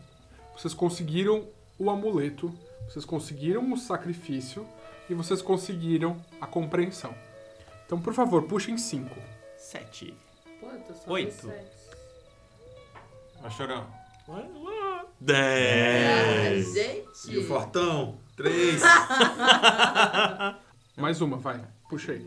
vocês 0.56 0.74
conseguiram 0.74 1.46
o 1.78 1.90
amuleto, 1.90 2.52
vocês 2.88 3.04
conseguiram 3.04 3.72
o 3.72 3.76
sacrifício 3.76 4.66
e 5.08 5.14
vocês 5.14 5.42
conseguiram 5.42 6.16
a 6.40 6.46
compreensão. 6.46 7.14
Então, 7.86 8.00
por 8.00 8.14
favor, 8.14 8.42
puxem 8.44 8.78
cinco. 8.78 9.16
7. 9.56 10.14
Pô, 10.60 10.66
eu 10.70 10.80
tô 10.80 10.94
só 10.94 11.10
Oito. 11.12 11.52
Vai 13.40 13.50
chorão. 13.50 13.86
Ah, 14.28 15.04
Dez. 15.18 16.72
gente. 16.72 17.08
E 17.28 17.38
o 17.38 17.46
Fortão? 17.46 18.18
Três. 18.36 18.80
Mais 20.96 21.20
uma, 21.20 21.36
vai. 21.36 21.60
Puxei. 21.88 22.26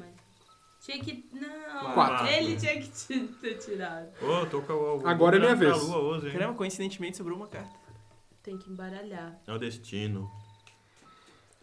Tinha 0.84 1.00
que. 1.02 1.26
Não. 1.32 1.94
Quatro. 1.94 2.28
Ele 2.28 2.58
tinha 2.58 2.74
que 2.82 2.90
te- 2.90 3.28
ter 3.42 3.56
tirado. 3.58 4.10
Ô, 4.22 4.46
tô 4.46 4.62
com 4.62 4.74
o, 4.74 5.02
o 5.02 5.08
Agora 5.08 5.38
é 5.38 5.40
minha 5.40 5.56
pra 5.56 5.70
vez. 5.70 5.82
lua 5.82 5.98
hoje, 5.98 6.28
hein? 6.28 6.34
Caramba, 6.34 6.54
coincidentemente 6.56 7.16
sobrou 7.18 7.38
uma 7.38 7.48
carta. 7.48 7.72
Tem 8.44 8.58
que 8.58 8.70
embaralhar. 8.70 9.40
É 9.48 9.54
o 9.54 9.58
destino. 9.58 10.30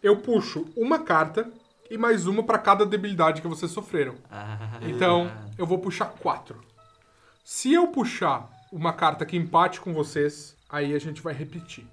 Eu 0.01 0.17
puxo 0.21 0.65
uma 0.75 0.99
carta 1.03 1.51
e 1.89 1.97
mais 1.97 2.25
uma 2.25 2.41
para 2.43 2.57
cada 2.57 2.83
debilidade 2.85 3.41
que 3.41 3.47
vocês 3.47 3.71
sofreram. 3.71 4.15
Ah. 4.31 4.79
Então, 4.81 5.31
eu 5.57 5.67
vou 5.67 5.77
puxar 5.77 6.07
quatro. 6.07 6.59
Se 7.43 7.71
eu 7.71 7.87
puxar 7.89 8.49
uma 8.71 8.93
carta 8.93 9.23
que 9.25 9.37
empate 9.37 9.79
com 9.79 9.93
vocês, 9.93 10.57
aí 10.67 10.95
a 10.95 10.99
gente 10.99 11.21
vai 11.21 11.33
repetir. 11.33 11.85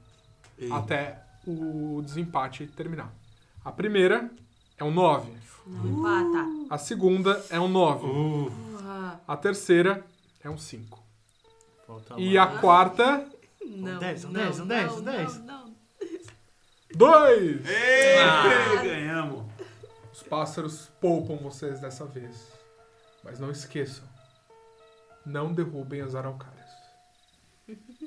Eita. 0.59 0.74
até 0.76 1.22
o 1.47 2.01
desempate 2.03 2.66
terminar. 2.68 3.12
A 3.64 3.70
primeira 3.70 4.31
é 4.79 4.85
um 4.85 4.91
9. 4.91 5.33
Não 5.66 5.87
empata. 5.87 6.49
A 6.70 6.79
segunda 6.79 7.45
é 7.51 7.61
um 7.61 7.68
9. 7.68 8.01
Porra. 8.01 9.20
A 9.26 9.37
terceira 9.37 10.05
é 10.43 10.49
um 10.49 10.57
5. 10.57 11.03
Falta 11.87 12.14
E 12.18 12.39
a 12.39 12.47
quarta, 12.47 13.29
Não. 13.64 13.99
dez, 13.99 14.24
um 14.24 14.31
não, 14.31 14.41
dez, 14.41 14.61
um 14.61 14.66
dez, 14.66 14.87
não, 14.93 14.99
um 14.99 15.03
dez. 15.03 15.39
Não, 15.39 15.45
não. 15.45 15.68
2! 16.95 17.66
Ei, 17.66 18.83
ganhamos. 18.83 19.45
Os 20.12 20.22
pássaros 20.22 20.91
poupam 21.01 21.37
vocês 21.37 21.81
dessa 21.81 22.07
vez. 22.07 22.51
Mas 23.22 23.39
não 23.39 23.51
esqueçam. 23.51 24.05
Não 25.24 25.53
derrubem 25.53 26.01
as 26.01 26.14
araucárias. 26.14 26.59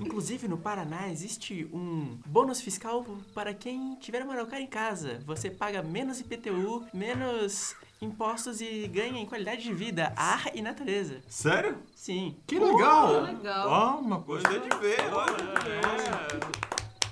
Inclusive, 0.00 0.48
no 0.48 0.56
Paraná 0.58 1.08
existe 1.10 1.68
um 1.72 2.18
bônus 2.26 2.60
fiscal 2.60 3.04
para 3.34 3.52
quem 3.54 3.94
tiver 4.00 4.22
uma 4.22 4.32
araucária 4.34 4.64
em 4.64 4.66
casa. 4.66 5.20
Você 5.26 5.50
paga 5.50 5.82
menos 5.82 6.18
IPTU, 6.20 6.84
menos 6.94 7.76
impostos 8.00 8.60
e 8.60 8.88
ganha 8.88 9.20
em 9.20 9.26
qualidade 9.26 9.62
de 9.62 9.72
vida, 9.72 10.12
ar 10.16 10.50
e 10.54 10.62
natureza. 10.62 11.20
Sério? 11.28 11.76
Sim. 11.94 12.36
Que 12.46 12.58
legal! 12.58 13.20
legal. 13.22 13.68
Ó, 13.68 14.00
uma 14.00 14.20
coisa. 14.22 14.42
Gostei 14.48 14.68
de 14.68 14.76
ver, 14.78 15.12
olha. 15.14 16.52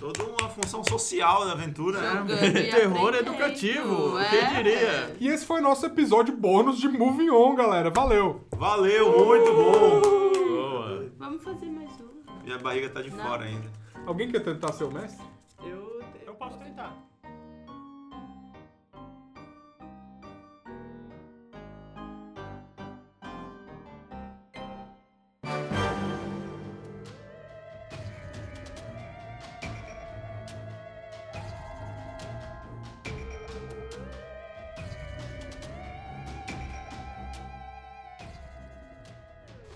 Toda 0.01 0.25
uma 0.25 0.49
função 0.49 0.83
social 0.83 1.45
da 1.45 1.53
aventura, 1.53 2.01
né? 2.01 2.11
Jogando 2.21 2.53
Terror 2.71 3.15
educativo, 3.15 4.19
É. 4.19 4.29
quem 4.31 4.55
diria? 4.57 5.17
E 5.21 5.29
esse 5.29 5.45
foi 5.45 5.61
nosso 5.61 5.85
episódio 5.85 6.35
bônus 6.35 6.81
de 6.81 6.89
Moving 6.89 7.29
On, 7.31 7.55
galera. 7.55 7.91
Valeu! 7.91 8.47
Valeu, 8.57 9.27
muito 9.27 9.53
bom. 9.53 10.01
Boa. 10.49 11.13
Vamos 11.19 11.45
fazer 11.45 11.67
mais 11.67 11.91
um. 12.01 12.10
Minha 12.43 12.59
barriga 12.59 12.89
tá 12.91 13.03
de 13.03 13.11
Não. 13.11 13.25
fora 13.25 13.45
ainda. 13.45 13.71
Alguém 14.07 14.31
quer 14.31 14.41
tentar 14.43 14.73
ser 14.73 14.85
o 14.85 14.91
mestre? 14.93 15.25
Eu. 15.63 16.01
Eu 16.27 16.35
posso 16.35 16.59
tentar. 16.59 16.97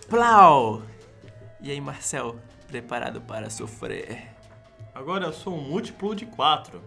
Plau! 0.09 0.83
E 1.61 1.71
aí, 1.71 1.81
Marcel, 1.81 2.37
preparado 2.75 3.21
para 3.21 3.49
sofrer? 3.51 4.27
Agora 4.93 5.27
eu 5.27 5.33
sou 5.33 5.55
um 5.55 5.61
múltiplo 5.61 6.13
de 6.13 6.27
quatro. 6.27 6.83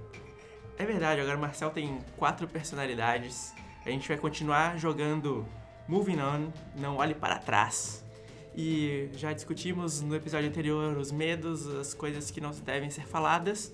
É 0.78 0.86
verdade, 0.86 1.22
agora 1.22 1.38
o 1.38 1.40
Marcel 1.40 1.70
tem 1.70 2.00
quatro 2.18 2.46
personalidades. 2.46 3.54
A 3.86 3.90
gente 3.90 4.06
vai 4.06 4.18
continuar 4.18 4.78
jogando 4.78 5.46
Moving 5.88 6.20
On, 6.20 6.52
não 6.76 6.98
olhe 6.98 7.14
para 7.14 7.40
trás. 7.40 8.06
E 8.54 9.10
já 9.14 9.32
discutimos 9.32 10.02
no 10.02 10.14
episódio 10.14 10.50
anterior 10.50 10.98
os 10.98 11.10
medos, 11.10 11.66
as 11.68 11.94
coisas 11.94 12.30
que 12.32 12.42
não 12.42 12.52
devem 12.52 12.90
ser 12.90 13.08
faladas. 13.08 13.72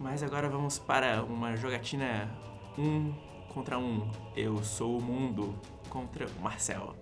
Mas 0.00 0.22
agora 0.22 0.48
vamos 0.48 0.78
para 0.78 1.22
uma 1.24 1.56
jogatina 1.56 2.34
um 2.78 3.12
contra 3.52 3.78
um. 3.78 4.10
Eu 4.34 4.64
sou 4.64 4.98
o 4.98 5.02
mundo 5.02 5.54
contra 5.90 6.26
o 6.26 6.40
Marcel. 6.40 6.96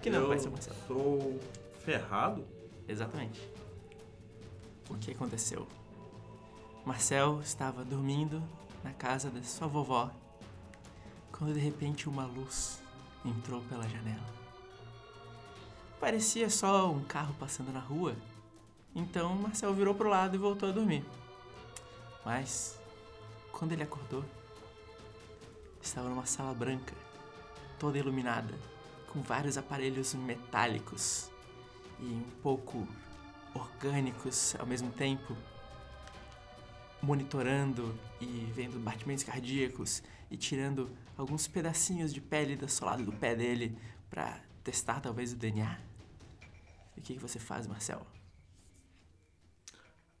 Que 0.00 0.10
não 0.10 0.20
eu 0.20 0.28
vai 0.28 0.38
ser 0.38 0.46
o 0.46 0.52
Marcel. 0.52 0.74
sou 0.86 1.40
ferrado. 1.80 2.57
Exatamente. 2.88 3.38
O 4.88 4.94
que 4.96 5.12
aconteceu? 5.12 5.68
Marcel 6.84 7.40
estava 7.42 7.84
dormindo 7.84 8.42
na 8.82 8.94
casa 8.94 9.30
da 9.30 9.42
sua 9.42 9.66
vovó 9.66 10.10
quando 11.30 11.52
de 11.52 11.60
repente 11.60 12.08
uma 12.08 12.24
luz 12.24 12.80
entrou 13.24 13.60
pela 13.62 13.86
janela. 13.86 14.26
Parecia 16.00 16.48
só 16.48 16.90
um 16.90 17.04
carro 17.04 17.34
passando 17.38 17.72
na 17.72 17.80
rua, 17.80 18.16
então 18.94 19.34
Marcel 19.34 19.74
virou 19.74 19.94
pro 19.94 20.08
lado 20.08 20.34
e 20.34 20.38
voltou 20.38 20.68
a 20.68 20.72
dormir. 20.72 21.04
Mas, 22.24 22.78
quando 23.52 23.72
ele 23.72 23.82
acordou, 23.82 24.24
estava 25.82 26.08
numa 26.08 26.26
sala 26.26 26.54
branca, 26.54 26.94
toda 27.78 27.98
iluminada, 27.98 28.54
com 29.12 29.20
vários 29.22 29.58
aparelhos 29.58 30.14
metálicos 30.14 31.30
e 32.00 32.04
um 32.04 32.30
pouco 32.42 32.86
orgânicos 33.54 34.54
ao 34.56 34.66
mesmo 34.66 34.90
tempo, 34.92 35.36
monitorando 37.02 37.98
e 38.20 38.50
vendo 38.54 38.78
batimentos 38.78 39.24
cardíacos 39.24 40.02
e 40.30 40.36
tirando 40.36 40.90
alguns 41.16 41.48
pedacinhos 41.48 42.12
de 42.12 42.20
pele 42.20 42.56
da 42.56 42.68
solada 42.68 43.02
do 43.02 43.12
pé 43.12 43.34
dele 43.34 43.76
para 44.10 44.40
testar 44.62 45.00
talvez 45.00 45.32
o 45.32 45.36
DNA. 45.36 45.78
E 46.96 47.00
o 47.00 47.02
que, 47.02 47.14
que 47.14 47.20
você 47.20 47.38
faz, 47.38 47.66
Marcel? 47.66 48.06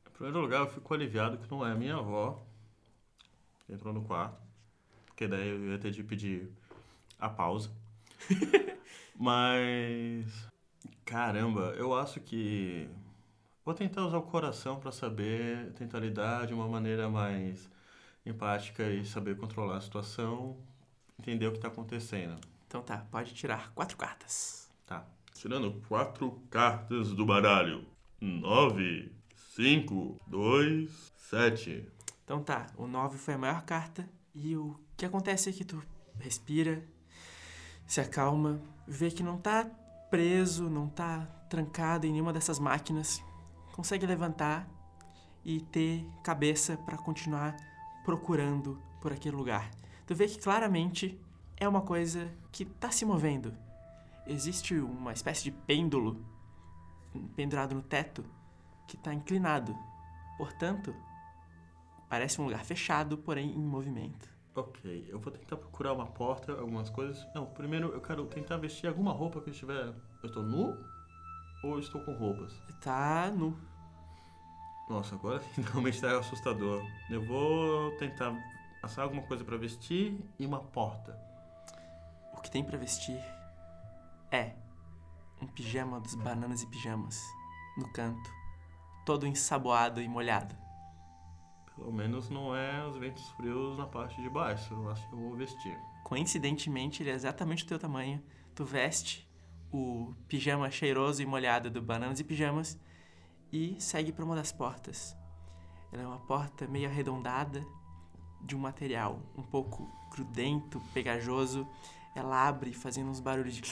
Em 0.06 0.10
primeiro 0.10 0.40
lugar, 0.40 0.60
eu 0.60 0.70
fico 0.70 0.94
aliviado 0.94 1.38
que 1.38 1.50
não 1.50 1.66
é 1.66 1.72
a 1.72 1.74
minha 1.74 1.96
avó 1.96 2.44
que 3.66 3.72
entrou 3.72 3.92
no 3.92 4.02
quarto. 4.02 4.40
Porque 5.06 5.28
daí 5.28 5.48
eu 5.48 5.72
ia 5.72 5.78
ter 5.78 5.90
de 5.90 6.02
pedir 6.02 6.50
a 7.18 7.28
pausa. 7.28 7.70
Mas. 9.14 10.48
Caramba, 11.08 11.72
eu 11.78 11.96
acho 11.96 12.20
que. 12.20 12.86
Vou 13.64 13.72
tentar 13.72 14.04
usar 14.04 14.18
o 14.18 14.22
coração 14.22 14.78
pra 14.78 14.92
saber, 14.92 15.72
tentar 15.72 16.00
lidar 16.00 16.46
de 16.46 16.52
uma 16.52 16.68
maneira 16.68 17.08
mais 17.08 17.70
empática 18.26 18.82
e 18.90 19.06
saber 19.06 19.34
controlar 19.38 19.78
a 19.78 19.80
situação, 19.80 20.58
entender 21.18 21.46
o 21.46 21.52
que 21.52 21.60
tá 21.60 21.68
acontecendo. 21.68 22.38
Então 22.66 22.82
tá, 22.82 23.06
pode 23.10 23.32
tirar 23.32 23.72
quatro 23.72 23.96
cartas. 23.96 24.70
Tá. 24.84 25.02
Tirando 25.32 25.80
quatro 25.88 26.42
cartas 26.50 27.14
do 27.14 27.24
baralho. 27.24 27.86
Nove, 28.20 29.10
cinco, 29.34 30.20
dois, 30.26 31.10
sete. 31.16 31.88
Então 32.22 32.42
tá, 32.42 32.66
o 32.76 32.86
9 32.86 33.16
foi 33.16 33.32
a 33.32 33.38
maior 33.38 33.62
carta 33.62 34.06
e 34.34 34.54
o 34.54 34.78
que 34.94 35.06
acontece 35.06 35.48
é 35.48 35.52
que 35.54 35.64
tu 35.64 35.82
respira, 36.18 36.84
se 37.86 37.98
acalma, 37.98 38.60
vê 38.86 39.10
que 39.10 39.22
não 39.22 39.38
tá 39.38 39.70
preso, 40.10 40.68
não 40.68 40.88
tá 40.88 41.26
trancado 41.48 42.06
em 42.06 42.12
nenhuma 42.12 42.32
dessas 42.32 42.58
máquinas, 42.58 43.22
consegue 43.72 44.06
levantar 44.06 44.68
e 45.44 45.60
ter 45.60 46.06
cabeça 46.22 46.76
para 46.76 46.98
continuar 46.98 47.56
procurando 48.04 48.80
por 49.00 49.12
aquele 49.12 49.36
lugar. 49.36 49.70
Tu 50.06 50.14
vê 50.14 50.26
que 50.26 50.38
claramente 50.38 51.20
é 51.56 51.68
uma 51.68 51.82
coisa 51.82 52.32
que 52.50 52.64
tá 52.64 52.90
se 52.90 53.04
movendo. 53.04 53.54
Existe 54.26 54.74
uma 54.74 55.12
espécie 55.12 55.44
de 55.44 55.50
pêndulo 55.50 56.24
pendurado 57.34 57.74
no 57.74 57.82
teto 57.82 58.24
que 58.86 58.96
tá 58.96 59.12
inclinado. 59.12 59.76
Portanto, 60.36 60.94
parece 62.08 62.40
um 62.40 62.44
lugar 62.44 62.64
fechado, 62.64 63.18
porém 63.18 63.50
em 63.50 63.64
movimento. 63.64 64.37
Ok, 64.58 65.06
eu 65.08 65.20
vou 65.20 65.32
tentar 65.32 65.56
procurar 65.56 65.92
uma 65.92 66.06
porta, 66.06 66.50
algumas 66.50 66.90
coisas. 66.90 67.24
Não, 67.32 67.46
primeiro 67.46 67.92
eu 67.92 68.00
quero 68.00 68.26
tentar 68.26 68.56
vestir 68.56 68.88
alguma 68.88 69.12
roupa 69.12 69.40
que 69.40 69.50
eu 69.50 69.52
estiver. 69.52 69.94
Eu 70.20 70.26
estou 70.26 70.42
nu 70.42 70.76
ou 71.62 71.78
estou 71.78 72.00
com 72.04 72.12
roupas? 72.12 72.52
Tá 72.80 73.30
nu. 73.30 73.56
Nossa, 74.90 75.14
agora 75.14 75.40
realmente 75.70 76.00
tá 76.00 76.18
assustador. 76.18 76.82
Eu 77.08 77.24
vou 77.24 77.96
tentar 77.98 78.34
assar 78.82 79.04
alguma 79.04 79.22
coisa 79.22 79.44
pra 79.44 79.56
vestir 79.56 80.18
e 80.40 80.44
uma 80.44 80.58
porta. 80.58 81.16
O 82.36 82.40
que 82.40 82.50
tem 82.50 82.64
pra 82.64 82.76
vestir 82.76 83.20
é 84.32 84.56
um 85.40 85.46
pijama 85.46 86.00
dos 86.00 86.16
bananas 86.16 86.62
e 86.62 86.66
pijamas 86.66 87.22
no 87.76 87.92
canto, 87.92 88.28
todo 89.06 89.24
ensaboado 89.24 90.02
e 90.02 90.08
molhado. 90.08 90.56
Pelo 91.78 91.92
menos 91.92 92.28
não 92.28 92.54
é 92.54 92.84
os 92.86 92.96
ventos 92.96 93.26
frios 93.30 93.78
na 93.78 93.86
parte 93.86 94.20
de 94.20 94.28
baixo. 94.28 94.74
Acho 94.88 95.08
que 95.08 95.14
eu 95.14 95.18
vou 95.20 95.36
vestir. 95.36 95.78
Coincidentemente, 96.02 97.02
ele 97.02 97.10
é 97.10 97.14
exatamente 97.14 97.62
o 97.62 97.66
teu 97.66 97.78
tamanho. 97.78 98.20
Tu 98.52 98.64
veste 98.64 99.28
o 99.70 100.12
pijama 100.26 100.68
cheiroso 100.70 101.22
e 101.22 101.26
molhado 101.26 101.70
do 101.70 101.80
Bananas 101.80 102.18
e 102.18 102.24
Pijamas 102.24 102.76
e 103.52 103.76
segue 103.78 104.12
para 104.12 104.24
uma 104.24 104.34
das 104.34 104.50
portas. 104.50 105.16
Ela 105.92 106.02
é 106.02 106.06
uma 106.06 106.18
porta 106.18 106.66
meio 106.66 106.88
arredondada 106.88 107.64
de 108.42 108.56
um 108.56 108.58
material 108.58 109.22
um 109.36 109.42
pouco 109.42 109.88
grudento, 110.10 110.80
pegajoso. 110.92 111.66
Ela 112.14 112.48
abre 112.48 112.72
fazendo 112.72 113.08
uns 113.08 113.20
barulhos 113.20 113.54
de. 113.54 113.62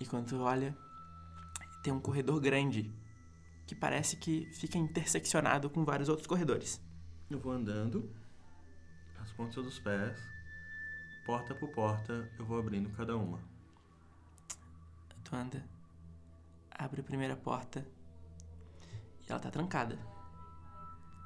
E 0.00 0.06
quando 0.06 0.28
tu 0.28 0.40
olha, 0.40 0.76
tem 1.84 1.92
um 1.92 2.00
corredor 2.00 2.40
grande 2.40 2.92
que 3.66 3.74
parece 3.74 4.16
que 4.16 4.46
fica 4.52 4.78
interseccionado 4.78 5.70
com 5.70 5.84
vários 5.84 6.08
outros 6.08 6.26
corredores. 6.26 6.80
Eu 7.30 7.38
vou 7.38 7.52
andando, 7.52 8.10
as 9.20 9.32
pontas 9.32 9.64
dos 9.64 9.78
pés, 9.78 10.18
porta 11.24 11.54
por 11.54 11.70
porta, 11.70 12.30
eu 12.38 12.44
vou 12.44 12.58
abrindo 12.58 12.90
cada 12.90 13.16
uma. 13.16 13.38
Tu 15.22 15.34
anda, 15.34 15.64
abre 16.70 17.00
a 17.00 17.04
primeira 17.04 17.36
porta 17.36 17.86
e 19.26 19.30
ela 19.30 19.40
tá 19.40 19.50
trancada. 19.50 19.98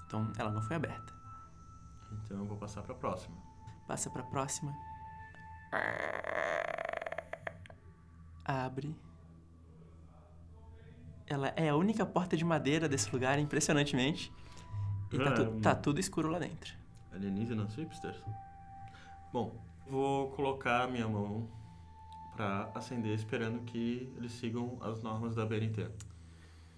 Então 0.07 0.32
ela 0.39 0.51
não 0.51 0.62
foi 0.62 0.76
aberta. 0.76 1.12
Então 2.12 2.39
eu 2.39 2.47
vou 2.47 2.57
passar 2.57 2.82
pra 2.82 2.95
próxima. 2.95 3.36
Passa 3.86 4.09
pra 4.09 4.22
próxima. 4.22 4.72
Abre. 8.45 8.97
Ela 11.29 11.53
é 11.57 11.68
a 11.68 11.76
única 11.76 12.07
porta 12.07 12.37
de 12.37 12.45
madeira 12.45 12.89
desse 12.89 13.11
lugar, 13.12 13.39
impressionantemente. 13.39 14.33
E 15.12 15.18
tá, 15.18 15.33
tu- 15.33 15.43
Hum. 15.43 15.61
tá 15.61 15.74
tudo 15.74 16.01
escuro 16.01 16.29
lá 16.29 16.39
dentro. 16.39 16.74
Alienígenas 17.12 17.74
hipsters. 17.74 18.16
Bom, 19.33 19.55
vou 19.89 20.31
colocar 20.31 20.85
a 20.85 20.87
minha 20.89 21.07
mão 21.09 21.49
pra 22.37 22.70
acender, 22.74 23.14
esperando 23.14 23.61
que 23.64 24.11
eles 24.16 24.33
sigam 24.33 24.79
as 24.81 25.03
normas 25.03 25.35
da 25.35 25.45
BNT. 25.45 25.89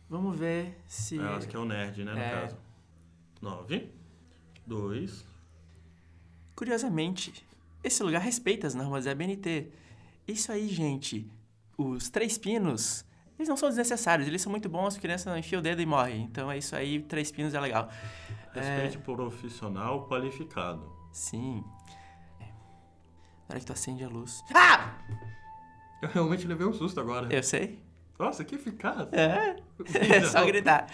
Vamos 0.09 0.37
ver 0.39 0.81
se. 0.87 1.17
Eu 1.17 1.35
acho 1.37 1.47
que 1.47 1.55
é 1.55 1.59
o 1.59 1.65
nerd, 1.65 2.05
né, 2.05 2.13
no 2.13 2.19
É. 2.19 2.41
caso. 2.43 2.57
Nove, 3.41 3.91
dois, 4.67 5.25
Curiosamente, 6.55 7.33
esse 7.83 8.03
lugar 8.03 8.21
respeita 8.21 8.67
as 8.67 8.75
normas 8.75 9.07
da 9.07 9.15
BNT. 9.15 9.69
Isso 10.29 10.53
aí, 10.53 10.69
gente, 10.69 11.27
os 11.79 12.11
três 12.11 12.37
pinos, 12.37 13.05
eles 13.41 13.49
não 13.49 13.57
são 13.57 13.71
desnecessários, 13.71 14.29
eles 14.29 14.43
são 14.43 14.51
muito 14.51 14.69
bons, 14.69 14.99
a 14.99 15.01
criança 15.01 15.31
não 15.31 15.39
enfia 15.39 15.59
o 15.59 15.63
dedo 15.63 15.81
e 15.81 15.87
morre. 15.87 16.15
Então 16.15 16.51
é 16.51 16.59
isso 16.59 16.77
aí, 16.77 17.01
três 17.01 17.33
pinos 17.33 17.55
é 17.55 17.61
legal. 17.61 17.89
respeite 18.53 18.99
profissional 18.99 20.07
qualificado. 20.07 20.93
Sim. 21.11 21.65
É. 22.39 22.45
Na 22.45 22.53
hora 23.49 23.61
que 23.61 23.65
tu 23.65 23.73
acende 23.73 24.05
a 24.05 24.09
luz. 24.09 24.45
Ah! 24.55 24.95
Eu 26.03 26.11
realmente 26.11 26.47
levei 26.47 26.67
um 26.67 26.73
susto 26.75 27.01
agora. 27.01 27.35
Eu 27.35 27.43
sei. 27.43 27.79
Nossa, 28.19 28.45
que 28.45 28.57
eficaz. 28.57 29.09
É. 29.13 29.57
É 30.15 30.23
só 30.27 30.45
gritar. 30.45 30.87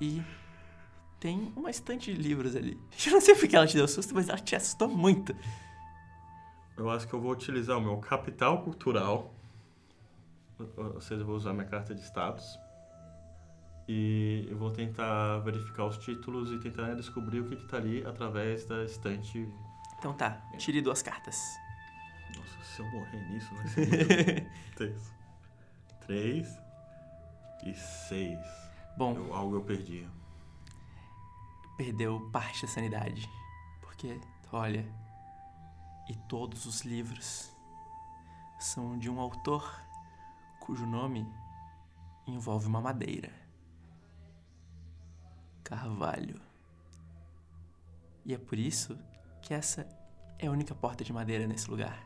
E 0.00 0.22
tem 1.18 1.52
uma 1.56 1.70
estante 1.70 2.14
de 2.14 2.22
livros 2.22 2.54
ali. 2.54 2.80
Eu 3.04 3.14
não 3.14 3.20
sei 3.20 3.34
porque 3.34 3.56
ela 3.56 3.66
te 3.66 3.76
deu 3.76 3.88
susto, 3.88 4.14
mas 4.14 4.28
ela 4.28 4.38
te 4.38 4.54
assustou 4.54 4.86
muito. 4.86 5.34
Eu 6.76 6.88
acho 6.88 7.08
que 7.08 7.14
eu 7.14 7.20
vou 7.20 7.32
utilizar 7.32 7.78
o 7.78 7.80
meu 7.80 7.96
capital 7.98 8.62
cultural. 8.62 9.34
Ou 10.76 11.00
seja, 11.00 11.22
eu 11.22 11.26
vou 11.26 11.36
usar 11.36 11.52
minha 11.52 11.66
carta 11.66 11.94
de 11.94 12.00
status. 12.02 12.58
E 13.86 14.46
eu 14.48 14.56
vou 14.56 14.70
tentar 14.70 15.38
verificar 15.40 15.84
os 15.84 15.98
títulos 15.98 16.50
e 16.50 16.58
tentar 16.58 16.94
descobrir 16.94 17.40
o 17.40 17.44
que, 17.48 17.56
que 17.56 17.66
tá 17.66 17.76
ali 17.76 18.04
através 18.06 18.64
da 18.64 18.82
estante. 18.84 19.46
Então 19.98 20.14
tá, 20.14 20.40
tire 20.56 20.80
duas 20.80 21.02
cartas. 21.02 21.38
Nossa, 22.36 22.64
se 22.64 22.80
eu 22.80 22.86
morrer 22.90 23.28
nisso, 23.30 23.54
vai 23.54 23.66
ser 23.68 24.42
muito 24.42 24.76
tenso. 24.76 25.14
Três 26.06 26.58
e 27.64 27.74
seis. 27.74 28.38
Bom, 28.96 29.14
Eu- 29.16 29.34
algo 29.34 29.56
eu 29.56 29.62
perdi. 29.62 30.06
perdeu 31.76 32.30
parte 32.32 32.62
da 32.62 32.68
sanidade. 32.68 33.28
Porque, 33.82 34.18
olha, 34.52 34.84
e 36.08 36.14
todos 36.28 36.64
os 36.66 36.82
livros 36.82 37.50
são 38.58 38.98
de 38.98 39.10
um 39.10 39.20
autor 39.20 39.80
cujo 40.64 40.86
nome 40.86 41.26
envolve 42.26 42.66
uma 42.66 42.80
madeira. 42.80 43.30
Carvalho. 45.62 46.40
E 48.24 48.32
é 48.32 48.38
por 48.38 48.58
isso 48.58 48.98
que 49.42 49.52
essa 49.52 49.86
é 50.38 50.46
a 50.46 50.50
única 50.50 50.74
porta 50.74 51.04
de 51.04 51.12
madeira 51.12 51.46
nesse 51.46 51.70
lugar. 51.70 52.02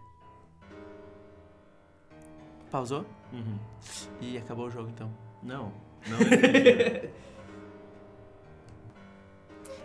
Pausou? 2.69 3.07
Uhum. 3.33 3.59
E 4.21 4.37
acabou 4.37 4.67
o 4.67 4.71
jogo 4.71 4.91
então. 4.91 5.09
Não, 5.41 5.73
não 6.07 6.21
entendi. 6.21 7.11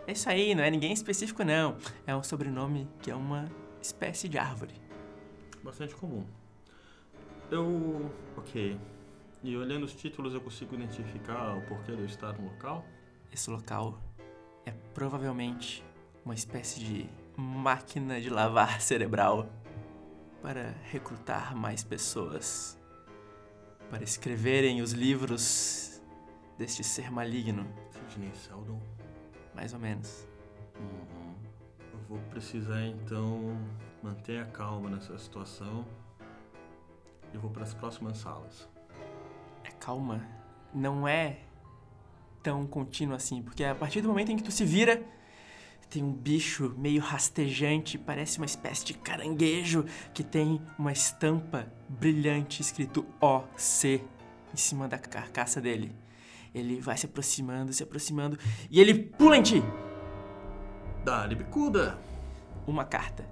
É 0.06 0.12
isso 0.12 0.28
aí, 0.30 0.54
não 0.54 0.62
é 0.62 0.70
ninguém 0.70 0.92
específico 0.92 1.46
não. 1.46 1.78
É 2.06 2.14
um 2.14 2.22
sobrenome 2.22 2.90
que 3.02 3.10
é 3.10 3.16
uma 3.16 3.50
espécie 3.82 4.28
de 4.28 4.38
árvore. 4.38 4.74
Bastante 5.64 5.96
comum. 5.96 6.26
Eu. 7.54 8.12
Ok. 8.36 8.80
E 9.44 9.56
olhando 9.56 9.84
os 9.84 9.94
títulos 9.94 10.34
eu 10.34 10.42
consigo 10.42 10.74
identificar 10.74 11.56
o 11.56 11.62
porquê 11.68 11.92
de 11.96 12.00
eu 12.00 12.06
estar 12.06 12.34
no 12.34 12.46
local? 12.46 12.84
Esse 13.32 13.48
local 13.52 14.02
é 14.66 14.72
provavelmente 14.96 15.86
uma 16.26 16.34
espécie 16.34 16.80
de 16.80 17.10
máquina 17.38 18.20
de 18.20 18.32
lavar 18.32 18.80
cerebral 18.82 19.48
para 20.42 20.74
recrutar 20.90 21.56
mais 21.56 21.84
pessoas 21.84 22.76
para 23.88 24.04
escreverem 24.04 24.82
os 24.82 24.92
livros 24.92 26.02
deste 26.58 26.84
ser 26.84 27.12
maligno, 27.12 27.68
Sidney 28.10 28.32
Seldon. 28.34 28.82
mais 29.54 29.74
ou 29.74 29.80
menos. 29.80 30.28
Uhum. 30.80 31.36
Eu 31.94 32.00
vou 32.10 32.18
precisar 32.32 32.84
então 32.88 33.56
manter 34.02 34.42
a 34.42 34.46
calma 34.46 34.90
nessa 34.90 35.16
situação. 35.20 35.86
E 37.34 37.38
vou 37.38 37.50
para 37.50 37.64
as 37.64 37.74
próximas 37.74 38.18
salas. 38.18 38.70
É 39.64 39.72
calma, 39.72 40.26
não 40.74 41.08
é 41.08 41.40
tão 42.42 42.68
contínuo 42.68 43.16
assim, 43.16 43.42
porque 43.42 43.64
a 43.64 43.74
partir 43.74 44.02
do 44.02 44.10
momento 44.10 44.32
em 44.32 44.38
que 44.38 44.44
tu 44.44 44.52
se 44.52 44.66
vira, 44.66 45.02
tem 45.90 46.04
um 46.04 46.12
bicho 46.12 46.74
meio 46.78 47.02
rastejante, 47.02 47.98
parece 47.98 48.38
uma 48.38 48.46
espécie 48.46 48.86
de 48.86 48.94
caranguejo 48.96 49.86
que 50.14 50.24
tem 50.24 50.62
uma 50.78 50.92
estampa 50.92 51.72
brilhante 51.88 52.62
escrito 52.62 53.06
OC 53.22 54.04
em 54.54 54.58
cima 54.58 54.88
da 54.88 54.98
carcaça 54.98 55.62
dele. 55.62 55.96
Ele 56.54 56.80
vai 56.80 56.98
se 56.98 57.06
aproximando, 57.06 57.74
se 57.74 57.84
aproximando 57.84 58.38
e 58.70 58.80
ele 58.80 58.94
pula 58.94 59.38
em 59.38 59.42
ti. 59.42 59.64
Dá-lhe 61.04 61.36
bicuda! 61.36 62.00
Uma 62.66 62.86
carta. 62.86 63.28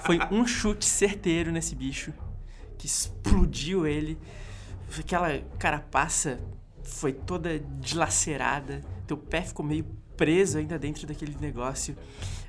Foi 0.04 0.18
um 0.30 0.46
chute 0.46 0.84
certeiro 0.84 1.52
nesse 1.52 1.74
bicho 1.74 2.12
que 2.78 2.86
explodiu 2.86 3.86
ele. 3.86 4.18
Aquela 4.98 5.38
carapaça 5.58 6.40
foi 6.82 7.12
toda 7.12 7.58
dilacerada. 7.58 8.82
Teu 9.06 9.18
pé 9.18 9.42
ficou 9.42 9.66
meio 9.66 9.84
preso 10.16 10.58
ainda 10.58 10.78
dentro 10.78 11.06
daquele 11.06 11.36
negócio. 11.38 11.94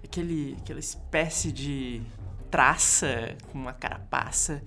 Aquele, 0.03 0.55
aquela 0.61 0.79
espécie 0.79 1.51
de 1.51 2.01
traça 2.49 3.35
com 3.51 3.59
uma 3.59 3.73
carapaça. 3.73 4.61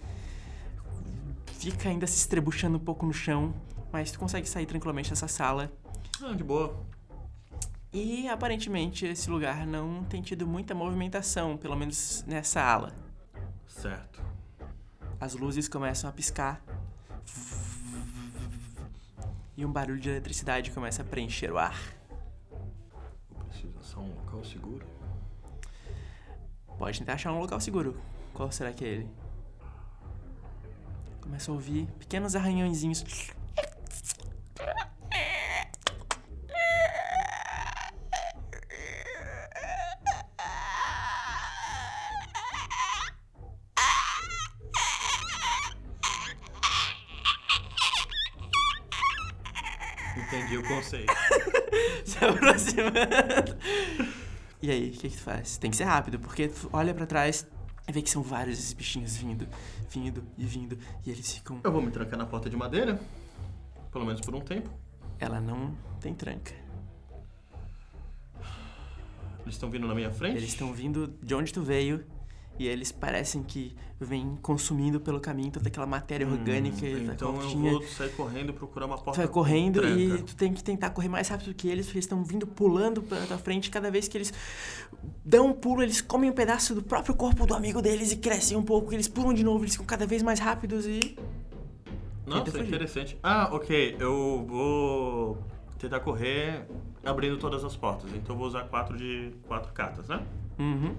Fica 1.58 1.88
ainda 1.88 2.06
se 2.06 2.18
estrebuchando 2.18 2.76
um 2.76 2.80
pouco 2.80 3.06
no 3.06 3.12
chão, 3.12 3.54
mas 3.92 4.10
tu 4.10 4.18
consegue 4.18 4.48
sair 4.48 4.66
tranquilamente 4.66 5.08
dessa 5.10 5.28
sala. 5.28 5.72
Ah, 6.20 6.34
de 6.34 6.44
boa. 6.44 6.91
E 7.92 8.26
aparentemente 8.26 9.04
esse 9.04 9.28
lugar 9.28 9.66
não 9.66 10.02
tem 10.04 10.22
tido 10.22 10.46
muita 10.46 10.74
movimentação, 10.74 11.58
pelo 11.58 11.76
menos 11.76 12.24
nessa 12.26 12.62
ala. 12.62 12.94
Certo. 13.66 14.22
As 15.20 15.34
luzes 15.34 15.68
começam 15.68 16.08
a 16.08 16.12
piscar. 16.12 16.62
E 19.54 19.66
um 19.66 19.70
barulho 19.70 20.00
de 20.00 20.08
eletricidade 20.08 20.70
começa 20.70 21.02
a 21.02 21.04
preencher 21.04 21.52
o 21.52 21.58
ar. 21.58 21.78
Eu 23.30 23.44
preciso 23.44 23.78
achar 23.78 24.00
um 24.00 24.14
local 24.14 24.42
seguro. 24.42 24.86
Pode 26.78 26.98
tentar 26.98 27.12
achar 27.12 27.32
um 27.32 27.40
local 27.40 27.60
seguro. 27.60 28.00
Qual 28.32 28.50
será 28.50 28.72
que 28.72 28.84
é 28.86 28.88
ele? 28.88 29.10
Começa 31.20 31.50
a 31.50 31.54
ouvir 31.54 31.86
pequenos 31.98 32.34
arranhõezinhos. 32.34 33.04
Entendi 50.86 51.04
o 51.08 51.12
conceito. 51.12 51.12
se 52.04 52.24
aproximando. 52.24 53.56
E 54.60 54.70
aí, 54.70 54.88
o 54.90 54.92
que, 54.92 55.08
que 55.10 55.16
tu 55.16 55.22
faz? 55.22 55.56
Tem 55.58 55.70
que 55.70 55.76
ser 55.76 55.84
rápido, 55.84 56.18
porque 56.18 56.48
tu 56.48 56.68
olha 56.72 56.94
pra 56.94 57.06
trás 57.06 57.46
e 57.88 57.92
vê 57.92 58.00
que 58.02 58.10
são 58.10 58.22
vários 58.22 58.58
esses 58.58 58.72
bichinhos 58.72 59.16
vindo, 59.16 59.48
vindo 59.90 60.22
e 60.38 60.44
vindo. 60.44 60.78
E 61.04 61.10
eles 61.10 61.32
ficam. 61.32 61.60
Eu 61.64 61.72
vou 61.72 61.82
me 61.82 61.90
trancar 61.90 62.18
na 62.18 62.26
porta 62.26 62.48
de 62.48 62.56
madeira. 62.56 63.00
Pelo 63.90 64.04
menos 64.06 64.20
por 64.20 64.34
um 64.34 64.40
tempo. 64.40 64.70
Ela 65.18 65.40
não 65.40 65.76
tem 66.00 66.14
tranca. 66.14 66.52
Eles 69.42 69.54
estão 69.54 69.70
vindo 69.70 69.86
na 69.86 69.94
minha 69.94 70.10
frente? 70.10 70.36
Eles 70.36 70.50
estão 70.50 70.72
vindo 70.72 71.14
de 71.22 71.34
onde 71.34 71.52
tu 71.52 71.62
veio 71.62 72.04
e 72.58 72.66
eles 72.68 72.92
parecem 72.92 73.42
que 73.42 73.74
vêm 74.00 74.36
consumindo 74.42 75.00
pelo 75.00 75.20
caminho 75.20 75.50
toda 75.52 75.68
aquela 75.68 75.86
matéria 75.86 76.26
orgânica 76.26 76.84
e 76.86 77.06
da 77.06 77.12
Então 77.14 77.40
eu 77.40 77.48
tinha. 77.48 77.70
vou 77.72 77.82
sair 77.82 78.10
correndo 78.10 78.50
e 78.50 78.52
procurar 78.52 78.86
uma 78.86 78.96
Tu 78.98 79.04
porta 79.04 79.18
vai 79.20 79.26
com 79.28 79.32
correndo 79.34 79.80
tranca. 79.80 79.96
e 80.00 80.22
tu 80.22 80.34
tem 80.36 80.52
que 80.52 80.62
tentar 80.62 80.90
correr 80.90 81.08
mais 81.08 81.28
rápido 81.28 81.54
que 81.54 81.68
eles, 81.68 81.86
porque 81.86 81.98
eles 81.98 82.04
estão 82.04 82.22
vindo 82.24 82.46
pulando 82.46 83.02
pra 83.02 83.18
tua 83.26 83.38
frente. 83.38 83.70
Cada 83.70 83.90
vez 83.90 84.08
que 84.08 84.18
eles 84.18 84.32
dão 85.24 85.46
um 85.48 85.52
pulo, 85.52 85.82
eles 85.82 86.00
comem 86.00 86.30
um 86.30 86.34
pedaço 86.34 86.74
do 86.74 86.82
próprio 86.82 87.14
corpo 87.14 87.46
do 87.46 87.54
amigo 87.54 87.80
deles 87.80 88.10
e 88.12 88.16
crescem 88.16 88.56
um 88.56 88.62
pouco. 88.62 88.92
Eles 88.92 89.06
pulam 89.08 89.32
de 89.32 89.44
novo, 89.44 89.62
eles 89.64 89.72
ficam 89.72 89.86
cada 89.86 90.06
vez 90.06 90.22
mais 90.22 90.40
rápidos 90.40 90.84
e. 90.86 91.16
Nossa, 92.26 92.58
interessante. 92.60 93.18
Ah, 93.22 93.48
ok. 93.52 93.96
Eu 93.98 94.44
vou 94.48 95.38
tentar 95.78 96.00
correr 96.00 96.66
abrindo 97.04 97.36
todas 97.38 97.64
as 97.64 97.76
portas. 97.76 98.10
Então 98.14 98.34
eu 98.34 98.38
vou 98.38 98.46
usar 98.46 98.62
quatro 98.64 98.96
de 98.96 99.32
quatro 99.46 99.72
cartas, 99.72 100.08
né? 100.08 100.20
Uhum. 100.58 100.94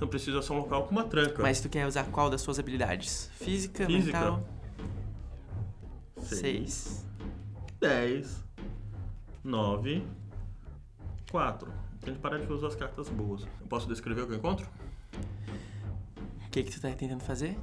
Eu 0.00 0.06
preciso 0.06 0.38
achar 0.38 0.52
um 0.54 0.58
local 0.58 0.84
com 0.84 0.90
uma 0.92 1.04
tranca. 1.04 1.42
Mas 1.42 1.60
tu 1.60 1.68
quer 1.68 1.86
usar 1.86 2.04
qual 2.04 2.28
das 2.28 2.42
suas 2.42 2.58
habilidades? 2.58 3.30
Física, 3.36 3.86
Física. 3.86 4.18
mental? 4.18 4.44
Seis. 6.18 7.04
10, 7.80 8.44
9, 9.44 10.02
4. 11.30 11.72
Tente 12.00 12.18
parar 12.18 12.38
de 12.38 12.52
usar 12.52 12.68
as 12.68 12.74
cartas 12.74 13.08
boas. 13.08 13.42
Eu 13.42 13.66
posso 13.68 13.86
descrever 13.88 14.22
o 14.22 14.26
que 14.26 14.32
eu 14.32 14.36
encontro? 14.36 14.68
O 16.46 16.50
que, 16.50 16.62
que 16.62 16.70
tu 16.70 16.80
tá 16.80 16.90
tentando 16.90 17.22
fazer? 17.22 17.56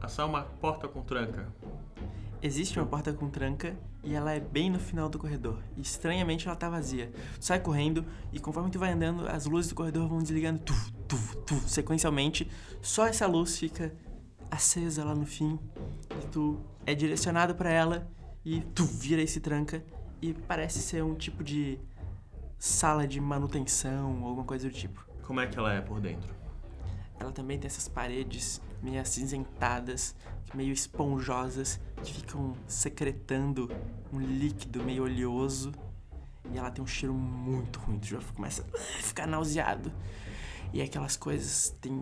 Achar 0.00 0.26
uma 0.26 0.42
porta 0.42 0.88
com 0.88 1.02
tranca. 1.02 1.48
Existe 2.42 2.78
uma 2.78 2.86
porta 2.86 3.12
com 3.12 3.28
tranca 3.28 3.76
e 4.08 4.14
ela 4.14 4.32
é 4.32 4.40
bem 4.40 4.70
no 4.70 4.78
final 4.78 5.06
do 5.06 5.18
corredor. 5.18 5.58
E, 5.76 5.82
estranhamente 5.82 6.46
ela 6.46 6.56
tá 6.56 6.70
vazia. 6.70 7.12
Tu 7.38 7.44
sai 7.44 7.60
correndo 7.60 8.06
e 8.32 8.40
conforme 8.40 8.70
tu 8.70 8.78
vai 8.78 8.92
andando, 8.92 9.28
as 9.28 9.44
luzes 9.44 9.68
do 9.68 9.74
corredor 9.74 10.08
vão 10.08 10.18
desligando 10.22 10.60
tu, 10.60 10.72
tu, 11.06 11.16
tu, 11.44 11.54
sequencialmente. 11.68 12.50
Só 12.80 13.06
essa 13.06 13.26
luz 13.26 13.58
fica 13.58 13.94
acesa 14.50 15.04
lá 15.04 15.14
no 15.14 15.26
fim. 15.26 15.58
E 16.22 16.26
tu 16.28 16.58
é 16.86 16.94
direcionado 16.94 17.54
pra 17.54 17.68
ela 17.68 18.10
e 18.42 18.62
tu 18.62 18.82
vira 18.86 19.20
esse 19.20 19.40
tranca 19.40 19.84
e 20.22 20.32
parece 20.32 20.78
ser 20.78 21.04
um 21.04 21.14
tipo 21.14 21.44
de 21.44 21.78
sala 22.58 23.06
de 23.06 23.20
manutenção 23.20 24.22
ou 24.22 24.28
alguma 24.28 24.44
coisa 24.44 24.70
do 24.70 24.74
tipo. 24.74 25.06
Como 25.22 25.38
é 25.38 25.46
que 25.46 25.58
ela 25.58 25.74
é 25.74 25.82
por 25.82 26.00
dentro? 26.00 26.34
Ela 27.20 27.30
também 27.30 27.58
tem 27.58 27.66
essas 27.66 27.88
paredes 27.88 28.58
meio 28.82 29.02
acinzentadas, 29.02 30.16
meio 30.54 30.72
esponjosas, 30.72 31.78
que 32.02 32.12
ficam 32.14 32.56
secretando 32.66 33.70
um 34.12 34.20
líquido 34.20 34.82
meio 34.82 35.04
oleoso. 35.04 35.72
E 36.52 36.56
ela 36.56 36.70
tem 36.70 36.82
um 36.82 36.86
cheiro 36.86 37.14
muito 37.14 37.78
ruim, 37.80 37.98
tu 37.98 38.06
já 38.06 38.18
começa 38.34 38.64
a 38.74 39.02
ficar 39.02 39.26
nauseado. 39.26 39.92
E 40.72 40.82
aquelas 40.82 41.16
coisas 41.16 41.70
tem 41.80 41.94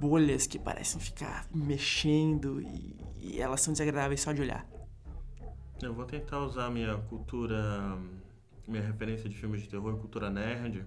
bolhas 0.00 0.46
que 0.46 0.58
parecem 0.58 1.00
ficar 1.00 1.46
mexendo 1.54 2.60
e, 2.62 2.96
e 3.20 3.40
elas 3.40 3.60
são 3.60 3.72
desagradáveis 3.72 4.20
só 4.20 4.32
de 4.32 4.40
olhar. 4.40 4.66
Eu 5.82 5.92
vou 5.92 6.06
tentar 6.06 6.40
usar 6.40 6.70
minha 6.70 6.96
cultura, 6.96 7.98
minha 8.66 8.82
referência 8.82 9.28
de 9.28 9.36
filmes 9.36 9.62
de 9.62 9.68
terror, 9.68 9.96
cultura 9.98 10.30
nerd, 10.30 10.86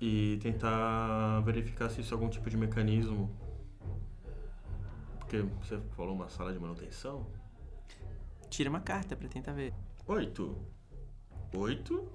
e 0.00 0.36
tentar 0.42 1.40
verificar 1.42 1.88
se 1.88 2.00
isso 2.00 2.12
é 2.12 2.16
algum 2.16 2.28
tipo 2.28 2.50
de 2.50 2.56
mecanismo. 2.56 3.30
Porque 5.32 5.48
você 5.64 5.80
falou 5.96 6.14
uma 6.14 6.28
sala 6.28 6.52
de 6.52 6.58
manutenção? 6.58 7.26
Tira 8.50 8.68
uma 8.68 8.82
carta 8.82 9.16
pra 9.16 9.26
tentar 9.30 9.54
ver. 9.54 9.72
Oito. 10.06 10.54
Oito. 11.54 12.06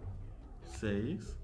Seis. 0.64 1.36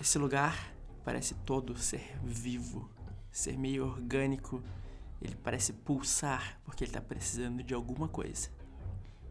Esse 0.00 0.18
lugar 0.18 0.74
parece 1.04 1.36
todo 1.46 1.78
ser 1.78 2.18
vivo, 2.24 2.90
ser 3.30 3.56
meio 3.56 3.86
orgânico. 3.86 4.60
Ele 5.22 5.36
parece 5.36 5.72
pulsar 5.72 6.60
porque 6.64 6.82
ele 6.82 6.90
tá 6.90 7.00
precisando 7.00 7.62
de 7.62 7.72
alguma 7.74 8.08
coisa. 8.08 8.50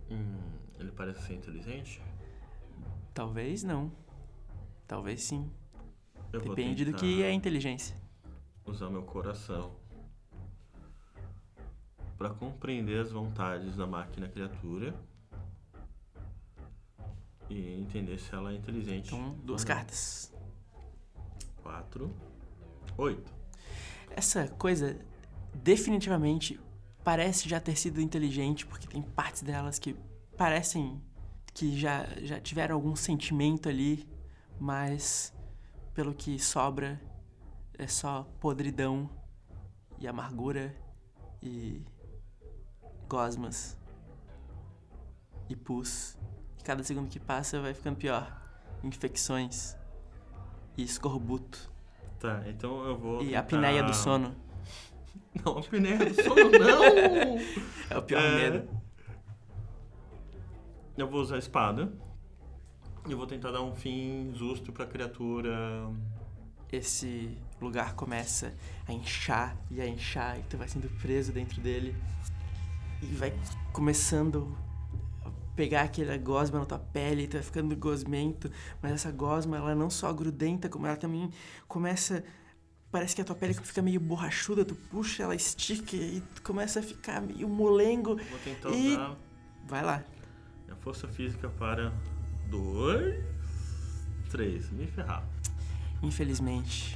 Hum, 0.09 0.39
ele 0.79 0.91
parece 0.93 1.23
ser 1.23 1.33
inteligente? 1.33 2.01
Talvez 3.13 3.61
não. 3.61 3.91
Talvez 4.87 5.21
sim. 5.21 5.51
Eu 6.31 6.39
Depende 6.39 6.85
do 6.85 6.93
que 6.93 7.21
é 7.21 7.33
inteligência. 7.33 7.93
usar 8.65 8.89
meu 8.89 9.03
coração 9.03 9.75
para 12.17 12.29
compreender 12.29 12.99
as 12.99 13.11
vontades 13.11 13.75
da 13.75 13.85
máquina 13.87 14.27
criatura 14.27 14.93
e 17.49 17.73
entender 17.79 18.19
se 18.19 18.33
ela 18.33 18.51
é 18.51 18.55
inteligente. 18.55 19.07
Então, 19.07 19.35
duas 19.43 19.63
não. 19.63 19.67
cartas. 19.67 20.33
Quatro. 21.61 22.13
Oito. 22.97 23.33
Essa 24.11 24.47
coisa 24.47 24.99
definitivamente 25.53 26.59
parece 27.03 27.49
já 27.49 27.59
ter 27.59 27.75
sido 27.75 27.99
inteligente, 27.99 28.65
porque 28.65 28.87
tem 28.87 29.01
partes 29.01 29.41
delas 29.41 29.77
que 29.77 29.95
parecem 30.37 31.01
que 31.53 31.77
já, 31.77 32.07
já 32.21 32.39
tiveram 32.39 32.75
algum 32.75 32.95
sentimento 32.95 33.69
ali, 33.69 34.07
mas 34.59 35.33
pelo 35.93 36.13
que 36.13 36.39
sobra 36.39 36.99
é 37.77 37.87
só 37.87 38.23
podridão 38.39 39.09
e 39.99 40.07
amargura 40.07 40.75
e 41.41 41.81
gosmas 43.13 43.77
e 45.47 45.55
pus. 45.55 46.17
E 46.59 46.63
cada 46.63 46.81
segundo 46.83 47.07
que 47.09 47.19
passa 47.19 47.61
vai 47.61 47.73
ficando 47.75 47.95
pior. 47.97 48.41
Infecções 48.83 49.77
e 50.75 50.81
escorbuto. 50.83 51.71
Tá, 52.19 52.41
então 52.47 52.83
eu 52.85 52.97
vou. 52.97 53.21
E 53.21 53.25
tentar- 53.27 53.39
apneia 53.39 53.83
do 53.83 53.93
sono. 53.93 54.35
Não, 55.45 55.57
apneia 55.59 55.97
do 55.97 56.13
sono 56.23 56.51
não! 56.51 57.37
É 57.89 57.97
o 57.97 58.01
pior 58.03 58.21
É. 58.21 58.35
medo. 58.35 58.69
Eu 60.97 61.07
vou 61.09 61.21
usar 61.21 61.35
a 61.35 61.39
espada. 61.39 61.91
E 63.07 63.11
eu 63.11 63.17
vou 63.17 63.25
tentar 63.27 63.51
dar 63.51 63.61
um 63.61 63.73
fim 63.75 64.31
justo 64.35 64.71
pra 64.71 64.85
criatura. 64.85 65.51
Esse 66.71 67.35
lugar 67.61 67.93
começa 67.95 68.53
a 68.87 68.93
inchar 68.93 69.55
e 69.71 69.81
a 69.81 69.87
inchar 69.87 70.39
e 70.39 70.43
tu 70.43 70.55
vai 70.57 70.67
sendo 70.67 70.87
preso 71.01 71.31
dentro 71.31 71.59
dele. 71.61 71.95
E 73.11 73.15
vai 73.15 73.33
começando 73.71 74.57
a 75.25 75.29
pegar 75.55 75.81
aquela 75.83 76.17
gosma 76.17 76.59
na 76.59 76.65
tua 76.65 76.79
pele, 76.79 77.23
e 77.23 77.27
tu 77.27 77.33
vai 77.33 77.43
ficando 77.43 77.75
gosmento. 77.75 78.49
Mas 78.81 78.93
essa 78.93 79.11
gosma, 79.11 79.57
ela 79.57 79.75
não 79.75 79.89
só 79.89 80.11
grudenta, 80.13 80.69
como 80.69 80.87
ela 80.87 80.95
também 80.97 81.29
começa... 81.67 82.23
Parece 82.91 83.15
que 83.15 83.21
a 83.21 83.25
tua 83.25 83.35
pele 83.35 83.55
fica 83.55 83.81
meio 83.81 83.99
borrachuda, 83.99 84.63
tu 84.63 84.75
puxa, 84.75 85.23
ela 85.23 85.33
estica 85.35 85.95
e 85.95 86.21
tu 86.35 86.43
começa 86.43 86.79
a 86.79 86.83
ficar 86.83 87.21
meio 87.21 87.49
molengo. 87.49 88.15
Vou 88.17 88.39
tentar 88.43 88.69
E- 88.69 88.93
usar 88.93 89.17
Vai 89.67 89.81
lá. 89.83 90.03
a 90.71 90.75
força 90.75 91.07
física 91.07 91.49
para 91.49 91.91
dois. 92.51 93.23
Três. 94.29 94.69
Me 94.69 94.85
ferrar. 94.85 95.23
Infelizmente, 96.03 96.95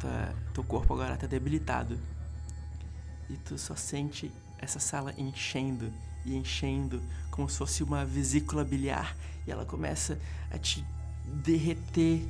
tua- 0.00 0.34
teu 0.52 0.64
corpo 0.64 0.94
agora 0.94 1.16
tá 1.16 1.28
debilitado. 1.28 1.96
E 3.30 3.36
tu 3.36 3.56
só 3.56 3.76
sente 3.76 4.32
essa 4.62 4.78
sala 4.78 5.12
enchendo 5.18 5.92
e 6.24 6.34
enchendo, 6.36 7.02
como 7.30 7.48
se 7.48 7.58
fosse 7.58 7.82
uma 7.82 8.04
vesícula 8.04 8.64
biliar. 8.64 9.16
E 9.46 9.50
ela 9.50 9.66
começa 9.66 10.18
a 10.50 10.56
te 10.56 10.84
derreter 11.26 12.26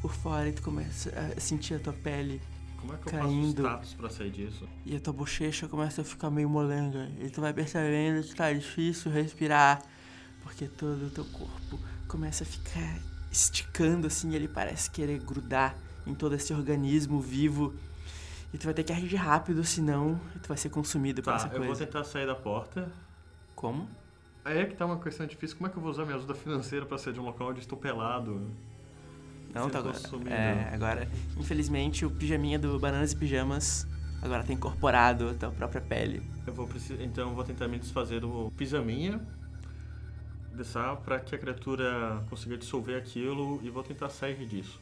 por 0.00 0.14
fora 0.14 0.48
e 0.48 0.52
tu 0.52 0.62
começa 0.62 1.10
a 1.36 1.40
sentir 1.40 1.74
a 1.74 1.78
tua 1.80 1.92
pele. 1.92 2.40
Como 2.80 2.94
é 2.94 2.96
que 2.96 3.08
eu 3.08 3.12
Caindo. 3.12 3.62
faço 3.62 3.84
status 3.84 3.94
pra 3.94 4.10
sair 4.10 4.30
disso? 4.30 4.68
E 4.84 4.96
a 4.96 5.00
tua 5.00 5.12
bochecha 5.12 5.68
começa 5.68 6.02
a 6.02 6.04
ficar 6.04 6.30
meio 6.30 6.48
molenga. 6.48 7.10
E 7.20 7.28
tu 7.30 7.40
vai 7.40 7.52
percebendo 7.52 8.26
que 8.26 8.34
tá 8.34 8.52
difícil 8.52 9.10
respirar. 9.10 9.82
Porque 10.42 10.66
todo 10.66 11.06
o 11.06 11.10
teu 11.10 11.24
corpo 11.26 11.78
começa 12.08 12.42
a 12.42 12.46
ficar 12.46 12.98
esticando 13.30 14.06
assim. 14.06 14.34
Ele 14.34 14.48
parece 14.48 14.90
querer 14.90 15.20
grudar 15.20 15.76
em 16.06 16.14
todo 16.14 16.34
esse 16.34 16.52
organismo 16.52 17.20
vivo. 17.20 17.74
E 18.52 18.58
tu 18.58 18.64
vai 18.64 18.74
ter 18.74 18.84
que 18.84 18.92
agir 18.92 19.16
rápido, 19.16 19.64
senão 19.64 20.20
tu 20.42 20.48
vai 20.48 20.56
ser 20.56 20.68
consumido 20.68 21.22
por 21.22 21.30
Tá, 21.30 21.36
essa 21.36 21.46
eu 21.48 21.58
vou 21.58 21.66
coisa. 21.68 21.86
tentar 21.86 22.04
sair 22.04 22.26
da 22.26 22.34
porta. 22.34 22.92
Como? 23.54 23.88
Aí 24.44 24.58
é 24.58 24.66
que 24.66 24.74
tá 24.74 24.84
uma 24.84 24.98
questão 24.98 25.26
difícil. 25.26 25.56
Como 25.56 25.68
é 25.68 25.70
que 25.70 25.76
eu 25.78 25.82
vou 25.82 25.90
usar 25.90 26.04
minha 26.04 26.16
ajuda 26.16 26.34
financeira 26.34 26.84
pra 26.84 26.98
sair 26.98 27.12
de 27.14 27.20
um 27.20 27.24
local 27.24 27.48
onde 27.50 27.60
estou 27.60 27.78
pelado? 27.78 28.50
Não, 29.54 29.68
tá 29.70 29.78
agora. 29.78 29.98
É, 30.28 30.70
agora, 30.74 31.08
infelizmente, 31.38 32.04
o 32.04 32.10
pijaminha 32.10 32.58
do 32.58 32.78
Bananas 32.78 33.12
e 33.12 33.16
Pijamas 33.16 33.86
agora 34.22 34.42
tá 34.42 34.52
incorporado 34.52 35.28
à 35.30 35.34
tua 35.34 35.50
própria 35.50 35.80
pele. 35.80 36.22
Eu 36.46 36.52
vou 36.54 36.66
precisar, 36.66 37.02
então 37.02 37.28
eu 37.30 37.34
vou 37.34 37.44
tentar 37.44 37.68
me 37.68 37.78
desfazer 37.78 38.20
do 38.20 38.50
pijaminha, 38.56 39.20
deixar 40.54 40.96
para 40.96 41.20
que 41.20 41.34
a 41.34 41.38
criatura 41.38 42.24
consiga 42.28 42.56
dissolver 42.56 42.96
aquilo 42.96 43.60
e 43.62 43.70
vou 43.70 43.82
tentar 43.82 44.08
sair 44.10 44.46
disso. 44.46 44.80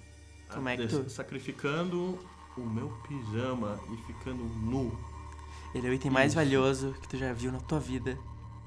Como 0.52 0.68
é 0.68 0.76
que 0.76 0.86
tu- 0.86 1.08
Sacrificando 1.10 2.18
o 2.60 2.68
meu 2.70 2.88
pijama 3.08 3.78
e 3.92 3.96
ficando 4.06 4.42
nu. 4.42 4.96
Ele 5.74 5.86
é 5.86 5.90
o 5.90 5.94
item 5.94 6.10
mais 6.10 6.28
Isso. 6.32 6.36
valioso 6.36 6.94
que 7.00 7.08
tu 7.08 7.16
já 7.16 7.32
viu 7.32 7.52
na 7.52 7.60
tua 7.60 7.78
vida. 7.80 8.18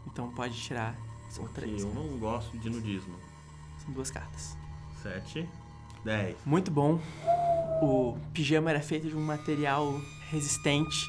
Então 0.08 0.30
pode 0.32 0.56
tirar. 0.62 0.96
São 1.30 1.44
Porque 1.46 1.62
três. 1.62 1.82
eu 1.82 1.94
não 1.94 2.18
gosto 2.18 2.58
de 2.58 2.70
nudismo. 2.70 3.16
São 3.84 3.94
duas 3.94 4.12
cartas. 4.12 4.56
Sete, 5.02 5.50
dez. 6.04 6.38
Muito 6.46 6.72
bom. 6.72 7.00
O 7.82 8.18
pijama 8.34 8.70
era 8.70 8.82
feito 8.82 9.08
de 9.08 9.16
um 9.16 9.22
material 9.26 10.00
resistente 10.30 11.08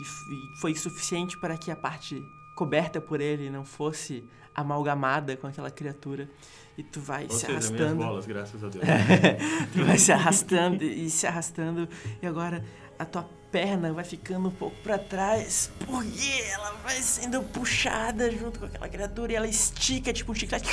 e 0.00 0.60
foi 0.60 0.74
suficiente 0.74 1.38
para 1.38 1.56
que 1.56 1.70
a 1.70 1.76
parte 1.76 2.22
coberta 2.54 3.00
por 3.00 3.20
ele 3.20 3.48
não 3.48 3.64
fosse 3.64 4.24
amalgamada 4.54 5.36
com 5.36 5.46
aquela 5.46 5.70
criatura. 5.70 6.30
E 6.76 6.82
tu 6.82 7.00
vai 7.00 7.24
Ou 7.24 7.30
se 7.30 7.40
seja, 7.40 7.48
minhas 7.48 7.66
arrastando. 7.70 7.96
bolas, 7.96 8.26
graças 8.26 8.64
a 8.64 8.68
Deus. 8.68 8.84
tu 9.72 9.84
vai 9.84 9.98
se 9.98 10.10
arrastando 10.12 10.82
e 10.84 11.10
se 11.10 11.26
arrastando. 11.26 11.88
E 12.22 12.26
agora 12.26 12.64
a 12.98 13.04
tua 13.04 13.28
perna 13.50 13.92
vai 13.92 14.04
ficando 14.04 14.48
um 14.48 14.52
pouco 14.52 14.76
pra 14.82 14.98
trás. 14.98 15.70
Porque 15.84 16.42
ela 16.50 16.72
vai 16.82 17.00
sendo 17.02 17.42
puxada 17.42 18.30
junto 18.30 18.58
com 18.58 18.66
aquela 18.66 18.88
criatura 18.88 19.32
e 19.32 19.34
ela 19.34 19.46
estica 19.46 20.12
tipo 20.12 20.32
um 20.32 20.34
chiclete. 20.34 20.66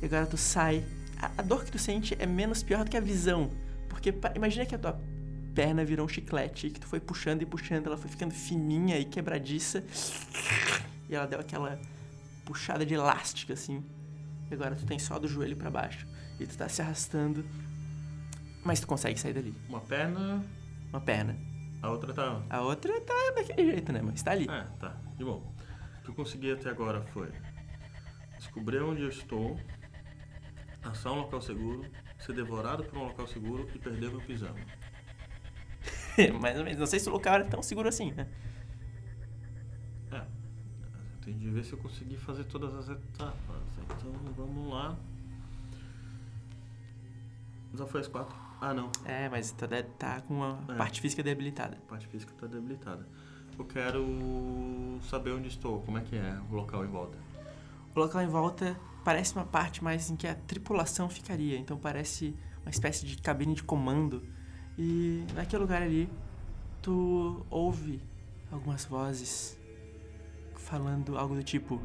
E 0.00 0.04
agora 0.04 0.26
tu 0.26 0.36
sai. 0.36 0.84
A, 1.20 1.30
a 1.38 1.42
dor 1.42 1.64
que 1.64 1.72
tu 1.72 1.78
sente 1.78 2.16
é 2.18 2.24
menos 2.24 2.62
pior 2.62 2.84
do 2.84 2.90
que 2.90 2.96
a 2.96 3.00
visão. 3.00 3.50
Porque 3.88 4.14
imagina 4.36 4.64
que 4.64 4.74
a 4.74 4.78
tua 4.78 5.00
perna 5.54 5.84
virou 5.84 6.06
um 6.06 6.08
chiclete 6.08 6.70
que 6.70 6.78
tu 6.80 6.86
foi 6.86 7.00
puxando 7.00 7.42
e 7.42 7.46
puxando, 7.46 7.88
ela 7.88 7.96
foi 7.98 8.08
ficando 8.08 8.32
fininha 8.32 8.96
e 8.98 9.04
quebradiça. 9.04 9.84
E 11.08 11.14
ela 11.14 11.26
deu 11.26 11.40
aquela 11.40 11.78
puxada 12.44 12.86
de 12.86 12.94
elástica 12.94 13.54
assim. 13.54 13.84
E 14.50 14.54
agora 14.54 14.74
tu 14.74 14.84
tem 14.84 14.98
só 14.98 15.18
do 15.18 15.28
joelho 15.28 15.56
pra 15.56 15.70
baixo. 15.70 16.06
E 16.38 16.46
tu 16.46 16.56
tá 16.56 16.68
se 16.68 16.82
arrastando. 16.82 17.44
Mas 18.64 18.80
tu 18.80 18.86
consegue 18.86 19.18
sair 19.18 19.32
dali. 19.32 19.54
Uma 19.68 19.80
perna, 19.80 20.44
Uma 20.90 21.00
perna. 21.00 21.36
a 21.82 21.88
outra 21.90 22.12
tá. 22.12 22.42
A 22.50 22.60
outra 22.60 23.00
tá 23.00 23.32
daquele 23.36 23.70
jeito, 23.70 23.92
né? 23.92 24.00
Mas 24.02 24.22
tá 24.22 24.32
ali. 24.32 24.48
É, 24.48 24.64
tá. 24.78 24.96
De 25.16 25.24
bom. 25.24 25.54
O 26.00 26.02
que 26.02 26.10
eu 26.10 26.14
consegui 26.14 26.52
até 26.52 26.68
agora 26.68 27.02
foi 27.12 27.30
descobrir 28.38 28.80
onde 28.82 29.02
eu 29.02 29.08
estou, 29.08 29.58
achar 30.82 31.12
um 31.12 31.16
local 31.20 31.40
seguro, 31.40 31.84
ser 32.18 32.34
devorado 32.34 32.84
por 32.84 32.98
um 32.98 33.04
local 33.04 33.26
seguro 33.26 33.68
e 33.74 33.78
perder 33.78 34.10
meu 34.10 34.20
pijama. 34.20 34.58
Mais 36.40 36.58
ou 36.58 36.64
menos. 36.64 36.78
Não 36.78 36.86
sei 36.86 36.98
se 36.98 37.08
o 37.08 37.12
local 37.12 37.34
era 37.34 37.44
tão 37.44 37.62
seguro 37.62 37.88
assim, 37.88 38.12
né? 38.12 38.26
Tem 41.24 41.36
de 41.36 41.50
ver 41.50 41.64
se 41.64 41.72
eu 41.72 41.78
consegui 41.78 42.16
fazer 42.16 42.44
todas 42.44 42.74
as 42.74 42.88
etapas. 42.88 43.62
Então 43.84 44.12
vamos 44.36 44.72
lá. 44.72 44.96
Já 47.74 47.86
foi 47.86 48.00
as 48.00 48.08
quatro? 48.08 48.34
Ah 48.60 48.74
não. 48.74 48.90
É, 49.04 49.28
mas 49.28 49.52
deve 49.52 49.82
tá 49.98 50.20
com 50.22 50.42
a 50.42 50.58
É. 50.68 50.74
parte 50.76 51.00
física 51.00 51.22
debilitada. 51.22 51.76
A 51.76 51.88
parte 51.88 52.06
física 52.06 52.32
tá 52.38 52.46
debilitada. 52.46 53.06
Eu 53.58 53.64
quero 53.64 54.98
saber 55.02 55.32
onde 55.32 55.48
estou, 55.48 55.80
como 55.82 55.98
é 55.98 56.00
que 56.00 56.16
é 56.16 56.38
o 56.50 56.54
local 56.54 56.84
em 56.84 56.88
volta. 56.88 57.18
O 57.94 58.00
local 58.00 58.22
em 58.22 58.26
volta 58.26 58.78
parece 59.04 59.34
uma 59.34 59.44
parte 59.44 59.84
mais 59.84 60.10
em 60.10 60.16
que 60.16 60.26
a 60.26 60.34
tripulação 60.34 61.08
ficaria. 61.08 61.58
Então 61.58 61.76
parece 61.76 62.34
uma 62.62 62.70
espécie 62.70 63.06
de 63.06 63.18
cabine 63.18 63.54
de 63.54 63.62
comando. 63.62 64.22
E 64.78 65.24
naquele 65.34 65.62
lugar 65.62 65.82
ali, 65.82 66.08
tu 66.82 67.44
ouve 67.50 68.02
algumas 68.50 68.84
vozes 68.86 69.58
falando 70.70 71.18
algo 71.18 71.34
do 71.34 71.42
tipo. 71.42 71.80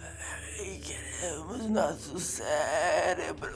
"Ai, 0.00 0.80
Queremos 0.80 1.68
nosso 1.68 2.18
cérebro. 2.20 3.50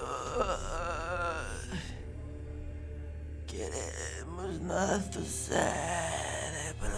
Queremos 3.47 4.59
nosso 4.61 5.23
cérebro. 5.23 6.91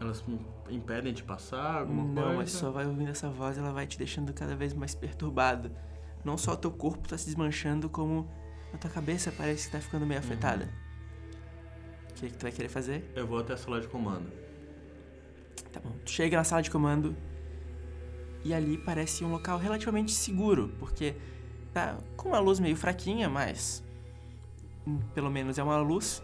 Elas 0.00 0.22
me 0.26 0.40
impedem 0.70 1.12
de 1.12 1.22
passar 1.24 1.80
alguma 1.80 2.04
Não, 2.04 2.14
coisa? 2.22 2.36
mas 2.36 2.50
só 2.52 2.70
vai 2.70 2.86
ouvindo 2.86 3.10
essa 3.10 3.28
voz, 3.30 3.56
ela 3.58 3.72
vai 3.72 3.86
te 3.86 3.98
deixando 3.98 4.32
cada 4.32 4.54
vez 4.54 4.72
mais 4.74 4.94
perturbado. 4.94 5.70
Não 6.24 6.36
só 6.38 6.52
o 6.52 6.56
teu 6.56 6.70
corpo 6.70 7.08
tá 7.08 7.18
se 7.18 7.26
desmanchando, 7.26 7.88
como 7.88 8.28
a 8.72 8.78
tua 8.78 8.90
cabeça 8.90 9.32
parece 9.36 9.66
que 9.66 9.72
tá 9.72 9.80
ficando 9.80 10.06
meio 10.06 10.20
afetada. 10.20 10.68
O 12.22 12.24
que, 12.24 12.30
que 12.30 12.38
tu 12.38 12.42
vai 12.42 12.52
querer 12.52 12.68
fazer? 12.68 13.10
Eu 13.16 13.26
vou 13.26 13.40
até 13.40 13.52
a 13.52 13.56
sala 13.56 13.80
de 13.80 13.88
comando. 13.88 14.30
Tá 15.72 15.80
bom. 15.80 15.90
Tu 16.04 16.12
chega 16.12 16.36
na 16.36 16.44
sala 16.44 16.62
de 16.62 16.70
comando 16.70 17.16
e 18.44 18.54
ali 18.54 18.78
parece 18.78 19.24
um 19.24 19.32
local 19.32 19.58
relativamente 19.58 20.12
seguro, 20.12 20.72
porque 20.78 21.16
tá 21.72 21.98
com 22.16 22.28
uma 22.28 22.38
luz 22.38 22.60
meio 22.60 22.76
fraquinha, 22.76 23.28
mas 23.28 23.82
hum, 24.86 25.00
pelo 25.12 25.30
menos 25.30 25.58
é 25.58 25.64
uma 25.64 25.78
luz, 25.78 26.22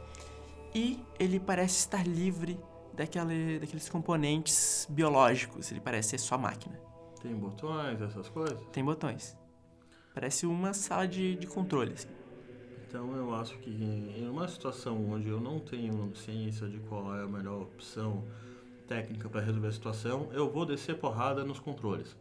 e 0.72 1.02
ele 1.18 1.40
parece 1.40 1.80
estar 1.80 2.06
livre 2.06 2.60
daquele, 2.94 3.58
daqueles 3.58 3.88
componentes 3.88 4.86
biológicos, 4.88 5.72
ele 5.72 5.80
parece 5.80 6.10
ser 6.10 6.18
só 6.18 6.38
máquina. 6.38 6.78
Tem 7.20 7.34
botões, 7.34 8.00
essas 8.00 8.28
coisas? 8.28 8.60
Tem 8.70 8.84
botões. 8.84 9.36
Parece 10.14 10.46
uma 10.46 10.72
sala 10.72 11.08
de, 11.08 11.34
de 11.34 11.48
controle. 11.48 11.94
assim. 11.94 12.08
Então 12.88 13.14
eu 13.14 13.34
acho 13.34 13.58
que 13.58 13.70
em 13.70 14.26
uma 14.26 14.48
situação 14.48 15.10
onde 15.10 15.28
eu 15.28 15.38
não 15.38 15.60
tenho 15.60 16.10
ciência 16.16 16.66
de 16.66 16.78
qual 16.78 17.14
é 17.14 17.22
a 17.22 17.26
melhor 17.26 17.60
opção 17.62 18.24
técnica 18.86 19.28
para 19.28 19.42
resolver 19.42 19.68
a 19.68 19.72
situação, 19.72 20.30
eu 20.32 20.50
vou 20.50 20.64
descer 20.64 20.96
porrada 20.96 21.44
nos 21.44 21.60
controles. 21.60 22.16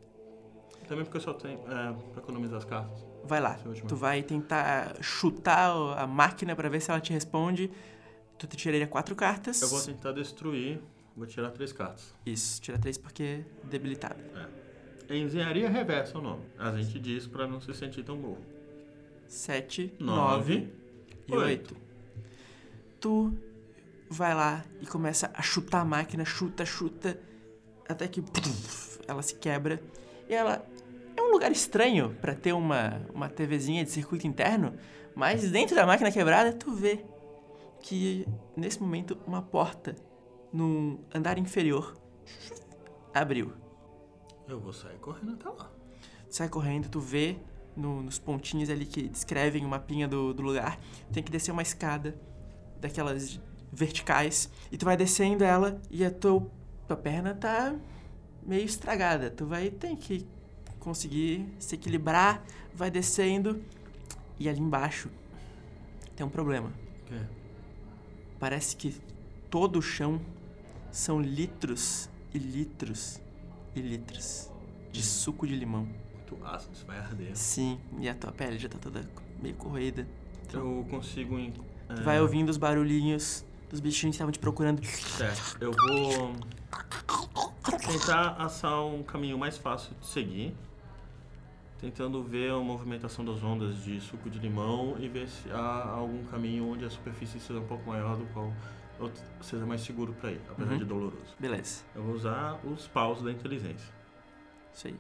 Também 0.89 1.05
porque 1.05 1.18
eu 1.18 1.22
só 1.22 1.34
tenho. 1.34 1.59
É, 1.59 1.93
pra 2.11 2.22
economizar 2.22 2.57
as 2.57 2.65
cartas. 2.65 3.05
Vai 3.24 3.39
lá, 3.39 3.53
é 3.53 3.82
tu 3.88 3.95
vai 3.95 4.22
tentar 4.22 5.01
chutar 5.01 5.72
a 5.97 6.05
máquina 6.05 6.55
pra 6.55 6.68
ver 6.70 6.82
se 6.82 6.91
ela 6.91 6.99
te 6.99 7.13
responde. 7.13 7.72
Tu 8.38 8.47
tiraria 8.47 8.88
quatro 8.88 9.15
cartas. 9.15 9.61
Eu 9.61 9.70
vou 9.70 9.82
tentar 9.82 10.11
destruir, 10.11 10.80
vou 11.15 11.26
tirar 11.26 11.49
três 11.51 11.72
cartas. 11.72 12.13
Isso, 12.26 12.61
tira 12.61 12.78
três 12.78 12.97
porque 12.97 13.24
é 13.24 13.68
debilitado. 13.68 14.20
É 15.09 15.18
engenharia 15.18 15.70
reversa 15.70 16.18
o 16.18 16.22
nome. 16.22 16.43
A 16.57 16.72
gente 16.72 16.99
diz 16.99 17.26
pra 17.26 17.47
não 17.47 17.59
se 17.61 17.74
sentir 17.74 18.03
tão 18.03 18.18
burro. 18.18 18.57
Sete, 19.28 19.94
Nove, 20.00 20.58
nove 20.60 20.74
e 21.28 21.36
oito. 21.36 21.42
oito. 21.74 21.76
Tu 23.00 23.34
vai 24.10 24.34
lá 24.34 24.64
e 24.82 24.86
começa 24.86 25.30
a 25.34 25.42
chutar 25.42 25.82
a 25.82 25.86
máquina, 25.86 26.24
chuta, 26.26 26.66
chuta, 26.66 27.20
até 27.88 28.08
que 28.08 28.24
ela 29.08 29.22
se 29.22 29.36
quebra. 29.36 29.82
E 30.30 30.34
ela 30.34 30.66
é 31.16 31.22
um 31.22 31.32
lugar 31.32 31.52
estranho 31.52 32.16
pra 32.22 32.34
ter 32.34 32.54
uma, 32.54 33.02
uma 33.14 33.30
TVzinha 33.30 33.84
de 33.84 33.92
circuito 33.92 34.26
interno, 34.28 34.74
mas 35.16 35.50
dentro 35.52 35.76
da 35.76 35.86
máquina 35.86 36.12
quebrada 36.12 36.54
tu 36.54 36.72
vê 36.72 37.04
que 37.82 38.26
nesse 38.56 38.82
momento 38.82 39.18
uma 39.26 39.42
porta 39.42 39.96
no 40.52 41.00
andar 41.14 41.38
inferior 41.38 41.96
abriu. 43.14 43.54
Eu 44.48 44.60
vou 44.60 44.72
sair 44.74 44.98
correndo 45.00 45.34
até 45.34 45.50
lá. 45.50 45.70
sai 46.30 46.48
correndo, 46.50 46.90
tu 46.90 47.00
vê 47.00 47.38
no- 47.78 48.02
nos 48.04 48.20
pontinhos 48.20 48.70
ali 48.70 48.86
que 48.86 49.08
descrevem 49.08 49.64
o 49.64 49.68
mapinha 49.70 50.08
do, 50.08 50.34
do 50.34 50.42
lugar, 50.42 50.80
tem 51.14 51.22
que 51.24 51.32
descer 51.32 51.52
uma 51.52 51.62
escada 51.62 52.16
daquelas 52.82 53.40
verticais 53.72 54.50
e 54.72 54.78
tu 54.78 54.86
vai 54.86 54.98
descendo 54.98 55.44
ela 55.44 55.80
e 55.90 56.04
a 56.04 56.12
tua, 56.12 56.46
tua 56.88 56.98
perna 56.98 57.34
tá 57.36 57.76
meio 58.46 58.66
estragada. 58.66 59.30
Tu 59.30 59.46
vai 59.46 59.70
ter 59.70 59.96
que 59.96 60.26
conseguir 60.80 61.48
se 61.60 61.76
equilibrar, 61.76 62.44
vai 62.74 62.90
descendo 62.90 63.62
e 64.40 64.48
ali 64.50 64.60
embaixo 64.60 65.10
tem 66.16 66.26
um 66.26 66.30
problema. 66.30 66.72
Quê? 67.06 67.20
Parece 68.40 68.76
que 68.76 68.96
todo 69.50 69.80
o 69.80 69.82
chão 69.82 70.20
são 70.92 71.20
litros 71.22 72.10
e 72.34 72.38
litros 72.38 73.20
e 73.76 73.82
litros 73.82 74.50
de 74.92 75.04
suco 75.04 75.46
de 75.46 75.56
limão. 75.56 75.88
Muito 76.30 76.46
ácido, 76.46 76.74
isso 76.74 76.86
vai 76.86 76.98
arder. 77.00 77.36
Sim, 77.36 77.80
e 78.00 78.10
a 78.10 78.14
tua 78.14 78.32
pele 78.32 78.58
já 78.60 78.68
tá 78.68 78.78
toda 78.78 79.08
meio 79.42 79.56
corroída. 79.56 80.06
Eu 80.54 80.86
consigo. 80.90 81.38
em- 81.40 81.52
Tu 81.52 81.64
é, 81.90 81.96
vai 82.04 82.20
ouvindo 82.20 82.50
os 82.50 82.58
barulhinhos 82.58 83.46
dos 83.70 83.80
bichinhos 83.80 84.14
que 84.14 84.16
estavam 84.18 84.32
te 84.32 84.40
procurando. 84.40 84.84
Certo, 84.86 85.58
eu 85.62 85.72
vou 85.72 86.36
tentar 87.80 88.32
assar 88.42 88.84
um 88.86 89.04
caminho 89.04 89.38
mais 89.38 89.58
fácil 89.58 89.94
de 90.02 90.06
seguir, 90.06 90.54
tentando 91.80 92.22
ver 92.24 92.52
a 92.52 92.58
movimentação 92.60 93.24
das 93.24 93.42
ondas 93.42 93.82
de 93.84 94.02
suco 94.02 94.30
de 94.30 94.38
limão 94.40 94.98
e 95.00 95.08
ver 95.08 95.30
se 95.30 95.50
há 95.52 95.84
algum 95.90 96.26
caminho 96.26 96.68
onde 96.70 96.84
a 96.84 96.90
superfície 96.90 97.40
seja 97.40 97.60
um 97.60 97.68
pouco 97.68 97.90
maior 97.90 98.18
do 98.18 98.26
qual 98.34 98.52
eu 99.00 99.10
seja 99.42 99.66
mais 99.66 99.80
seguro 99.82 100.12
para 100.14 100.32
ir, 100.32 100.42
apesar 100.50 100.72
Uhum. 100.74 100.78
de 100.80 100.86
doloroso. 100.86 101.36
Beleza, 101.40 101.84
Eu 101.96 102.04
vou 102.04 102.16
usar 102.16 102.60
os 102.66 102.86
paus 102.88 103.22
da 103.22 103.32
inteligência. 103.32 103.94
isso 104.74 104.88
aí. 104.88 104.96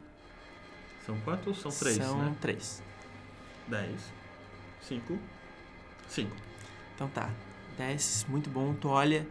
São 1.07 1.17
quantos? 1.21 1.57
São 1.61 1.71
três, 1.71 1.95
São 1.95 2.17
né? 2.17 2.35
três. 2.41 2.83
Dez. 3.65 4.13
Cinco. 4.81 5.17
Cinco. 6.09 6.35
Então 6.93 7.07
tá. 7.07 7.29
10, 7.77 8.25
muito 8.27 8.49
bom. 8.49 8.73
Tu 8.73 8.89
olha, 8.89 9.25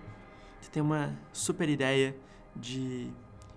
você 0.61 0.71
tem 0.71 0.83
uma 0.83 1.15
super 1.33 1.69
ideia 1.69 2.17
de 2.55 3.11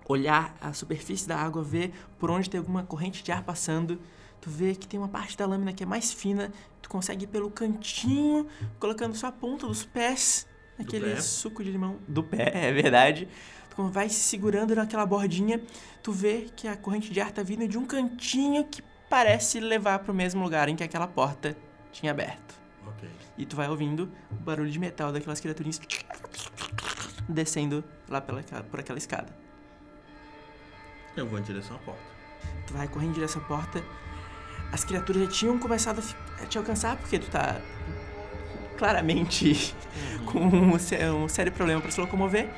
olhar 0.06 0.54
a 0.60 0.72
superfície 0.74 1.26
da 1.26 1.38
água, 1.38 1.62
ver 1.62 1.92
por 2.18 2.30
onde 2.30 2.50
tem 2.50 2.58
alguma 2.58 2.82
corrente 2.84 3.22
de 3.22 3.32
ar 3.32 3.42
passando. 3.42 3.98
Tu 4.40 4.50
vê 4.50 4.74
que 4.74 4.86
tem 4.86 4.98
uma 5.00 5.08
parte 5.08 5.36
da 5.36 5.46
lâmina 5.46 5.72
que 5.72 5.82
é 5.82 5.86
mais 5.86 6.12
fina, 6.12 6.52
tu 6.82 6.90
consegue 6.90 7.24
ir 7.24 7.28
pelo 7.28 7.50
cantinho, 7.50 8.46
colocando 8.78 9.14
só 9.14 9.28
a 9.28 9.32
ponta 9.32 9.66
dos 9.66 9.84
pés 9.84 10.46
naquele 10.78 11.14
pé. 11.14 11.20
suco 11.20 11.62
de 11.62 11.70
limão. 11.70 11.98
Do 12.06 12.22
pé, 12.22 12.50
é 12.68 12.72
verdade. 12.72 13.28
Vai 13.88 14.08
se 14.08 14.20
segurando 14.20 14.74
naquela 14.74 15.06
bordinha, 15.06 15.60
tu 16.02 16.12
vê 16.12 16.48
que 16.54 16.68
a 16.68 16.76
corrente 16.76 17.12
de 17.12 17.20
ar 17.20 17.30
tá 17.30 17.42
vindo 17.42 17.66
de 17.66 17.78
um 17.78 17.86
cantinho 17.86 18.64
que 18.64 18.82
parece 19.08 19.60
levar 19.60 20.00
pro 20.00 20.12
mesmo 20.12 20.42
lugar 20.42 20.68
em 20.68 20.76
que 20.76 20.84
aquela 20.84 21.06
porta 21.06 21.56
tinha 21.92 22.12
aberto. 22.12 22.60
E 23.38 23.46
tu 23.46 23.56
vai 23.56 23.68
ouvindo 23.68 24.10
o 24.30 24.34
barulho 24.34 24.70
de 24.70 24.78
metal 24.78 25.12
daquelas 25.12 25.40
criaturinhas 25.40 25.80
descendo 27.28 27.82
lá 28.08 28.20
pela, 28.20 28.42
por 28.42 28.80
aquela 28.80 28.98
escada. 28.98 29.34
Eu 31.16 31.26
vou 31.26 31.38
em 31.38 31.42
direção 31.42 31.76
à 31.76 31.78
porta. 31.78 32.02
Tu 32.66 32.72
vai 32.72 32.88
correndo 32.88 33.10
em 33.10 33.14
direção 33.14 33.42
à 33.42 33.44
porta. 33.44 33.82
As 34.72 34.84
criaturas 34.84 35.22
já 35.24 35.30
tinham 35.30 35.58
começado 35.58 36.02
a, 36.40 36.46
te 36.46 36.58
alcançar 36.58 36.96
porque 36.96 37.18
tu 37.18 37.30
tá 37.30 37.60
claramente 38.78 39.74
com 40.26 40.38
um, 40.38 40.74
um 41.24 41.28
sério 41.28 41.52
problema 41.52 41.80
para 41.80 41.90
se 41.90 42.00
locomover. 42.00 42.48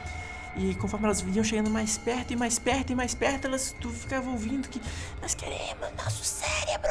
E 0.57 0.75
conforme 0.75 1.07
elas 1.07 1.21
vinham 1.23 1.43
chegando 1.43 1.71
mais 1.71 1.97
perto 1.97 2.33
e 2.33 2.37
mais 2.37 2.59
perto 2.59 2.91
e 2.93 2.95
mais 2.95 3.15
perto, 3.15 3.47
elas 3.47 3.75
tu 3.81 3.89
ficava 3.91 4.29
ouvindo 4.31 4.69
que 4.69 4.81
nós 5.21 5.35
queremos 5.35 5.89
nosso 5.97 6.23
cérebro. 6.25 6.91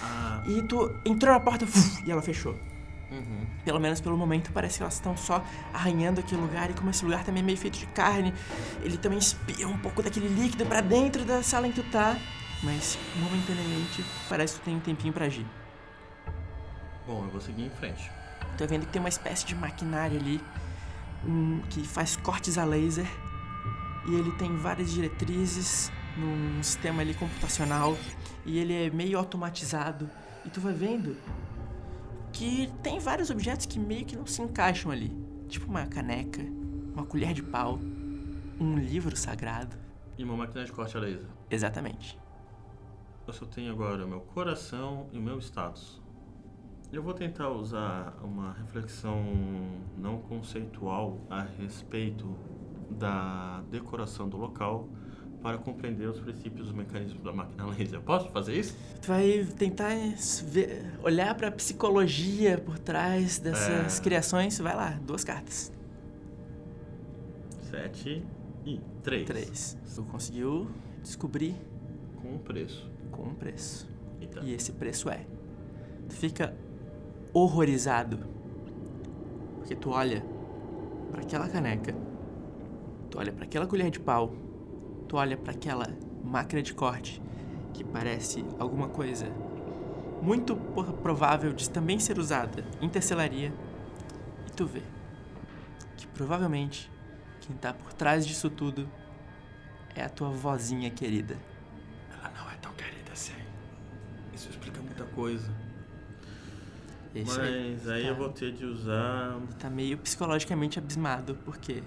Ah, 0.00 0.40
E 0.46 0.62
tu 0.62 0.94
entrou 1.04 1.32
na 1.32 1.40
porta 1.40 1.66
e 2.06 2.10
ela 2.10 2.22
fechou. 2.22 2.54
uhum. 3.10 3.46
Pelo 3.64 3.80
menos 3.80 4.00
pelo 4.00 4.16
momento, 4.16 4.52
parece 4.52 4.78
que 4.78 4.82
elas 4.82 4.94
estão 4.94 5.16
só 5.16 5.44
arranhando 5.74 6.20
aquele 6.20 6.40
lugar. 6.40 6.70
E 6.70 6.74
como 6.74 6.90
esse 6.90 7.04
lugar 7.04 7.24
também 7.24 7.42
é 7.42 7.46
meio 7.46 7.58
feito 7.58 7.78
de 7.78 7.86
carne, 7.88 8.32
ele 8.82 8.96
também 8.96 9.18
espirra 9.18 9.68
um 9.68 9.78
pouco 9.78 10.02
daquele 10.02 10.28
líquido 10.28 10.64
pra 10.64 10.80
dentro 10.80 11.24
da 11.24 11.42
sala 11.42 11.66
em 11.66 11.72
que 11.72 11.82
tu 11.82 11.90
tá. 11.90 12.16
Mas, 12.62 12.98
momentaneamente, 13.16 14.04
parece 14.28 14.54
que 14.54 14.60
tu 14.60 14.64
tem 14.64 14.76
um 14.76 14.80
tempinho 14.80 15.12
pra 15.12 15.26
agir. 15.26 15.46
Bom, 17.06 17.24
eu 17.24 17.30
vou 17.30 17.40
seguir 17.40 17.64
em 17.66 17.70
frente. 17.70 18.10
Tô 18.56 18.66
vendo 18.66 18.86
que 18.86 18.92
tem 18.92 19.00
uma 19.00 19.08
espécie 19.08 19.44
de 19.46 19.54
maquinário 19.54 20.18
ali 20.18 20.40
um, 21.26 21.60
que 21.70 21.86
faz 21.86 22.16
cortes 22.16 22.58
a 22.58 22.64
laser. 22.64 23.06
E 24.06 24.14
ele 24.14 24.32
tem 24.32 24.56
várias 24.56 24.90
diretrizes 24.90 25.92
num 26.16 26.62
sistema 26.62 27.02
ali 27.02 27.14
computacional. 27.14 27.96
E 28.44 28.58
ele 28.58 28.74
é 28.74 28.90
meio 28.90 29.18
automatizado. 29.18 30.08
E 30.44 30.50
tu 30.50 30.60
vai 30.60 30.72
vendo 30.72 31.16
que 32.32 32.70
tem 32.82 32.98
vários 32.98 33.30
objetos 33.30 33.66
que 33.66 33.78
meio 33.78 34.04
que 34.04 34.16
não 34.16 34.26
se 34.26 34.40
encaixam 34.42 34.90
ali. 34.90 35.12
Tipo 35.48 35.66
uma 35.66 35.86
caneca, 35.86 36.42
uma 36.94 37.04
colher 37.04 37.32
de 37.32 37.42
pau, 37.42 37.78
um 38.60 38.76
livro 38.78 39.16
sagrado. 39.16 39.76
E 40.16 40.24
uma 40.24 40.36
máquina 40.36 40.64
de 40.64 40.72
corte 40.72 40.96
a 40.96 41.00
laser. 41.00 41.26
Exatamente. 41.50 42.18
Eu 43.26 43.32
só 43.32 43.44
tenho 43.44 43.72
agora 43.72 44.04
o 44.04 44.08
meu 44.08 44.20
coração 44.20 45.06
e 45.12 45.18
o 45.18 45.22
meu 45.22 45.38
status. 45.38 46.00
Eu 46.92 47.02
vou 47.02 47.12
tentar 47.12 47.50
usar 47.50 48.16
uma 48.22 48.52
reflexão 48.54 49.22
não 49.96 50.18
conceitual 50.22 51.18
a 51.28 51.42
respeito 51.42 52.34
da 52.90 53.62
decoração 53.70 54.26
do 54.28 54.38
local 54.38 54.88
para 55.42 55.58
compreender 55.58 56.08
os 56.08 56.18
princípios 56.18 56.66
dos 56.68 56.74
mecanismos 56.74 57.22
da 57.22 57.32
máquina 57.32 57.66
laser. 57.66 58.00
Posso 58.00 58.28
fazer 58.30 58.54
isso? 58.58 58.74
Tu 59.02 59.06
vai 59.08 59.46
tentar 59.56 59.92
s- 59.92 60.42
ver- 60.44 60.98
olhar 61.02 61.34
pra 61.34 61.50
psicologia 61.50 62.58
por 62.58 62.78
trás 62.78 63.38
dessas 63.38 63.98
É. 63.98 64.02
criações. 64.02 64.58
Vai 64.58 64.74
lá, 64.74 64.98
duas 65.06 65.22
cartas. 65.22 65.70
Sete 67.70 68.24
e 68.64 68.80
três. 69.02 69.26
Três. 69.26 69.78
Tu 69.94 70.02
conseguiu 70.04 70.70
descobrir 71.02 71.54
Com 72.22 72.34
um 72.34 72.38
preço. 72.38 72.90
com 73.12 73.24
um 73.24 73.34
preço. 73.34 73.86
Eita. 74.20 74.40
E 74.40 74.54
esse 74.54 74.72
preço 74.72 75.08
é. 75.10 75.24
Tu 76.08 76.14
fica 76.16 76.56
horrorizado. 77.38 78.18
Porque 79.56 79.74
tu 79.74 79.90
olha 79.90 80.24
pra 81.10 81.22
aquela 81.22 81.48
caneca. 81.48 81.94
Tu 83.10 83.18
olha 83.18 83.32
pra 83.32 83.44
aquela 83.44 83.66
colher 83.66 83.90
de 83.90 84.00
pau. 84.00 84.34
Tu 85.06 85.16
olha 85.16 85.36
pra 85.36 85.52
aquela 85.52 85.86
máquina 86.22 86.62
de 86.62 86.74
corte 86.74 87.22
que 87.72 87.84
parece 87.84 88.44
alguma 88.58 88.88
coisa 88.88 89.26
muito 90.20 90.56
provável 91.02 91.52
de 91.52 91.70
também 91.70 91.98
ser 91.98 92.18
usada 92.18 92.64
em 92.80 92.88
tecelaria. 92.88 93.52
E 94.46 94.50
tu 94.52 94.66
vê 94.66 94.82
que 95.96 96.06
provavelmente 96.08 96.90
quem 97.40 97.56
tá 97.56 97.72
por 97.72 97.92
trás 97.92 98.26
disso 98.26 98.50
tudo 98.50 98.88
é 99.94 100.02
a 100.02 100.08
tua 100.08 100.28
vozinha 100.30 100.90
querida. 100.90 101.36
Ela 102.12 102.30
não 102.36 102.50
é 102.50 102.56
tão 102.56 102.72
querida 102.74 103.12
assim. 103.12 103.32
Isso 104.34 104.50
explica 104.50 104.80
muita 104.82 105.04
coisa. 105.04 105.50
Mas 107.26 107.88
aí 107.88 108.02
Tá. 108.02 108.08
eu 108.08 108.14
vou 108.14 108.28
ter 108.30 108.52
de 108.52 108.64
usar 108.64 109.38
Tá 109.58 109.68
meio 109.70 109.96
psicologicamente 109.98 110.78
abismado, 110.78 111.34
porque 111.44 111.82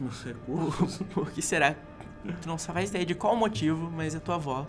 os 0.00 0.22
recursos. 0.24 1.00
o, 1.00 1.04
por 1.06 1.30
que 1.30 1.40
será? 1.42 1.74
Tu 2.42 2.48
não 2.48 2.58
faz 2.58 2.90
ideia 2.90 3.06
de 3.06 3.14
qual 3.14 3.36
motivo, 3.36 3.90
mas 3.90 4.14
a 4.14 4.20
tua 4.20 4.34
avó 4.36 4.66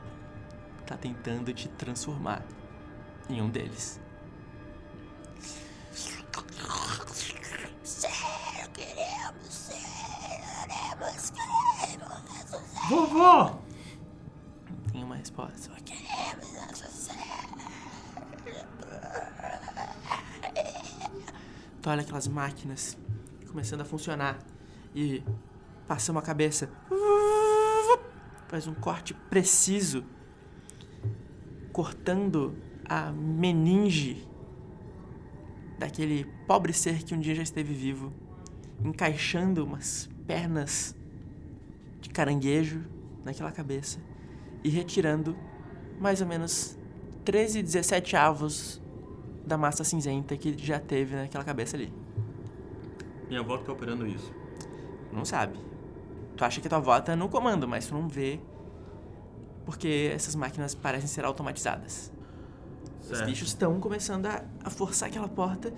tá 0.86 0.96
tentando 0.96 1.52
te 1.54 1.68
transformar 1.70 2.44
em 3.30 3.42
um 3.42 3.50
deles. 3.50 4.00
Vovó! 12.90 13.60
Tem 14.92 15.04
uma 15.04 15.16
resposta. 15.16 15.72
Tu 21.88 21.92
olha 21.92 22.02
aquelas 22.02 22.28
máquinas 22.28 22.98
começando 23.48 23.80
a 23.80 23.86
funcionar 23.86 24.38
e 24.94 25.24
passamos 25.88 26.22
a 26.22 26.26
cabeça. 26.26 26.70
Faz 28.50 28.68
um 28.68 28.74
corte 28.74 29.14
preciso, 29.14 30.04
cortando 31.72 32.54
a 32.84 33.10
meninge 33.14 34.28
daquele 35.80 36.26
pobre 36.46 36.74
ser 36.74 37.04
que 37.04 37.16
um 37.16 37.22
dia 37.22 37.34
já 37.34 37.44
esteve 37.44 37.74
vivo, 37.74 38.12
encaixando 38.84 39.64
umas 39.64 40.10
pernas 40.28 40.94
de 42.02 42.10
caranguejo 42.10 42.84
naquela 43.24 43.54
cabeça 43.54 43.98
e 44.62 44.68
retirando 44.68 45.38
mais 46.02 46.20
ou 46.20 46.28
menos 46.28 46.78
13, 47.24 47.64
17 47.64 48.18
avos 48.18 48.82
da 49.48 49.58
massa 49.58 49.84
cinzenta 49.84 50.36
que 50.38 50.56
já 50.58 50.80
teve 50.80 51.16
naquela 51.16 51.44
cabeça 51.44 51.76
ali. 51.78 51.92
Minha 53.28 53.40
avó 53.40 53.58
tá 53.58 53.72
operando 53.72 54.06
isso. 54.06 54.32
Não 55.12 55.26
sabe. 55.26 55.58
Tu 56.36 56.44
acha 56.46 56.62
que 56.62 56.70
tua 56.70 56.78
avó 56.78 57.00
tá 57.02 57.16
no 57.16 57.28
comando, 57.30 57.68
mas 57.68 57.88
tu 57.88 57.94
não 57.96 58.08
vê 58.08 58.40
porque 59.66 60.12
essas 60.14 60.36
máquinas 60.36 60.76
parecem 60.76 61.08
ser 61.08 61.26
automatizadas. 61.26 62.12
Os 63.02 63.08
Certo. 63.08 63.26
bichos 63.26 63.48
estão 63.50 63.80
começando 63.80 64.26
a, 64.26 64.44
a 64.64 64.70
forçar 64.70 65.10
aquela 65.10 65.28
porta. 65.28 65.74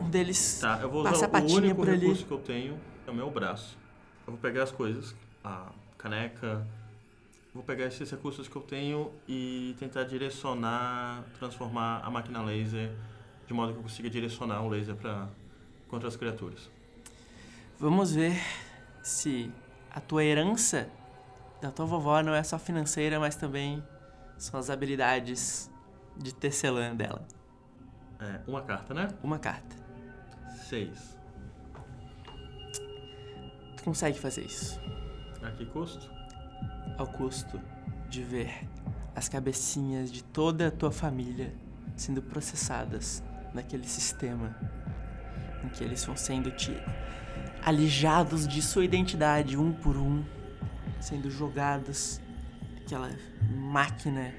Um 0.00 0.08
deles 0.10 0.58
Tá, 0.60 0.78
eu 0.82 0.90
vou 0.90 1.02
passa 1.04 1.26
usar 1.28 1.38
a 1.38 1.42
o 1.42 1.52
único 1.52 1.76
por 1.76 1.88
ali. 1.88 2.00
recurso 2.00 2.26
que 2.26 2.32
eu 2.32 2.38
tenho 2.38 2.78
é 3.06 3.10
o 3.10 3.14
meu 3.14 3.30
braço. 3.30 3.78
Eu 4.26 4.32
vou 4.32 4.40
pegar 4.40 4.64
as 4.64 4.72
coisas, 4.72 5.14
a 5.44 5.70
caneca, 5.96 6.66
vou 7.56 7.64
pegar 7.64 7.86
esses 7.86 8.10
recursos 8.10 8.46
que 8.46 8.54
eu 8.54 8.62
tenho 8.62 9.10
e 9.26 9.74
tentar 9.78 10.04
direcionar, 10.04 11.24
transformar 11.38 12.02
a 12.04 12.10
máquina 12.10 12.42
laser 12.42 12.92
de 13.46 13.54
modo 13.54 13.72
que 13.72 13.78
eu 13.78 13.82
consiga 13.82 14.10
direcionar 14.10 14.62
o 14.62 14.68
laser 14.68 14.94
para 14.94 15.28
contra 15.88 16.06
as 16.06 16.16
criaturas. 16.16 16.70
Vamos 17.78 18.14
ver 18.14 18.36
se 19.02 19.50
a 19.90 20.00
tua 20.00 20.22
herança 20.22 20.88
da 21.60 21.70
tua 21.70 21.86
vovó 21.86 22.22
não 22.22 22.34
é 22.34 22.42
só 22.42 22.58
financeira, 22.58 23.18
mas 23.18 23.36
também 23.36 23.82
são 24.36 24.60
as 24.60 24.68
habilidades 24.68 25.70
de 26.16 26.34
tecelã 26.34 26.94
dela. 26.94 27.26
É, 28.20 28.40
uma 28.46 28.62
carta, 28.62 28.92
né? 28.92 29.08
Uma 29.22 29.38
carta. 29.38 29.76
Seis. 30.68 31.16
Tu 33.76 33.84
consegue 33.84 34.18
fazer 34.18 34.44
isso 34.44 34.80
A 35.42 35.50
que 35.52 35.64
custo? 35.66 36.15
Ao 36.98 37.06
custo 37.06 37.60
de 38.08 38.22
ver 38.22 38.66
as 39.14 39.28
cabecinhas 39.28 40.10
de 40.12 40.22
toda 40.22 40.68
a 40.68 40.70
tua 40.70 40.90
família 40.92 41.52
sendo 41.96 42.20
processadas 42.22 43.22
naquele 43.54 43.86
sistema 43.86 44.54
em 45.64 45.68
que 45.68 45.82
eles 45.82 46.04
vão 46.04 46.16
sendo 46.16 46.50
ti- 46.50 46.76
alijados 47.64 48.46
de 48.46 48.60
sua 48.62 48.84
identidade 48.84 49.56
um 49.56 49.72
por 49.72 49.96
um, 49.96 50.22
sendo 51.00 51.30
jogados 51.30 52.20
naquela 52.78 53.10
máquina 53.50 54.32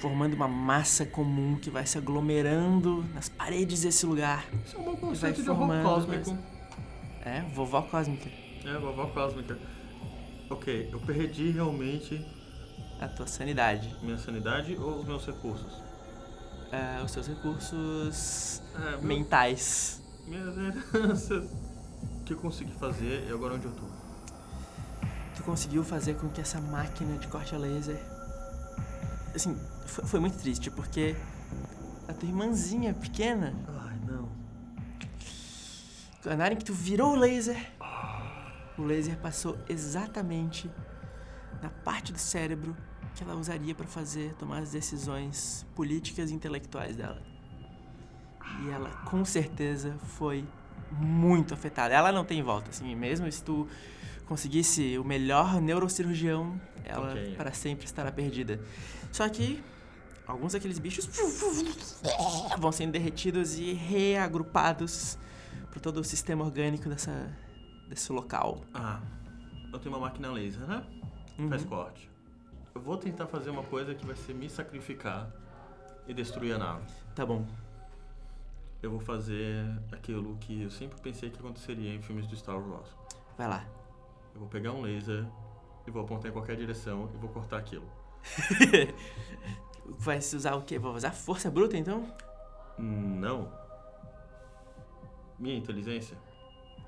formando 0.00 0.34
uma 0.34 0.46
massa 0.48 1.04
comum 1.06 1.56
que 1.56 1.70
vai 1.70 1.86
se 1.86 1.96
aglomerando 1.98 3.04
nas 3.14 3.28
paredes 3.28 3.82
desse 3.82 4.04
lugar. 4.06 4.44
Isso 4.64 4.76
é 4.76 4.78
um 4.78 4.84
bom 4.84 4.90
vai 4.92 5.00
conceito 5.00 5.36
de 5.40 5.44
formando, 5.46 5.82
cósmico. 5.84 6.38
É, 7.24 7.40
vovó 7.54 7.82
cósmica. 7.82 8.28
É, 8.64 8.78
vovó 8.78 9.06
cósmica. 9.06 9.58
Ok, 10.52 10.90
eu 10.92 11.00
perdi 11.00 11.50
realmente 11.50 12.24
A 13.00 13.08
tua 13.08 13.26
sanidade. 13.26 13.94
minha 14.02 14.18
sanidade 14.18 14.76
ou 14.76 14.98
os 15.00 15.04
meus 15.06 15.24
recursos? 15.26 15.80
É, 16.70 17.02
os 17.02 17.10
seus 17.10 17.26
recursos 17.26 18.62
É, 18.76 18.90
meu- 18.92 19.02
mentais. 19.02 20.02
minhas 20.26 20.56
heranças. 20.56 21.50
O 22.20 22.24
que 22.24 22.32
eu 22.34 22.38
consegui 22.38 22.72
fazer 22.72 23.26
e 23.28 23.32
agora 23.32 23.54
onde 23.54 23.64
eu 23.66 23.72
tô? 23.72 23.82
Tu 25.36 25.42
conseguiu 25.42 25.82
fazer 25.82 26.14
com 26.14 26.28
que 26.28 26.40
essa 26.40 26.60
máquina 26.60 27.16
de 27.18 27.26
corte 27.28 27.54
a 27.54 27.58
laser. 27.58 28.00
Assim, 29.34 29.58
foi, 29.86 30.04
foi 30.04 30.20
muito 30.20 30.36
triste, 30.38 30.70
porque 30.70 31.16
a 32.06 32.12
tua 32.12 32.28
irmãzinha 32.28 32.92
pequena, 32.94 33.54
Ai, 33.86 33.98
não. 34.06 34.28
na 36.36 36.44
hora 36.44 36.52
em 36.54 36.56
que 36.56 36.64
tu 36.64 36.74
virou 36.74 37.12
o 37.14 37.16
laser, 37.16 37.70
o 38.78 38.82
laser 38.82 39.16
passou 39.18 39.58
exatamente 39.68 40.70
na 41.62 41.68
parte 41.68 42.12
do 42.12 42.18
cérebro 42.18 42.76
que 43.14 43.22
ela 43.22 43.34
usaria 43.34 43.74
para 43.74 43.86
fazer, 43.86 44.34
tomar 44.34 44.58
as 44.58 44.70
decisões 44.72 45.66
políticas 45.74 46.30
e 46.30 46.34
intelectuais 46.34 46.96
dela. 46.96 47.20
E 48.64 48.70
ela, 48.70 48.90
com 49.04 49.24
certeza, 49.24 49.94
foi 50.16 50.44
muito 50.90 51.52
afetada. 51.54 51.94
Ela 51.94 52.10
não 52.12 52.24
tem 52.24 52.42
volta, 52.42 52.70
assim, 52.70 52.94
mesmo 52.94 53.30
se 53.30 53.42
tu 53.42 53.68
conseguisse 54.26 54.96
o 54.98 55.04
melhor 55.04 55.60
neurocirurgião, 55.60 56.58
ela 56.84 57.10
Ok. 57.12 57.34
para 57.36 57.52
sempre 57.52 57.84
estará 57.84 58.10
perdida. 58.10 58.60
Só 59.10 59.28
que 59.28 59.62
alguns 60.26 60.52
daqueles 60.54 60.78
bichos 60.78 61.08
vão 62.58 62.72
sendo 62.72 62.92
derretidos 62.92 63.58
e 63.58 63.72
reagrupados 63.74 65.18
por 65.70 65.80
todo 65.80 65.98
o 65.98 66.04
sistema 66.04 66.44
orgânico 66.44 66.88
dessa, 66.88 67.30
desse 67.88 68.12
local. 68.12 68.60
Ah, 68.74 69.00
eu 69.72 69.78
tenho 69.78 69.94
uma 69.94 70.06
máquina 70.06 70.30
laser, 70.30 70.66
né? 70.66 70.84
Uhum. 71.38 71.48
Faz 71.48 71.64
corte. 71.64 72.10
Eu 72.74 72.80
vou 72.80 72.96
tentar 72.96 73.26
fazer 73.26 73.50
uma 73.50 73.62
coisa 73.62 73.94
que 73.94 74.04
vai 74.06 74.16
ser 74.16 74.34
me 74.34 74.48
sacrificar 74.48 75.30
e 76.06 76.14
destruir 76.14 76.54
a 76.54 76.58
nave. 76.58 76.86
Tá 77.14 77.24
bom. 77.24 77.46
Eu 78.82 78.90
vou 78.90 79.00
fazer 79.00 79.64
aquilo 79.92 80.36
que 80.38 80.62
eu 80.62 80.70
sempre 80.70 81.00
pensei 81.00 81.30
que 81.30 81.38
aconteceria 81.38 81.94
em 81.94 82.02
filmes 82.02 82.26
do 82.26 82.36
Star 82.36 82.58
Wars. 82.58 82.88
Vai 83.36 83.48
lá. 83.48 83.64
Eu 84.34 84.40
vou 84.40 84.48
pegar 84.48 84.72
um 84.72 84.80
laser 84.80 85.24
e 85.86 85.90
vou 85.90 86.02
apontar 86.02 86.30
em 86.30 86.32
qualquer 86.32 86.56
direção 86.56 87.10
e 87.14 87.18
vou 87.18 87.28
cortar 87.30 87.58
aquilo. 87.58 87.86
Vai 89.84 90.20
se 90.20 90.36
usar 90.36 90.54
o 90.54 90.62
quê? 90.62 90.78
Vou 90.78 90.94
usar 90.94 91.10
força 91.10 91.50
bruta 91.50 91.76
então? 91.76 92.06
Não. 92.78 93.52
Minha 95.38 95.56
inteligência? 95.56 96.16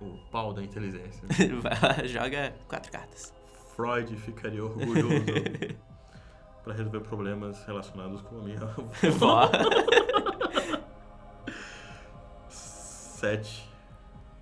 O 0.01 0.19
pau 0.31 0.53
da 0.53 0.63
inteligência. 0.63 1.23
Vai 1.61 1.79
lá, 1.81 2.07
joga 2.07 2.55
quatro 2.69 2.91
cartas. 2.91 3.33
Freud 3.75 4.17
ficaria 4.17 4.65
orgulhoso 4.65 5.25
para 6.63 6.75
resolver 6.75 7.01
problemas 7.01 7.65
relacionados 7.65 8.21
com 8.23 8.39
a 8.39 8.43
minha 8.43 8.61
avó. 8.63 8.85
Vó. 9.19 9.51
Sete, 12.49 13.69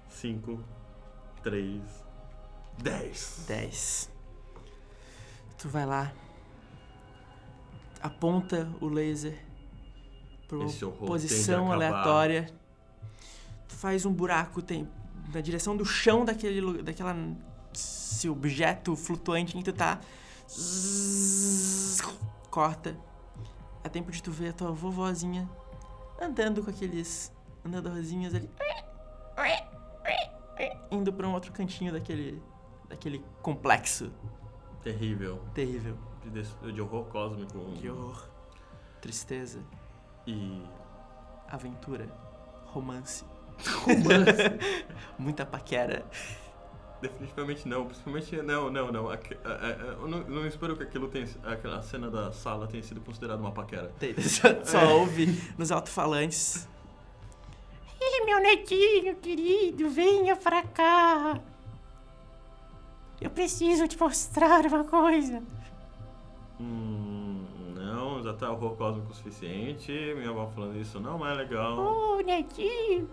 cinco, 0.09 0.63
três, 1.43 1.83
dez. 2.79 3.45
10. 3.47 4.13
Tu 5.59 5.69
vai 5.69 5.87
lá, 5.87 6.13
aponta 8.03 8.69
o 8.81 8.89
laser 8.89 9.39
horror 10.57 10.93
posição 11.07 11.73
aleatória. 11.73 12.53
Tu 13.69 13.75
faz 13.75 14.05
um 14.05 14.13
buraco 14.13 14.61
tem, 14.61 14.89
na 15.33 15.41
direção 15.41 15.77
do 15.77 15.85
chão 15.85 16.25
daquele 16.25 16.83
daquela 16.83 17.15
esse 17.75 18.29
objeto 18.29 18.95
flutuante 18.97 19.57
em 19.57 19.63
que 19.63 19.73
tu 19.73 19.77
tá. 19.77 20.01
Zzz, 20.49 22.03
corta. 22.51 22.97
É 23.85 23.89
tempo 23.89 24.11
de 24.13 24.23
tu 24.23 24.31
ver 24.31 24.51
a 24.51 24.53
tua 24.53 24.71
vovozinha 24.73 25.49
andando 26.21 26.63
com 26.63 26.71
aqueles 26.71 27.33
andadorzinhos 27.65 28.35
ali. 28.35 28.49
Indo 30.91 31.13
pra 31.13 31.27
um 31.27 31.33
outro 31.33 31.53
cantinho 31.53 31.93
daquele 31.93 32.43
daquele 32.89 33.25
complexo 33.41 34.13
Terrível. 34.83 35.41
terrível. 35.55 35.97
De, 36.25 36.73
de 36.73 36.81
horror 36.81 37.05
cósmico. 37.07 37.59
Que 37.81 37.89
horror. 37.89 38.29
Tristeza, 39.01 39.61
E. 40.27 40.63
aventura, 41.49 42.07
romance, 42.67 43.25
Romance. 43.85 44.59
muita 45.19 45.45
paquera. 45.47 46.05
Definitivamente 47.01 47.67
não. 47.69 47.87
Principalmente, 47.87 48.37
não, 48.43 48.71
não, 48.71 48.93
não. 48.93 49.11
Eu 49.13 50.09
não, 50.09 50.21
não 50.21 50.47
espero 50.47 50.77
que 50.77 50.85
aquilo 50.85 51.09
tenha, 51.09 51.29
aquela 51.45 51.83
cena 51.83 52.09
da 52.11 52.31
sala 52.33 52.67
tenha 52.69 52.83
sido 52.83 53.01
considerada 53.01 53.41
uma 53.41 53.51
paquera. 53.53 53.93
Tem- 53.99 54.15
Só, 54.21 54.63
só 54.65 54.97
ouve 54.99 55.27
nos 55.59 55.73
alto-falantes. 55.73 56.69
Ih, 58.01 58.25
meu 58.25 58.41
netinho 58.41 59.17
querido, 59.17 59.89
venha 59.91 60.37
pra 60.37 60.63
cá. 60.63 61.41
Eu 63.21 63.31
preciso 63.31 63.87
te 63.89 63.99
mostrar 63.99 64.65
uma 64.67 64.85
coisa. 64.85 65.43
Hum, 66.61 67.45
não, 67.77 68.23
já 68.23 68.33
tá 68.33 68.51
horror 68.51 68.77
cósmico 68.77 69.11
o 69.11 69.15
suficiente. 69.15 69.91
Minha 70.17 70.31
avó 70.31 70.47
falando 70.55 70.77
isso 70.79 70.99
não 71.01 71.25
é 71.27 71.35
legal. 71.35 71.79
Oh, 71.79 72.21
netinho. 72.23 73.09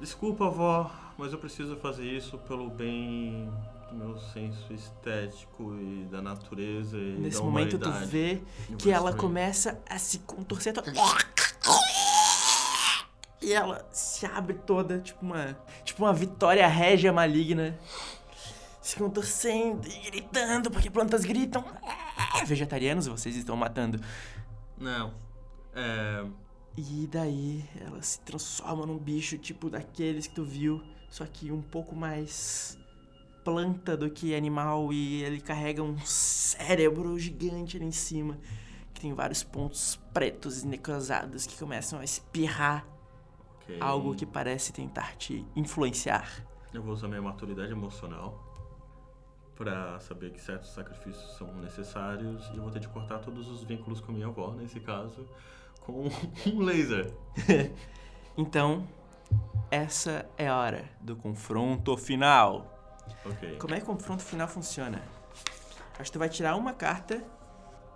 Desculpa, 0.00 0.46
avó, 0.46 0.90
mas 1.18 1.32
eu 1.32 1.38
preciso 1.38 1.76
fazer 1.76 2.06
isso 2.06 2.38
pelo 2.38 2.70
bem 2.70 3.52
do 3.90 3.94
meu 3.94 4.18
senso 4.18 4.72
estético 4.72 5.74
e 5.74 6.08
da 6.10 6.22
natureza 6.22 6.96
e 6.96 7.18
Nesse 7.18 7.36
da 7.36 7.44
momento 7.44 7.78
tu 7.78 7.90
vê 8.06 8.40
que 8.78 8.90
ela 8.90 9.12
começa 9.12 9.78
a 9.88 9.98
se 9.98 10.20
contorcer 10.20 10.72
toda. 10.72 10.90
E 13.42 13.52
ela 13.52 13.86
se 13.92 14.24
abre 14.24 14.54
toda, 14.54 15.00
tipo 15.00 15.24
uma, 15.24 15.58
tipo 15.84 16.02
uma 16.02 16.14
vitória 16.14 16.66
régia 16.66 17.12
maligna. 17.12 17.78
Se 18.80 18.96
contorcendo 18.96 19.86
e 19.86 20.10
gritando, 20.10 20.70
porque 20.70 20.90
plantas 20.90 21.24
gritam. 21.24 21.62
Vegetarianos 22.46 23.06
vocês 23.06 23.36
estão 23.36 23.56
matando. 23.56 24.00
Não. 24.78 25.12
É. 25.74 26.24
E 26.76 27.06
daí 27.06 27.64
ela 27.80 28.00
se 28.00 28.20
transforma 28.20 28.86
num 28.86 28.98
bicho 28.98 29.36
tipo 29.36 29.68
daqueles 29.68 30.26
que 30.26 30.34
tu 30.34 30.44
viu, 30.44 30.82
só 31.08 31.26
que 31.26 31.50
um 31.50 31.60
pouco 31.60 31.94
mais 31.94 32.78
planta 33.44 33.96
do 33.96 34.10
que 34.10 34.34
animal 34.34 34.92
e 34.92 35.22
ele 35.22 35.40
carrega 35.40 35.82
um 35.82 35.98
cérebro 35.98 37.18
gigante 37.18 37.76
ali 37.76 37.86
em 37.86 37.92
cima, 37.92 38.38
que 38.94 39.00
tem 39.00 39.12
vários 39.12 39.42
pontos 39.42 39.96
pretos 40.12 40.62
e 40.62 40.66
necrosados 40.66 41.46
que 41.46 41.58
começam 41.58 41.98
a 41.98 42.04
espirrar 42.04 42.86
ok. 43.62 43.78
algo 43.80 44.14
que 44.14 44.26
parece 44.26 44.72
tentar 44.72 45.16
te 45.16 45.44
influenciar. 45.56 46.46
Eu 46.72 46.82
vou 46.82 46.92
usar 46.92 47.08
minha 47.08 47.22
maturidade 47.22 47.72
emocional 47.72 48.46
pra 49.56 49.98
saber 50.00 50.30
que 50.30 50.40
certos 50.40 50.70
sacrifícios 50.70 51.36
são 51.36 51.52
necessários 51.56 52.48
e 52.54 52.56
eu 52.56 52.62
vou 52.62 52.70
ter 52.70 52.80
de 52.80 52.88
cortar 52.88 53.18
todos 53.18 53.48
os 53.48 53.62
vínculos 53.62 54.00
com 54.00 54.12
minha 54.12 54.26
avó, 54.26 54.54
nesse 54.54 54.80
caso, 54.80 55.26
com 55.92 56.50
um 56.50 56.58
laser. 56.64 57.12
Então, 58.36 58.86
essa 59.70 60.24
é 60.38 60.48
a 60.48 60.56
hora 60.56 60.84
do 61.00 61.14
confronto 61.16 61.94
final. 61.96 63.04
Ok. 63.26 63.56
Como 63.58 63.74
é 63.74 63.78
que 63.78 63.82
o 63.82 63.86
confronto 63.86 64.22
final 64.22 64.48
funciona? 64.48 65.02
Acho 65.98 66.04
que 66.04 66.12
tu 66.12 66.18
vai 66.18 66.28
tirar 66.28 66.56
uma 66.56 66.72
carta 66.72 67.22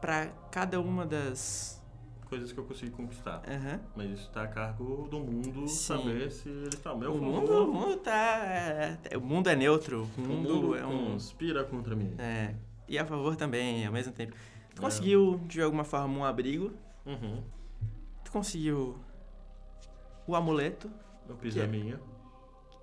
pra 0.01 0.26
cada 0.51 0.78
uma 0.80 1.07
das. 1.07 1.82
Coisas 2.26 2.53
que 2.53 2.59
eu 2.59 2.64
consegui 2.64 2.90
conquistar. 2.90 3.42
Aham. 3.49 3.80
Mas 3.97 4.11
isso 4.11 4.30
tá 4.32 4.42
a 4.42 4.49
cargo 4.49 5.09
do 5.09 5.20
mundo 5.20 5.66
Sim. 5.68 5.76
saber 5.76 6.30
se 6.30 6.49
ele 6.49 6.68
está 6.68 6.90
ao 6.90 6.99
meu 6.99 7.12
O 7.12 7.14
favor. 7.14 7.26
mundo, 7.40 7.53
o 7.70 7.72
mundo 7.72 7.97
tá. 7.99 8.40
é, 8.45 9.16
O 9.16 9.20
mundo 9.20 9.49
é 9.49 9.57
neutro. 9.57 10.09
O 10.18 10.20
O 10.20 10.24
mundo, 10.26 10.55
mundo 10.55 10.76
é 10.76 10.84
um. 10.84 11.12
conspira 11.12 11.64
contra 11.64 11.95
mim. 11.95 12.14
É. 12.18 12.55
E 12.88 12.99
a 12.99 13.07
favor 13.07 13.34
também, 13.36 13.86
ao 13.86 13.92
mesmo 13.92 14.12
tempo. 14.12 14.32
Tu 14.74 14.78
É. 14.78 14.80
conseguiu, 14.80 15.40
de 15.47 15.62
alguma 15.62 15.84
forma, 15.84 16.18
um 16.18 16.24
abrigo. 16.24 16.72
Uhum. 17.07 17.42
Conseguiu 18.35 18.97
o 20.26 20.35
amuleto, 20.35 20.91
Meu 21.24 21.37
pijaminha. 21.37 22.01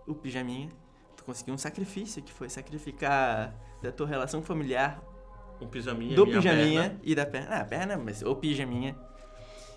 o 0.07 0.15
pijaminha. 0.15 0.69
Tu 1.17 1.25
conseguiu 1.25 1.53
um 1.53 1.57
sacrifício, 1.57 2.23
que 2.23 2.31
foi 2.31 2.47
sacrificar 2.49 3.53
da 3.83 3.91
tua 3.91 4.07
relação 4.07 4.41
familiar 4.41 5.01
Um 5.59 5.67
pijaminha. 5.67 6.15
do 6.15 6.25
minha 6.25 6.37
pijaminha 6.37 6.81
perna. 6.83 6.99
e 7.03 7.13
da 7.13 7.25
perna. 7.25 7.57
Ah, 7.57 7.65
perna, 7.65 7.97
mas 7.97 8.21
o 8.23 8.33
pijaminha. 8.33 8.95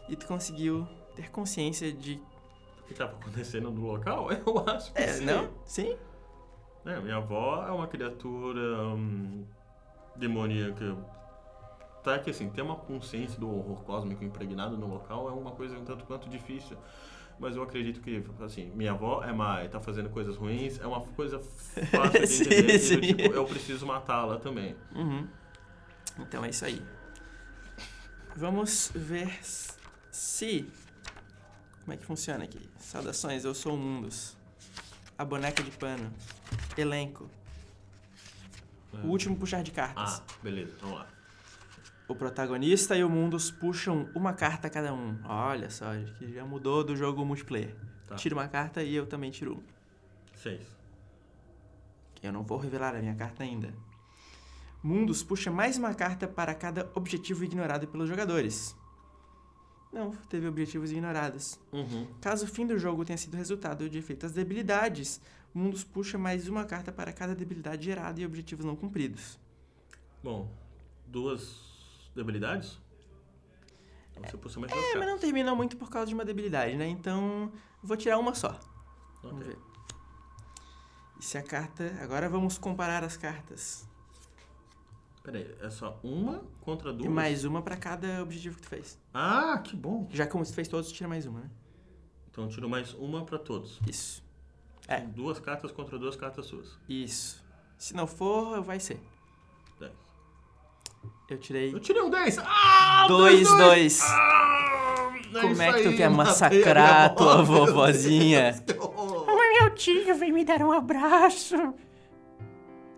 E 0.09 0.14
tu 0.14 0.29
conseguiu 0.29 0.87
ter 1.16 1.29
consciência 1.33 1.93
de. 1.93 2.22
O 2.83 2.87
que 2.87 2.93
estava 2.93 3.11
acontecendo 3.16 3.68
no 3.72 3.85
local? 3.85 4.29
Eu 4.47 4.64
acho 4.68 4.93
que 4.93 5.03
É, 5.03 5.09
sim. 5.09 5.25
não? 5.25 5.51
Sim? 5.64 5.97
É, 6.87 7.01
minha 7.01 7.16
avó 7.16 7.66
é 7.66 7.72
uma 7.72 7.89
criatura 7.89 8.61
hum, 8.95 9.45
demoníaca. 10.14 10.97
Tá 12.05 12.19
que 12.19 12.29
assim, 12.29 12.51
ter 12.51 12.61
uma 12.61 12.77
consciência 12.77 13.41
do 13.41 13.49
horror 13.49 13.83
cósmico 13.83 14.23
impregnado 14.23 14.77
no 14.77 14.87
local 14.87 15.27
é 15.27 15.33
uma 15.33 15.53
coisa 15.53 15.75
um 15.79 15.85
tanto 15.87 16.05
quanto 16.05 16.29
difícil. 16.29 16.77
Mas 17.39 17.57
eu 17.57 17.63
acredito 17.63 18.01
que, 18.03 18.23
assim, 18.45 18.71
minha 18.75 18.93
avó 18.93 19.25
é 19.25 19.33
má 19.33 19.65
e 19.65 19.69
tá 19.71 19.81
fazendo 19.81 20.11
coisas 20.11 20.37
ruins, 20.37 20.79
é 20.79 20.87
uma 20.87 21.01
coisa 21.01 21.41
fácil 21.41 22.21
de 22.21 22.27
Sim, 22.29 22.43
entender. 22.45 22.75
e 22.75 22.79
sim. 22.79 23.01
tipo, 23.01 23.23
eu 23.35 23.45
preciso 23.47 23.87
matá-la 23.87 24.39
também. 24.39 24.77
Uhum. 24.95 25.27
Então 26.19 26.45
é 26.45 26.51
isso 26.51 26.65
aí. 26.67 26.81
Vamos 28.37 28.93
ver 28.95 29.39
se. 30.11 30.71
Como 31.81 31.93
é 31.95 31.97
que 31.97 32.05
funciona 32.05 32.45
aqui? 32.45 32.61
Saudações, 32.79 33.45
eu 33.45 33.55
sou 33.55 33.75
o 33.75 33.79
Mundus. 33.79 34.37
A 35.17 35.25
boneca 35.25 35.63
de 35.63 35.71
pano. 35.71 36.13
Elenco. 36.77 37.29
O 39.03 39.09
último 39.09 39.37
puxar 39.37 39.63
de 39.63 39.71
cartas. 39.73 40.21
Ah, 40.21 40.35
beleza, 40.43 40.77
vamos 40.81 40.99
lá. 40.99 41.14
O 42.07 42.15
protagonista 42.15 42.97
e 42.97 43.03
o 43.03 43.09
Mundus 43.09 43.51
puxam 43.51 44.09
uma 44.15 44.35
carta 44.35 44.69
cada 44.69 44.93
um. 44.93 45.19
Olha 45.25 45.71
só, 45.71 45.87
que 46.19 46.33
já 46.33 46.45
mudou 46.45 46.85
do 46.85 46.95
jogo 46.95 47.25
multiplayer. 47.25 47.75
Tá. 48.07 48.17
Tira 48.17 48.35
uma 48.35 48.47
carta 48.47 48.83
e 48.83 48.95
eu 48.95 49.07
também 49.07 49.31
tiro 49.31 49.55
uma. 49.55 49.63
Seis. 50.37 50.63
Eu 52.23 52.33
não 52.33 52.43
vou 52.43 52.59
revelar 52.59 52.95
a 52.95 53.01
minha 53.01 53.15
carta 53.15 53.43
ainda. 53.43 53.73
Mundus 54.83 55.23
puxa 55.23 55.51
mais 55.51 55.79
uma 55.79 55.95
carta 55.95 56.29
para 56.29 56.55
cada 56.55 56.91
objetivo 56.95 57.43
ignorado 57.43 57.89
pelos 57.89 58.09
jogadores. 58.09 58.77
Não, 59.91 60.11
teve 60.29 60.47
objetivos 60.47 60.91
ignorados. 60.91 61.59
Uhum. 61.73 62.07
Caso 62.21 62.45
o 62.45 62.49
fim 62.49 62.67
do 62.67 62.79
jogo 62.79 63.05
tenha 63.05 63.17
sido 63.17 63.37
resultado 63.37 63.89
de 63.89 63.97
efeitos 63.97 64.33
debilidades, 64.33 65.21
Mundus 65.55 65.85
puxa 65.85 66.19
mais 66.19 66.49
uma 66.49 66.65
carta 66.65 66.93
para 66.93 67.13
cada 67.13 67.35
debilidade 67.35 67.85
gerada 67.85 68.21
e 68.21 68.27
objetivos 68.27 68.65
não 68.67 68.77
cumpridos. 68.77 69.39
Bom, 70.23 70.51
duas 71.07 71.74
debilidades? 72.15 72.81
Você 74.43 74.59
mais 74.61 74.73
duas 74.73 74.73
É, 74.73 74.87
mas 74.87 74.93
cartas. 74.93 75.07
não 75.09 75.19
termina 75.19 75.55
muito 75.55 75.77
por 75.77 75.91
causa 75.91 76.07
de 76.07 76.15
uma 76.15 76.25
debilidade, 76.25 76.77
né? 76.77 76.87
Então, 76.87 77.53
vou 77.83 77.97
tirar 77.97 78.19
uma 78.19 78.33
só. 78.35 78.59
Vamos 79.23 79.41
Ok. 79.43 79.49
ver. 79.53 79.59
E 81.21 81.25
se 81.25 81.37
a 81.37 81.43
carta. 81.43 81.97
Agora 82.01 82.29
vamos 82.29 82.57
comparar 82.57 83.03
as 83.03 83.17
cartas. 83.17 83.89
Peraí, 85.23 85.55
é 85.61 85.71
só 85.71 85.99
uma 86.03 86.45
contra 86.61 86.93
duas? 86.93 87.07
E 87.07 87.09
mais 87.09 87.45
uma 87.45 87.62
para 87.62 87.77
cada 87.77 88.23
objetivo 88.23 88.57
que 88.57 88.62
tu 88.62 88.69
fez. 88.69 88.99
Ah, 89.12 89.59
que 89.59 89.75
bom. 89.75 90.07
Já 90.12 90.27
como 90.27 90.45
tu 90.45 90.53
fez 90.53 90.69
todos, 90.69 90.93
tira 90.93 91.09
mais 91.09 91.27
uma, 91.27 91.41
né? 91.41 91.51
Então 92.31 92.45
eu 92.45 92.51
tiro 92.51 92.69
mais 92.69 92.93
uma 92.95 93.24
pra 93.24 93.39
todos. 93.39 93.81
Isso. 93.89 94.23
É. 94.86 95.01
Duas 95.01 95.39
cartas 95.41 95.73
contra 95.73 95.99
duas 95.99 96.15
cartas 96.15 96.47
suas. 96.47 96.78
Isso. 96.89 97.43
Se 97.78 97.95
não 97.95 98.07
for, 98.07 98.61
vai 98.62 98.78
ser. 98.78 99.01
Dez. 99.81 99.93
Eu 101.31 101.39
tirei 101.39 101.72
Eu 101.74 101.81
tirei 101.81 102.02
um 102.02 102.10
10! 102.10 102.39
Ah! 102.39 103.05
um 103.05 103.09
dois, 103.09 103.48
dois, 103.48 103.59
dois. 103.59 104.01
Ah, 104.02 105.10
Como 105.40 105.52
isso 105.52 105.62
é 105.62 105.72
que 105.72 105.82
tu 105.82 105.89
aí, 105.89 105.97
quer 105.97 106.10
massacrar 106.10 107.05
a 107.05 107.09
tua 107.09 107.43
vovozinha? 107.43 108.55
Oi, 108.78 109.60
meu 109.60 109.74
tio, 109.74 110.14
vem 110.16 110.32
me 110.32 110.44
dar 110.44 110.60
um 110.62 110.72
abraço. 110.72 111.74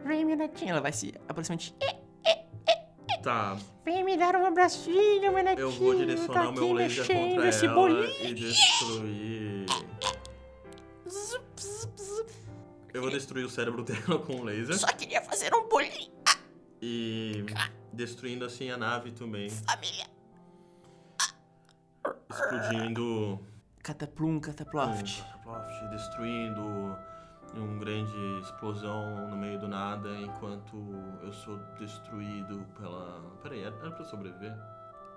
Vem, 0.04 0.24
meu 0.24 0.36
netinho. 0.36 0.70
Ela 0.72 0.80
vai 0.80 0.92
se 0.92 1.14
aproximadamente. 1.28 1.74
Tá, 3.22 3.56
Vem 3.84 4.04
me 4.04 4.16
dar 4.16 4.36
um 4.36 4.46
abracinho, 4.46 5.32
meu 5.32 5.42
netinho. 5.42 5.58
eu 5.66 5.70
vou 5.72 5.94
direcionar 5.96 6.48
o 6.48 6.52
meu 6.52 6.72
laser 6.72 6.98
mexendo 7.00 7.28
contra 7.30 7.48
esse 7.48 7.66
ela 7.66 7.74
bolinho. 7.74 8.04
e 8.22 8.34
destruir... 8.34 9.66
Eu 12.94 13.02
vou 13.02 13.10
destruir 13.10 13.44
o 13.44 13.50
cérebro 13.50 13.82
dela 13.82 14.18
com 14.20 14.36
o 14.36 14.44
laser. 14.44 14.76
Só 14.78 14.86
queria 14.88 15.20
fazer 15.22 15.52
um 15.54 15.68
bolinho, 15.68 16.10
E 16.80 17.44
destruindo 17.97 18.44
assim 18.44 18.70
a 18.70 18.77
nave 18.77 19.10
também. 19.10 19.51
família. 19.51 20.06
Explodindo 22.31 23.40
Cataplum, 23.82 24.36
um 24.36 24.40
cataploft. 24.40 25.23
cataploft, 25.23 25.89
destruindo 25.90 26.60
uma 27.55 27.78
grande 27.78 28.40
explosão 28.43 29.28
no 29.28 29.36
meio 29.36 29.59
do 29.59 29.68
nada 29.68 30.10
enquanto 30.16 30.77
eu 31.23 31.32
sou 31.32 31.59
destruído 31.78 32.66
pela. 32.78 33.23
Peraí, 33.43 33.62
era 33.62 33.74
era 33.77 33.90
pra 33.90 34.01
eu 34.01 34.05
sobreviver? 34.05 34.52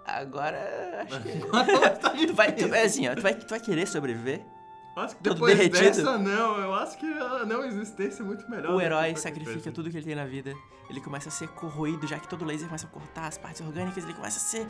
Agora, 0.05 1.03
acho 1.03 1.21
que. 1.21 1.39
Tá 1.99 2.09
tu 2.27 2.33
vai, 2.33 2.51
tu, 2.53 2.73
é 2.73 2.83
assim, 2.83 3.07
ó, 3.07 3.15
tu 3.15 3.21
vai, 3.21 3.33
tu 3.35 3.47
vai 3.49 3.59
querer 3.59 3.87
sobreviver? 3.87 4.45
Eu 4.95 5.01
acho 5.03 5.15
que 5.15 5.23
Todo 5.23 5.33
depois 5.35 5.55
derretido. 5.57 5.83
dessa, 5.85 6.17
não. 6.17 6.57
Eu 6.59 6.73
acho 6.73 6.97
que 6.97 7.05
a 7.05 7.45
não 7.45 7.63
existência 7.63 8.21
é 8.21 8.25
muito 8.25 8.49
melhor. 8.49 8.73
O 8.73 8.77
que 8.79 8.83
herói 8.85 9.15
sacrifica 9.15 9.53
coisa. 9.53 9.71
tudo 9.71 9.89
que 9.89 9.97
ele 9.97 10.05
tem 10.05 10.15
na 10.15 10.25
vida. 10.25 10.53
Ele 10.89 10.99
começa 10.99 11.29
a 11.29 11.31
ser 11.31 11.47
corroído, 11.49 12.07
já 12.07 12.19
que 12.19 12.27
todo 12.27 12.43
laser 12.43 12.67
começa 12.67 12.87
a 12.87 12.89
cortar 12.89 13.27
as 13.27 13.37
partes 13.37 13.61
orgânicas, 13.61 14.03
ele 14.03 14.13
começa 14.13 14.37
a 14.37 14.41
ser 14.41 14.67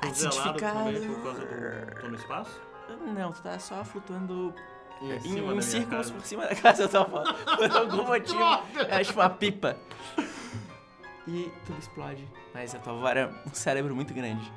Congelado 0.00 0.58
também 0.58 1.08
por 1.14 1.22
causa 1.22 1.40
do. 1.40 2.00
Tô 2.00 2.08
no 2.08 2.14
espaço? 2.16 2.60
Não, 3.14 3.32
tu 3.32 3.40
tá 3.42 3.58
só 3.58 3.82
flutuando 3.84 4.52
Em 5.00 5.12
em, 5.12 5.56
em 5.56 5.60
círculos 5.62 6.08
casa. 6.08 6.12
por 6.14 6.26
cima 6.26 6.46
da 6.46 6.54
casa 6.54 6.82
da 6.82 6.88
tua 6.88 7.00
avó. 7.00 7.32
Por 7.56 7.70
algum 7.70 8.04
motivo, 8.04 8.38
eu 8.40 8.96
acho 9.00 9.12
uma 9.14 9.30
pipa. 9.30 9.76
E 11.26 11.50
tudo 11.64 11.78
explode. 11.78 12.28
Mas 12.52 12.74
a 12.74 12.78
tua 12.78 12.92
avó 12.92 13.08
era 13.08 13.32
um 13.50 13.54
cérebro 13.54 13.94
muito 13.94 14.12
grande. 14.12 14.52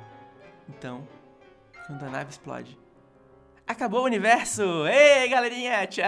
Então, 0.68 1.06
quando 1.86 2.02
a 2.04 2.10
nave 2.10 2.30
explode. 2.30 2.78
Acabou 3.68 4.00
o 4.00 4.04
universo! 4.04 4.62
Ei, 4.86 5.28
galerinha! 5.28 5.86
Tchau! 5.86 6.06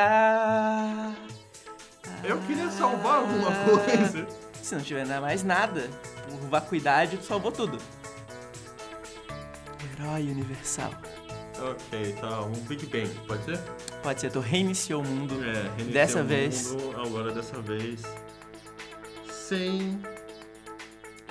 Eu 2.24 2.38
queria 2.46 2.70
salvar 2.70 3.18
alguma 3.20 3.50
coisa. 3.64 4.26
Se 4.62 4.74
não 4.74 4.82
tiver 4.82 5.04
mais 5.20 5.42
nada, 5.42 5.88
por 6.28 6.48
vacuidade, 6.48 7.18
tu 7.18 7.24
salvou 7.24 7.52
tudo. 7.52 7.78
Herói 9.98 10.22
universal. 10.30 10.90
Ok, 11.60 12.14
tá. 12.20 12.40
Um 12.42 12.52
Big 12.66 12.86
Bang, 12.86 13.08
pode 13.26 13.44
ser? 13.44 13.58
Pode 14.02 14.20
ser, 14.20 14.30
tu 14.32 14.40
reiniciou 14.40 15.02
o 15.02 15.06
mundo. 15.06 15.34
É, 15.44 15.52
reiniciar 15.76 15.92
Dessa 15.92 16.20
o 16.22 16.24
vez. 16.24 16.72
mundo, 16.72 17.00
agora 17.00 17.32
dessa 17.32 17.60
vez. 17.60 18.02
Sem 19.30 20.00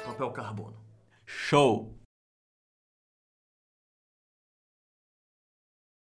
papel 0.06 0.30
carbono. 0.31 0.77
Show! 1.26 1.98